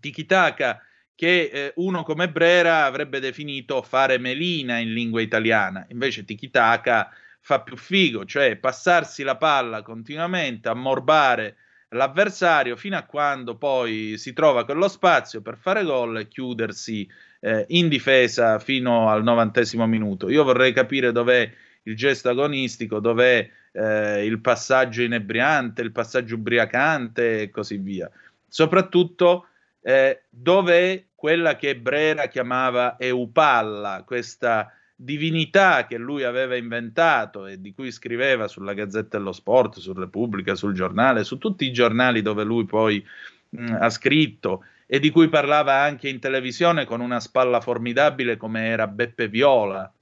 tiki-taka 0.00 0.80
che 1.14 1.50
eh, 1.52 1.72
uno 1.76 2.02
come 2.02 2.28
Brera 2.28 2.84
avrebbe 2.84 3.20
definito 3.20 3.80
fare 3.82 4.18
melina 4.18 4.78
in 4.78 4.92
lingua 4.92 5.20
italiana 5.20 5.86
invece 5.90 6.24
tiki-taka 6.24 7.10
fa 7.38 7.60
più 7.60 7.76
figo 7.76 8.24
cioè 8.24 8.56
passarsi 8.56 9.22
la 9.22 9.36
palla 9.36 9.82
continuamente 9.82 10.68
ammorbare 10.68 11.58
l'avversario 11.94 12.76
fino 12.76 12.96
a 12.96 13.02
quando 13.02 13.56
poi 13.56 14.16
si 14.18 14.32
trova 14.32 14.64
quello 14.64 14.88
spazio 14.88 15.40
per 15.40 15.56
fare 15.56 15.84
gol 15.84 16.18
e 16.18 16.28
chiudersi 16.28 17.08
eh, 17.40 17.64
in 17.68 17.88
difesa 17.88 18.58
fino 18.58 19.08
al 19.08 19.22
novantesimo 19.22 19.86
minuto. 19.86 20.28
Io 20.28 20.44
vorrei 20.44 20.72
capire 20.72 21.12
dov'è 21.12 21.50
il 21.84 21.96
gesto 21.96 22.28
agonistico, 22.28 22.98
dov'è 22.98 23.48
eh, 23.72 24.24
il 24.24 24.40
passaggio 24.40 25.02
inebriante, 25.02 25.82
il 25.82 25.92
passaggio 25.92 26.34
ubriacante 26.34 27.42
e 27.42 27.50
così 27.50 27.76
via. 27.76 28.10
Soprattutto 28.48 29.48
eh, 29.82 30.22
dov'è 30.30 31.04
quella 31.14 31.56
che 31.56 31.76
Brera 31.76 32.26
chiamava 32.26 32.96
Eupalla, 32.98 34.02
questa 34.04 34.72
divinità 34.96 35.86
che 35.86 35.98
lui 35.98 36.22
aveva 36.22 36.56
inventato 36.56 37.46
e 37.46 37.60
di 37.60 37.74
cui 37.74 37.90
scriveva 37.90 38.46
sulla 38.46 38.74
Gazzetta 38.74 39.18
dello 39.18 39.32
Sport, 39.32 39.78
su 39.78 39.92
Repubblica, 39.92 40.54
sul 40.54 40.72
giornale, 40.72 41.24
su 41.24 41.38
tutti 41.38 41.64
i 41.66 41.72
giornali 41.72 42.22
dove 42.22 42.44
lui 42.44 42.64
poi 42.64 43.04
mh, 43.50 43.76
ha 43.80 43.90
scritto 43.90 44.64
e 44.86 45.00
di 45.00 45.10
cui 45.10 45.28
parlava 45.28 45.80
anche 45.80 46.08
in 46.08 46.20
televisione 46.20 46.84
con 46.84 47.00
una 47.00 47.18
spalla 47.18 47.60
formidabile 47.60 48.36
come 48.36 48.66
era 48.66 48.86
Beppe 48.86 49.28
Viola. 49.28 49.92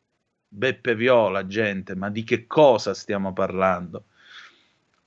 Beppe 0.49 0.95
Viola, 0.95 1.47
gente, 1.47 1.95
ma 1.97 2.11
di 2.11 2.25
che 2.25 2.47
cosa 2.47 2.93
stiamo 2.93 3.33
parlando? 3.33 4.05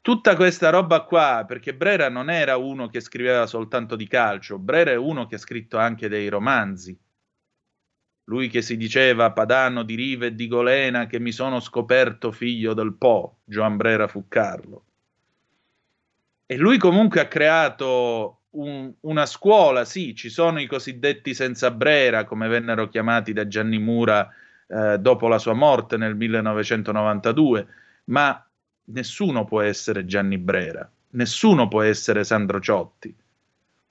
Tutta 0.02 0.36
questa 0.36 0.70
roba 0.70 1.02
qua, 1.02 1.46
perché 1.48 1.76
Brera 1.76 2.10
non 2.10 2.30
era 2.30 2.58
uno 2.58 2.88
che 2.88 3.00
scriveva 3.00 3.46
soltanto 3.46 3.96
di 3.96 4.08
calcio, 4.08 4.58
Brera 4.58 4.92
è 4.92 4.96
uno 4.96 5.28
che 5.28 5.36
ha 5.36 5.40
scritto 5.40 5.78
anche 5.78 6.08
dei 6.08 6.30
romanzi 6.30 6.98
lui 8.26 8.50
che 8.50 8.62
si 8.62 8.78
diceva 8.78 9.32
padano 9.32 9.84
di 9.84 9.96
Riva 9.96 10.26
e 10.26 10.36
di 10.36 10.48
Golena, 10.48 11.08
che 11.08 11.20
mi 11.20 11.32
sono 11.32 11.60
scoperto 11.60 12.32
figlio 12.32 12.74
del 12.74 12.94
Po, 12.94 13.38
Gioan 13.44 13.78
Brera 13.78 14.08
fu 14.08 14.26
Carlo. 14.28 14.84
E 16.46 16.58
lui 16.58 16.78
comunque 16.78 17.22
ha 17.22 17.28
creato 17.28 18.42
un, 18.52 18.92
una 19.02 19.26
scuola, 19.26 19.86
sì, 19.86 20.16
ci 20.16 20.30
sono 20.30 20.60
i 20.60 20.68
cosiddetti 20.68 21.34
senza 21.34 21.72
Brera, 21.72 22.24
come 22.24 22.48
vennero 22.48 22.88
chiamati 22.88 23.34
da 23.34 23.48
Gianni 23.48 23.80
Mura 23.80 24.28
eh, 24.68 24.98
dopo 25.00 25.28
la 25.28 25.38
sua 25.38 25.54
morte 25.54 25.98
nel 25.98 26.16
1992, 26.16 27.68
ma 28.06 28.44
nessuno 28.86 29.46
può 29.46 29.62
essere 29.62 30.06
Gianni 30.06 30.38
Brera, 30.38 30.90
nessuno 31.12 31.68
può 31.68 31.82
essere 31.82 32.24
Sandro 32.24 32.60
Ciotti, 32.60 33.16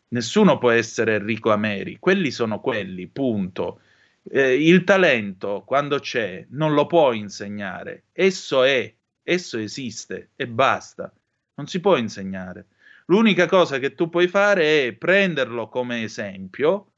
nessuno 0.09 0.59
può 0.59 0.71
essere 0.71 1.17
Enrico 1.17 1.53
Ameri, 1.53 1.99
quelli 2.01 2.31
sono 2.31 2.61
quelli, 2.61 3.07
punto 3.07 3.81
eh, 4.31 4.55
il 4.55 4.85
talento, 4.85 5.63
quando 5.67 5.99
c'è, 5.99 6.47
non 6.51 6.75
lo 6.75 6.87
puoi 6.87 7.19
insegnare. 7.19 8.05
Esso 8.13 8.63
è, 8.63 8.93
esso 9.23 9.59
esiste 9.59 10.31
e 10.37 10.47
basta. 10.49 11.13
Non 11.55 11.67
si 11.67 11.81
può 11.81 11.97
insegnare. 11.97 12.69
L'unica 13.07 13.47
cosa 13.47 13.79
che 13.79 13.95
tu 13.95 14.09
puoi 14.09 14.29
fare 14.29 14.87
è 14.87 14.93
prenderlo 14.95 15.69
come 15.69 16.03
esempio 16.03 16.93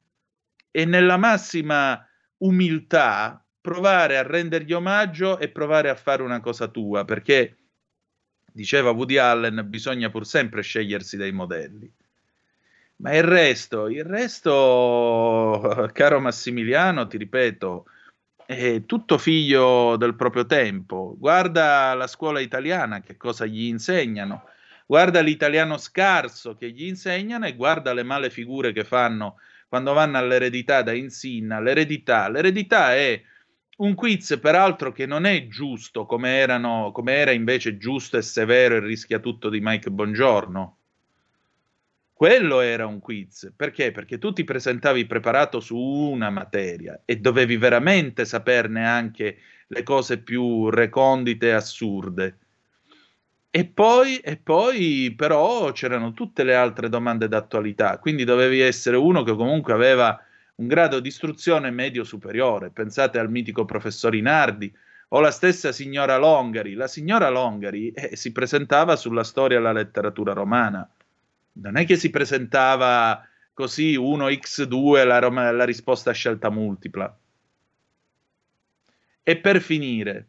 e 0.71 0.85
nella 0.85 1.17
massima 1.17 2.07
umiltà 2.39 3.45
provare 3.61 4.17
a 4.17 4.23
rendergli 4.23 4.73
omaggio 4.73 5.39
e 5.39 5.49
provare 5.49 5.89
a 5.89 5.97
fare 5.97 6.23
una 6.23 6.41
cosa 6.41 6.69
tua, 6.69 7.05
perché 7.05 7.57
diceva 8.53 8.91
Woody 8.91 9.17
Allen, 9.17 9.65
bisogna 9.69 10.09
pur 10.11 10.25
sempre 10.25 10.63
scegliersi 10.63 11.17
dei 11.17 11.33
modelli. 11.33 11.93
Ma 12.99 13.15
il 13.15 13.25
resto, 13.25 13.89
il 13.89 14.05
resto, 14.05 15.91
caro 15.93 16.21
Massimiliano, 16.21 17.07
ti 17.07 17.19
ripeto, 17.19 17.85
è 18.47 18.85
tutto 18.87 19.19
figlio 19.19 19.97
del 19.97 20.15
proprio 20.15 20.47
tempo. 20.47 21.15
Guarda 21.19 21.93
la 21.95 22.07
scuola 22.07 22.41
italiana, 22.41 23.01
che 23.01 23.17
cosa 23.17 23.45
gli 23.45 23.65
insegnano. 23.65 24.45
Guarda 24.87 25.21
l'italiano 25.21 25.77
scarso 25.79 26.55
che 26.57 26.71
gli 26.71 26.85
insegnano 26.85 27.47
e 27.47 27.55
guarda 27.57 27.93
le 27.93 28.05
male 28.05 28.31
figure 28.31 28.73
che 28.73 28.85
fanno 28.85 29.37
quando 29.69 29.93
vanno 29.93 30.17
all'eredità 30.19 30.83
da 30.83 30.93
Insinna. 30.93 31.61
L'eredità, 31.61 32.29
l'eredità 32.29 32.95
è 32.95 33.21
un 33.79 33.95
quiz, 33.95 34.39
peraltro, 34.41 34.93
che 34.93 35.07
non 35.07 35.27
è 35.27 35.49
giusto 35.49 36.07
come, 36.07 36.39
erano, 36.39 36.93
come 36.93 37.15
era 37.15 37.33
invece 37.33 37.77
giusto 37.77 38.17
e 38.17 38.23
severo 38.23 38.77
e 38.77 38.81
rischia 38.81 39.19
tutto 39.19 39.51
di 39.51 39.61
Mike 39.61 39.91
Bongiorno 39.91 40.76
quello 42.17 42.61
era 42.61 42.87
un 42.87 42.99
quiz. 42.99 43.53
Perché? 43.55 43.93
Perché 43.93 44.17
tu 44.17 44.33
ti 44.33 44.43
presentavi 44.43 45.05
preparato 45.05 45.61
su 45.61 45.77
una 45.77 46.31
materia 46.31 47.03
e 47.05 47.17
dovevi 47.17 47.59
veramente 47.59 48.25
saperne 48.25 48.87
anche 48.87 49.37
le 49.67 49.83
cose 49.83 50.17
più 50.17 50.71
recondite 50.71 51.49
e 51.49 51.53
assurde. 51.53 52.39
E 53.51 53.67
poi, 53.67 54.17
e 54.21 54.39
poi 54.39 55.13
però 55.15 55.71
c'erano 55.73 56.15
tutte 56.15 56.43
le 56.43 56.55
altre 56.55 56.89
domande 56.89 57.29
d'attualità, 57.29 57.99
quindi 57.99 58.25
dovevi 58.25 58.61
essere 58.61 58.97
uno 58.97 59.23
che 59.23 59.35
comunque 59.35 59.75
aveva 59.75 60.19
un 60.55 60.69
grado 60.69 61.01
di 61.01 61.09
istruzione 61.09 61.71
medio 61.71 62.03
superiore. 62.03 62.71
Pensate 62.71 63.19
al 63.19 63.31
mitico 63.31 63.67
professor 63.67 64.15
Inardi 64.15 64.75
o 65.09 65.21
la 65.21 65.31
stessa 65.31 65.71
signora 65.71 66.17
Longari. 66.17 66.73
La 66.73 66.89
signora 66.89 67.29
Longari 67.29 67.91
eh, 67.91 68.17
si 68.17 68.33
presentava 68.33 68.97
sulla 68.97 69.23
storia 69.23 69.59
della 69.59 69.73
letteratura 69.73 70.33
romana 70.33 70.89
non 71.61 71.77
è 71.77 71.85
che 71.85 71.97
si 71.97 72.11
presentava 72.11 73.27
così 73.53 73.97
1x2 73.97 75.07
la, 75.07 75.53
la 75.53 75.65
risposta 75.65 76.11
a 76.11 76.15
scelta 76.15 76.51
multipla. 76.51 77.19
E 79.23 79.37
per 79.39 79.61
finire, 79.61 80.29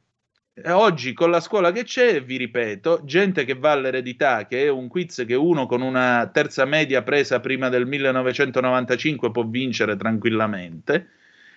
oggi 0.65 1.13
con 1.13 1.29
la 1.29 1.39
scuola 1.39 1.71
che 1.71 1.83
c'è, 1.83 2.23
vi 2.23 2.37
ripeto, 2.37 3.01
gente 3.03 3.45
che 3.45 3.53
va 3.53 3.71
all'eredità, 3.73 4.47
che 4.47 4.65
è 4.65 4.69
un 4.69 4.87
quiz 4.87 5.23
che 5.27 5.35
uno 5.35 5.67
con 5.67 5.81
una 5.81 6.29
terza 6.33 6.65
media 6.65 7.03
presa 7.03 7.39
prima 7.39 7.69
del 7.69 7.85
1995 7.85 9.31
può 9.31 9.43
vincere 9.43 9.95
tranquillamente, 9.97 11.09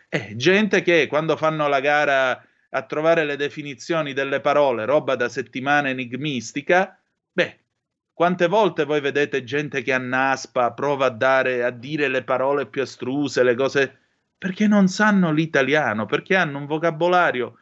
e 0.09 0.35
gente 0.37 0.83
che 0.83 1.07
quando 1.07 1.37
fanno 1.37 1.69
la 1.69 1.81
gara 1.81 2.45
a 2.73 2.83
trovare 2.83 3.25
le 3.25 3.37
definizioni 3.37 4.13
delle 4.13 4.41
parole, 4.41 4.85
roba 4.85 5.15
da 5.15 5.29
settimana 5.29 5.89
enigmistica, 5.89 6.99
beh, 7.33 7.59
quante 8.21 8.49
volte 8.49 8.85
voi 8.85 9.01
vedete 9.01 9.45
gente 9.45 9.81
che 9.81 9.95
annaspa, 9.95 10.75
prova 10.75 11.07
a, 11.07 11.09
dare, 11.09 11.65
a 11.65 11.71
dire 11.71 12.07
le 12.09 12.23
parole 12.23 12.67
più 12.67 12.83
astruse, 12.83 13.43
le 13.43 13.55
cose, 13.55 13.99
perché 14.37 14.67
non 14.67 14.89
sanno 14.89 15.33
l'italiano, 15.33 16.05
perché 16.05 16.37
hanno 16.37 16.59
un 16.59 16.67
vocabolario 16.67 17.61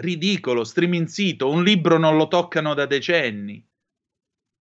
ridicolo, 0.00 0.64
striminzito, 0.64 1.48
un 1.48 1.62
libro 1.62 1.96
non 1.96 2.18
lo 2.18 2.28
toccano 2.28 2.74
da 2.74 2.84
decenni. 2.84 3.66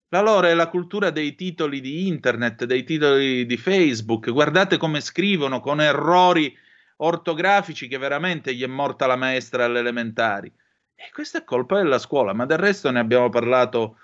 La 0.08 0.22
loro 0.22 0.48
è 0.48 0.54
la 0.54 0.70
cultura 0.70 1.10
dei 1.10 1.36
titoli 1.36 1.82
di 1.82 2.08
internet, 2.08 2.64
dei 2.64 2.86
titoli 2.86 3.46
di 3.46 3.58
Facebook. 3.58 4.32
Guardate 4.32 4.78
come 4.78 5.02
scrivono 5.02 5.60
con 5.60 5.82
errori 5.82 6.58
ortografici 7.00 7.90
che 7.90 7.98
veramente 7.98 8.56
gli 8.56 8.64
è 8.64 8.68
morta 8.68 9.06
la 9.06 9.18
maestra 9.18 9.66
alle 9.66 9.80
elementari. 9.80 10.48
E 10.96 11.10
questa 11.12 11.40
è 11.40 11.44
colpa 11.44 11.76
della 11.76 12.00
scuola, 12.00 12.32
ma 12.32 12.46
del 12.46 12.58
resto 12.58 12.90
ne 12.90 13.00
abbiamo 13.00 13.28
parlato 13.28 13.98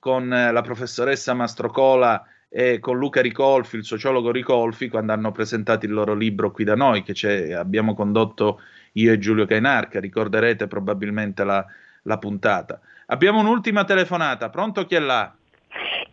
con 0.00 0.32
eh, 0.32 0.50
la 0.50 0.62
professoressa 0.62 1.34
Mastrocola 1.34 2.26
e 2.48 2.80
con 2.80 2.98
Luca 2.98 3.20
Ricolfi, 3.20 3.76
il 3.76 3.84
sociologo 3.84 4.32
Ricolfi, 4.32 4.88
quando 4.88 5.12
hanno 5.12 5.30
presentato 5.30 5.86
il 5.86 5.92
loro 5.92 6.14
libro 6.14 6.50
qui 6.50 6.64
da 6.64 6.74
noi, 6.74 7.04
che 7.04 7.54
abbiamo 7.54 7.94
condotto 7.94 8.60
io 8.94 9.12
e 9.12 9.18
Giulio 9.18 9.46
Cainarca, 9.46 10.00
ricorderete 10.00 10.66
probabilmente 10.66 11.44
la, 11.44 11.64
la 12.02 12.18
puntata. 12.18 12.80
Abbiamo 13.06 13.38
un'ultima 13.38 13.84
telefonata, 13.84 14.50
pronto 14.50 14.84
chi 14.84 14.96
è 14.96 14.98
là? 14.98 15.32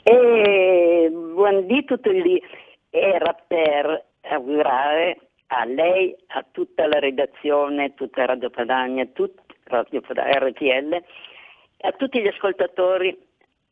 E 0.03 1.09
buondì 1.11 1.83
tutto 1.85 2.11
lì 2.11 2.39
era 2.89 3.35
per 3.47 4.05
augurare 4.29 5.17
a 5.47 5.65
lei, 5.65 6.15
a 6.27 6.45
tutta 6.51 6.87
la 6.87 6.99
redazione, 6.99 7.93
tutta 7.95 8.25
Radio 8.25 8.49
Padania, 8.49 9.07
tut, 9.07 9.39
Radio 9.63 10.01
Padania, 10.01 10.39
RTL, 10.39 11.03
a 11.81 11.91
tutti 11.93 12.21
gli 12.21 12.27
ascoltatori 12.27 13.17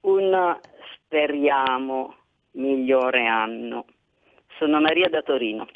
un 0.05 0.59
speriamo 0.93 2.15
migliore 2.51 3.25
anno. 3.27 3.85
Sono 4.57 4.79
Maria 4.79 5.09
da 5.09 5.21
Torino. 5.21 5.67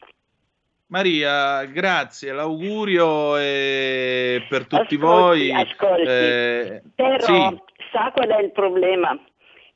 Maria, 0.88 1.66
grazie, 1.66 2.32
l'augurio 2.32 3.36
è 3.36 4.44
per 4.50 4.66
tutti 4.66 4.96
ascolti, 4.96 4.98
voi. 4.98 5.52
Ascolti, 5.52 6.02
eh, 6.02 6.82
però 6.96 7.50
sì. 7.50 7.62
sa 7.92 8.12
qual 8.12 8.30
è 8.30 8.42
il 8.42 8.52
problema? 8.52 9.20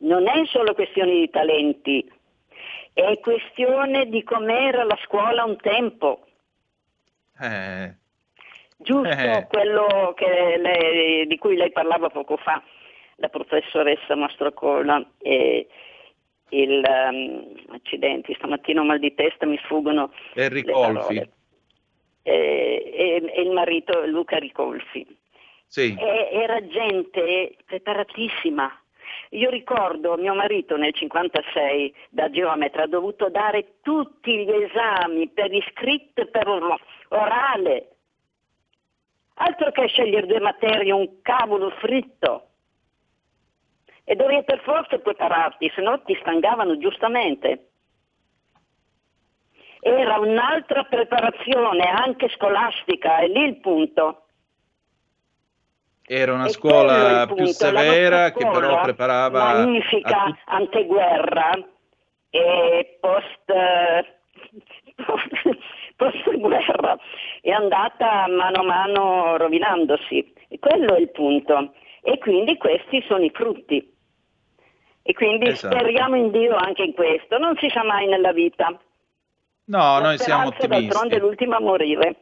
non 0.04 0.28
è 0.28 0.46
solo 0.46 0.74
questione 0.74 1.12
di 1.12 1.30
talenti, 1.30 2.12
è 2.94 3.20
questione 3.20 4.08
di 4.08 4.24
com'era 4.24 4.84
la 4.84 4.98
scuola 5.04 5.44
un 5.44 5.58
tempo. 5.58 6.26
Eh. 7.40 7.96
Giusto 8.78 9.10
eh. 9.10 9.48
quello 9.50 10.14
lei, 10.58 11.26
di 11.26 11.38
cui 11.38 11.56
lei 11.56 11.72
parlava 11.72 12.10
poco 12.10 12.38
fa, 12.38 12.62
la 13.24 13.30
professoressa 13.30 14.16
Mastrocola 14.16 15.02
e 15.20 15.66
il 16.50 16.84
um, 16.86 17.54
accidenti, 17.70 18.34
stamattina 18.34 18.82
ho 18.82 18.84
mal 18.84 19.00
di 19.00 19.14
testa, 19.14 19.46
mi 19.46 19.58
sfuggono 19.64 20.12
e 20.34 20.50
Ricolfi. 20.50 21.16
E, 21.16 21.32
e, 22.22 23.32
e, 23.34 23.42
il 23.42 23.52
marito 23.52 24.06
Luca 24.06 24.38
Ricolfi. 24.38 25.08
Sì. 25.68 25.96
E, 25.98 26.30
era 26.34 26.66
gente 26.68 27.56
preparatissima, 27.66 28.70
io 29.30 29.50
ricordo 29.50 30.18
mio 30.18 30.36
marito 30.36 30.76
nel 30.76 30.94
56 30.94 31.96
da 32.10 32.30
geometra 32.30 32.84
ha 32.84 32.88
dovuto 32.88 33.30
dare 33.30 33.76
tutti 33.82 34.44
gli 34.44 34.52
esami 34.52 35.30
per 35.30 35.52
iscritto 35.52 36.22
e 36.22 36.28
per 36.28 36.48
orale. 37.08 37.88
Altro 39.36 39.72
che 39.72 39.88
scegliere 39.88 40.28
due 40.28 40.40
materie, 40.40 40.92
un 40.92 41.22
cavolo 41.22 41.72
fritto. 41.80 42.50
E 44.06 44.16
dovevi 44.16 44.44
per 44.44 44.60
forza 44.62 44.98
prepararti, 44.98 45.72
se 45.74 45.82
no 45.82 46.02
ti 46.04 46.16
stangavano 46.20 46.78
giustamente. 46.78 47.70
Era 49.80 50.20
un'altra 50.20 50.84
preparazione, 50.84 51.84
anche 51.84 52.30
scolastica, 52.30 53.18
è 53.18 53.28
lì 53.28 53.44
il 53.44 53.60
punto. 53.60 54.26
Era 56.06 56.34
una 56.34 56.50
scuola 56.50 57.26
più 57.34 57.46
severa 57.46 58.32
che 58.32 58.46
però 58.46 58.82
preparava... 58.82 59.54
Magnifica, 59.54 60.24
tut- 60.26 60.42
anteguerra 60.46 61.52
e 62.30 62.98
post, 63.00 63.46
post 65.96 66.38
guerra 66.38 66.98
è 67.42 67.52
andata 67.52 68.28
mano 68.28 68.62
a 68.62 68.64
mano 68.64 69.38
rovinandosi. 69.38 70.34
E 70.50 70.60
quello 70.60 70.96
è 70.96 71.00
il 71.00 71.12
punto. 71.12 71.74
E 72.02 72.18
quindi 72.18 72.58
questi 72.58 73.02
sono 73.08 73.24
i 73.24 73.32
frutti. 73.34 73.93
E 75.06 75.14
quindi 75.14 75.50
esatto. 75.50 75.76
speriamo 75.76 76.16
in 76.16 76.32
Dio 76.32 76.56
anche 76.56 76.84
in 76.84 76.94
questo. 76.94 77.38
Non 77.38 77.56
si 77.58 77.70
sa 77.70 77.84
mai 77.84 78.08
nella 78.08 78.32
vita. 78.32 78.68
No, 79.66 79.78
La 79.78 80.00
noi 80.00 80.18
siamo 80.18 80.48
ottimisti. 80.48 80.68
D'altronde 80.68 81.16
è 81.18 81.20
l'ultima 81.20 81.58
a 81.58 81.62
morire. 81.62 82.16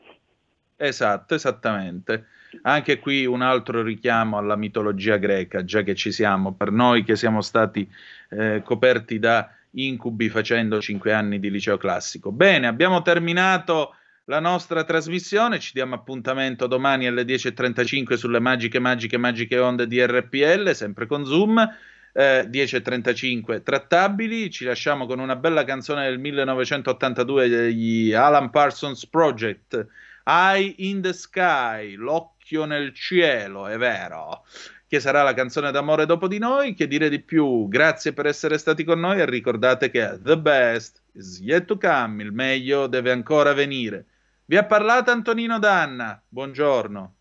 Esatto, 0.76 1.36
esattamente. 1.36 2.26
Anche 2.64 3.00
qui 3.00 3.26
un 3.28 3.44
altro 3.44 3.84
richiamo 3.84 4.38
alla 4.38 4.56
mitologia 4.56 5.18
greca, 5.18 5.64
già 5.64 5.84
che 5.84 5.94
ci 5.94 6.12
siamo, 6.12 6.54
per 6.54 6.72
noi 6.72 7.04
che 7.04 7.16
siamo 7.16 7.42
stati 7.42 7.88
eh, 8.30 8.64
coperti 8.64 9.20
da 9.20 9.48
incubi 9.74 10.28
facendo 10.30 10.82
cinque 10.82 11.14
anni 11.14 11.40
di 11.40 11.52
liceo 11.52 11.78
classico. 11.78 12.32
Bene, 12.32 12.66
abbiamo 12.66 13.04
terminato 13.04 13.96
la 14.26 14.40
nostra 14.40 14.84
trasmissione, 14.84 15.60
ci 15.60 15.72
diamo 15.74 15.96
appuntamento 15.96 16.66
domani 16.66 17.06
alle 17.06 17.24
10.35 17.24 18.16
sulle 18.16 18.40
magiche, 18.40 18.80
magiche, 18.80 19.18
magiche 19.18 19.60
onde 19.60 19.88
di 19.88 20.04
RPL, 20.04 20.72
sempre 20.72 21.06
con 21.06 21.26
Zoom. 21.26 21.70
Eh, 22.14 22.48
10.35 22.50 23.64
trattabili, 23.64 24.50
ci 24.50 24.66
lasciamo 24.66 25.06
con 25.06 25.20
una 25.20 25.38
bella 25.38 25.64
canzone 25.64 26.10
del 26.10 26.20
1982 26.20 27.48
degli 27.48 28.14
Alan 28.14 28.50
Parsons 28.50 29.06
Project, 29.08 29.88
Eye 30.26 30.76
in 30.80 31.02
the 31.02 31.14
Sky, 31.14 31.96
l'occhio 31.96 32.66
nel 32.66 32.94
cielo, 32.94 33.68
è 33.68 33.78
vero. 33.78 34.44
Che 34.88 35.00
sarà 35.00 35.24
la 35.24 35.34
canzone 35.34 35.72
d'amore 35.72 36.06
dopo 36.06 36.28
di 36.28 36.38
noi. 36.38 36.74
Che 36.74 36.86
dire 36.86 37.08
di 37.08 37.22
più? 37.22 37.70
Grazie 37.70 38.12
per 38.12 38.26
essere 38.26 38.58
stati 38.58 38.84
con 38.84 39.00
noi 39.00 39.22
e 39.22 39.26
ricordate 39.26 39.90
che 39.90 40.20
the 40.22 40.38
best 40.38 41.02
is 41.14 41.40
yet 41.40 41.64
to 41.64 41.78
come, 41.78 42.22
il 42.24 42.34
meglio 42.34 42.88
deve 42.88 43.12
ancora 43.12 43.54
venire. 43.54 44.06
Vi 44.44 44.58
ha 44.58 44.66
parlato 44.66 45.12
Antonino 45.12 45.60
Danna. 45.60 46.22
Buongiorno. 46.28 47.21